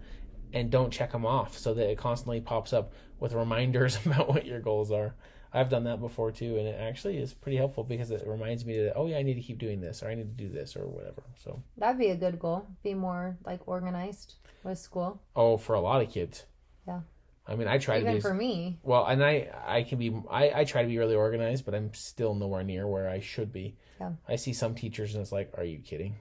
and 0.53 0.71
don't 0.71 0.91
check 0.93 1.13
them 1.13 1.25
off 1.25 1.57
so 1.57 1.75
that 1.75 1.91
it 1.91 1.97
constantly 1.99 2.41
pops 2.41 2.73
up 2.73 2.93
with 3.19 3.33
reminders 3.33 3.99
about 4.07 4.29
what 4.29 4.47
your 4.47 4.61
goals 4.61 4.91
are. 4.91 5.15
I've 5.53 5.69
done 5.69 5.85
that 5.85 5.99
before 6.01 6.31
too, 6.31 6.59
and 6.59 6.69
it 6.69 6.79
actually 6.81 7.17
is 7.19 7.35
pretty 7.35 7.57
helpful 7.57 7.83
because 7.83 8.13
it 8.13 8.23
reminds 8.27 8.65
me 8.65 8.77
that, 8.85 8.95
oh, 8.95 9.07
yeah, 9.09 9.19
I 9.19 9.23
need 9.23 9.35
to 9.35 9.41
keep 9.41 9.59
doing 9.59 9.81
this 9.81 10.01
or 10.03 10.09
I 10.09 10.15
need 10.15 10.37
to 10.37 10.45
do 10.45 10.49
this 10.49 10.77
or 10.77 10.87
whatever. 10.87 11.23
So, 11.43 11.61
That'd 11.77 11.99
be 11.99 12.11
a 12.11 12.17
good 12.17 12.39
goal. 12.39 12.67
Be 12.85 12.95
more 12.95 13.37
like 13.45 13.67
organized 13.67 14.35
with 14.63 14.79
school. 14.79 15.21
oh, 15.35 15.57
for 15.57 15.75
a 15.75 15.81
lot 15.81 16.03
of 16.03 16.11
kids. 16.11 16.45
Yeah. 16.87 17.01
I 17.49 17.57
mean, 17.57 17.67
I 17.67 17.79
try 17.79 17.97
to 17.97 18.03
Even 18.03 18.15
be 18.15 18.21
for 18.21 18.33
me. 18.35 18.79
well, 18.85 19.07
and 19.07 19.25
I 19.25 19.49
I 19.67 19.83
can 19.83 19.99
be 19.99 20.15
I 20.31 20.61
I 20.61 20.65
try 20.65 20.83
to 20.83 20.89
be 20.89 20.99
really 20.99 21.17
organized, 21.17 21.65
but 21.65 21.75
I'm 21.75 21.93
still 21.95 22.35
nowhere 22.37 22.63
near 22.63 22.87
where 22.87 23.09
I 23.11 23.19
should 23.19 23.53
be. 23.53 23.75
Yeah. 24.01 24.13
I 24.29 24.37
see 24.37 24.53
some 24.53 24.77
teachers 24.77 25.15
and 25.15 25.23
it's 25.23 25.33
like, 25.33 25.51
are 25.57 25.65
you 25.65 25.79
kidding? 25.81 26.15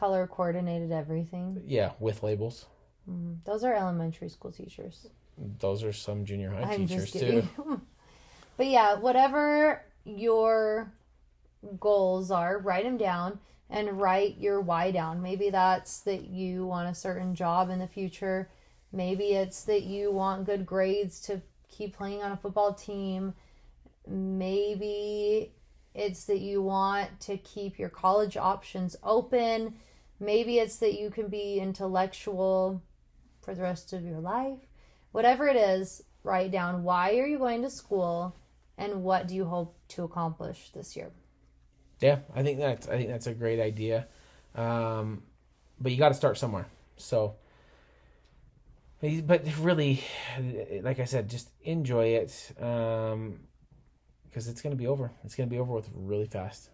Color 0.00 0.26
coordinated 0.28 0.92
everything. 0.92 1.62
Yeah, 1.66 1.92
with 2.00 2.22
labels. 2.22 2.64
Mm, 3.08 3.36
Those 3.44 3.64
are 3.64 3.74
elementary 3.74 4.30
school 4.30 4.50
teachers. 4.50 5.08
Those 5.58 5.84
are 5.84 5.92
some 5.92 6.24
junior 6.24 6.50
high 6.50 6.72
I'm 6.72 6.86
teachers 6.86 7.12
too. 7.12 7.46
but 8.56 8.66
yeah, 8.66 8.94
whatever 8.94 9.84
your 10.06 10.90
goals 11.78 12.30
are, 12.30 12.58
write 12.58 12.84
them 12.84 12.96
down 12.96 13.40
and 13.68 14.00
write 14.00 14.38
your 14.38 14.62
why 14.62 14.90
down. 14.90 15.20
Maybe 15.20 15.50
that's 15.50 16.00
that 16.00 16.24
you 16.24 16.64
want 16.64 16.88
a 16.88 16.94
certain 16.94 17.34
job 17.34 17.68
in 17.68 17.78
the 17.78 17.86
future. 17.86 18.48
Maybe 18.92 19.34
it's 19.34 19.64
that 19.64 19.82
you 19.82 20.10
want 20.12 20.46
good 20.46 20.64
grades 20.64 21.20
to 21.22 21.42
keep 21.68 21.94
playing 21.94 22.22
on 22.22 22.32
a 22.32 22.38
football 22.38 22.72
team. 22.72 23.34
Maybe 24.06 25.52
it's 25.94 26.24
that 26.24 26.38
you 26.38 26.62
want 26.62 27.20
to 27.20 27.36
keep 27.36 27.78
your 27.78 27.90
college 27.90 28.38
options 28.38 28.96
open. 29.02 29.74
Maybe 30.20 30.58
it's 30.58 30.76
that 30.76 31.00
you 31.00 31.10
can 31.10 31.28
be 31.28 31.58
intellectual 31.58 32.82
for 33.40 33.54
the 33.54 33.62
rest 33.62 33.92
of 33.94 34.04
your 34.04 34.20
life. 34.20 34.58
Whatever 35.12 35.48
it 35.48 35.56
is, 35.56 36.02
write 36.22 36.52
down 36.52 36.82
why 36.82 37.16
are 37.16 37.26
you 37.26 37.38
going 37.38 37.62
to 37.62 37.70
school 37.70 38.36
and 38.76 39.02
what 39.02 39.26
do 39.26 39.34
you 39.34 39.46
hope 39.46 39.76
to 39.88 40.04
accomplish 40.04 40.70
this 40.74 40.96
year. 40.96 41.10
Yeah, 42.00 42.20
I 42.34 42.42
think 42.42 42.58
that's 42.58 42.88
I 42.88 42.96
think 42.96 43.08
that's 43.08 43.26
a 43.26 43.34
great 43.34 43.60
idea, 43.60 44.06
um, 44.54 45.22
but 45.78 45.92
you 45.92 45.98
got 45.98 46.08
to 46.08 46.14
start 46.14 46.38
somewhere. 46.38 46.66
So, 46.96 47.34
but 49.02 49.42
really, 49.58 50.02
like 50.82 50.98
I 50.98 51.04
said, 51.04 51.28
just 51.28 51.50
enjoy 51.62 52.08
it 52.08 52.52
Um, 52.60 53.40
because 54.24 54.48
it's 54.48 54.62
gonna 54.62 54.76
be 54.76 54.86
over. 54.86 55.10
It's 55.24 55.34
gonna 55.34 55.50
be 55.50 55.58
over 55.58 55.74
with 55.74 55.90
really 55.94 56.26
fast. 56.26 56.70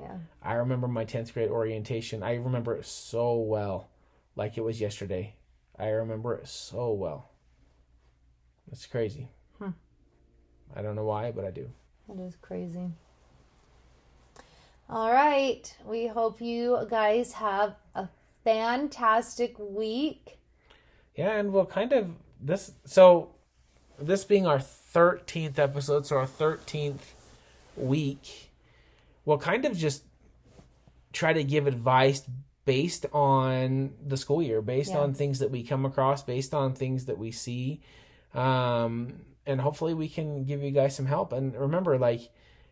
Yeah. 0.00 0.18
I 0.42 0.54
remember 0.54 0.88
my 0.88 1.04
tenth 1.04 1.32
grade 1.34 1.50
orientation. 1.50 2.22
I 2.22 2.36
remember 2.36 2.76
it 2.76 2.86
so 2.86 3.36
well, 3.36 3.88
like 4.36 4.56
it 4.56 4.64
was 4.64 4.80
yesterday. 4.80 5.34
I 5.78 5.88
remember 5.88 6.34
it 6.34 6.48
so 6.48 6.92
well. 6.92 7.30
It's 8.70 8.86
crazy. 8.86 9.28
Hmm. 9.58 9.70
I 10.74 10.82
don't 10.82 10.96
know 10.96 11.04
why, 11.04 11.30
but 11.30 11.44
I 11.44 11.50
do. 11.50 11.70
That 12.08 12.22
is 12.22 12.36
crazy. 12.40 12.90
All 14.88 15.12
right. 15.12 15.76
We 15.84 16.06
hope 16.06 16.40
you 16.40 16.86
guys 16.88 17.32
have 17.34 17.76
a 17.94 18.08
fantastic 18.44 19.56
week. 19.58 20.38
Yeah, 21.14 21.38
and 21.38 21.52
we'll 21.52 21.66
kind 21.66 21.92
of 21.92 22.10
this 22.40 22.72
so 22.84 23.30
this 24.00 24.24
being 24.24 24.46
our 24.46 24.58
13th 24.58 25.58
episode, 25.58 26.06
so 26.06 26.16
our 26.16 26.26
13th 26.26 27.00
week, 27.76 28.47
we'll 29.28 29.36
kind 29.52 29.66
of 29.66 29.76
just 29.76 30.04
try 31.12 31.34
to 31.34 31.44
give 31.44 31.66
advice 31.66 32.22
based 32.64 33.04
on 33.12 33.92
the 34.06 34.16
school 34.16 34.42
year, 34.42 34.62
based 34.62 34.92
Yeah. 34.92 35.00
on 35.00 35.12
things 35.12 35.38
that 35.40 35.50
we 35.50 35.62
come 35.62 35.84
across, 35.84 36.22
based 36.22 36.54
on 36.54 36.72
things 36.72 37.04
that 37.04 37.18
we 37.18 37.30
see. 37.30 37.80
Um 38.34 39.20
and 39.46 39.60
hopefully 39.60 39.94
we 39.94 40.08
can 40.08 40.44
give 40.44 40.62
you 40.62 40.70
guys 40.70 40.96
some 40.96 41.06
help. 41.06 41.32
And 41.32 41.54
remember 41.54 41.98
like 41.98 42.30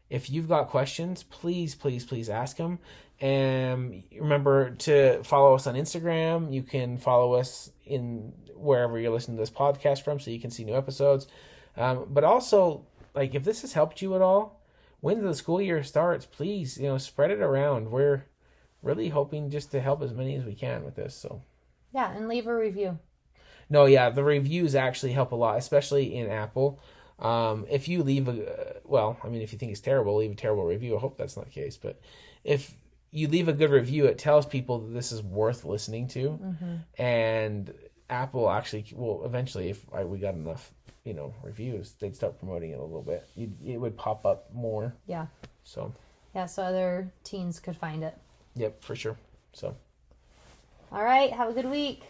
if 0.09 0.31
you've 0.31 0.49
got 0.49 0.69
questions, 0.69 1.23
please, 1.25 1.75
please, 1.75 2.05
please 2.07 2.29
ask 2.31 2.57
them. 2.57 2.79
And 3.21 4.03
remember 4.19 4.71
to 4.87 5.23
follow 5.25 5.55
us 5.55 5.67
on 5.67 5.75
Instagram. 5.75 6.53
You 6.53 6.63
can 6.63 6.97
follow 6.99 7.35
us 7.35 7.71
in 7.85 8.33
wherever 8.55 8.99
you're 8.99 9.13
listening 9.13 9.37
to 9.37 9.43
this 9.43 9.51
podcast 9.51 10.03
from, 10.05 10.21
so 10.21 10.31
you 10.31 10.41
can 10.41 10.51
see 10.51 10.65
new 10.65 10.77
episodes. 10.77 11.27
Um, 11.77 12.07
but 12.11 12.25
also 12.25 12.87
like 13.15 13.35
if 13.35 13.45
this 13.45 13.61
has 13.63 13.73
helped 13.75 14.01
you 14.03 14.15
at 14.15 14.23
all, 14.23 14.61
when 15.01 15.23
the 15.23 15.35
school 15.35 15.61
year 15.61 15.83
starts, 15.83 16.27
please, 16.27 16.79
you 16.79 16.87
know, 16.89 16.99
spread 16.99 17.31
it 17.31 17.41
around. 17.41 17.91
We're 17.91 18.25
really 18.83 19.09
hoping 19.09 19.51
just 19.51 19.71
to 19.73 19.81
help 19.81 20.03
as 20.03 20.13
many 20.13 20.35
as 20.37 20.45
we 20.45 20.55
can 20.55 20.85
with 20.85 20.95
this. 20.97 21.15
So 21.15 21.43
Yeah, 21.93 22.13
and 22.13 22.29
leave 22.29 22.47
a 22.47 22.57
review. 22.57 22.99
no, 23.69 23.85
yeah, 23.87 24.11
the 24.11 24.25
reviews 24.25 24.75
actually 24.75 25.13
help 25.13 25.33
a 25.33 25.37
lot, 25.37 25.59
especially 25.59 26.15
in 26.15 26.31
Apple. 26.31 26.81
Um, 27.19 27.65
if 27.71 27.89
you 27.89 28.03
leave 28.03 28.29
a 28.29 28.81
well, 28.85 29.17
I 29.25 29.29
mean, 29.29 29.41
if 29.43 29.53
you 29.53 29.59
think 29.59 29.73
it's 29.73 29.81
terrible, 29.81 30.17
leave 30.17 30.33
a 30.33 30.35
terrible 30.35 30.65
review. 30.65 30.97
I 30.97 31.01
hope 31.01 31.17
that's 31.17 31.37
not 31.37 31.47
the 31.47 31.51
case, 31.53 31.77
but 31.77 31.99
if 32.45 32.75
you 33.11 33.27
leave 33.29 33.49
a 33.49 33.53
good 33.55 33.71
review, 33.71 34.05
it 34.05 34.19
tells 34.19 34.45
people 34.45 34.79
that 34.81 34.93
this 34.93 35.11
is 35.13 35.23
worth 35.23 35.65
listening 35.65 36.09
to, 36.09 36.39
and 36.99 37.73
Apple 38.11 38.51
actually 38.51 38.85
will 38.95 39.25
eventually, 39.25 39.71
if 39.71 39.85
I, 39.93 40.05
we 40.05 40.19
got 40.19 40.35
enough, 40.35 40.73
you 41.07 41.15
know, 41.15 41.33
reviews, 41.43 41.93
they'd 42.01 42.17
start 42.17 42.39
promoting 42.39 42.73
it 42.73 42.79
a 42.79 42.83
little 42.83 43.01
bit. 43.03 43.29
You'd, 43.37 43.55
it 43.65 43.79
would 43.79 43.97
pop 43.97 44.27
up 44.27 44.53
more. 44.53 44.93
Yeah. 45.07 45.27
So, 45.63 45.93
Yeah, 46.35 46.47
so 46.47 46.65
other 46.65 47.11
teens 47.25 47.61
could 47.61 47.77
find 47.77 48.03
it. 48.03 48.19
yep, 48.57 48.83
for 48.83 48.97
sure. 48.97 49.17
So. 49.53 49.75
All 50.93 51.05
right, 51.05 51.33
have 51.33 51.49
a 51.49 51.53
good 51.53 51.71
week. 51.71 52.03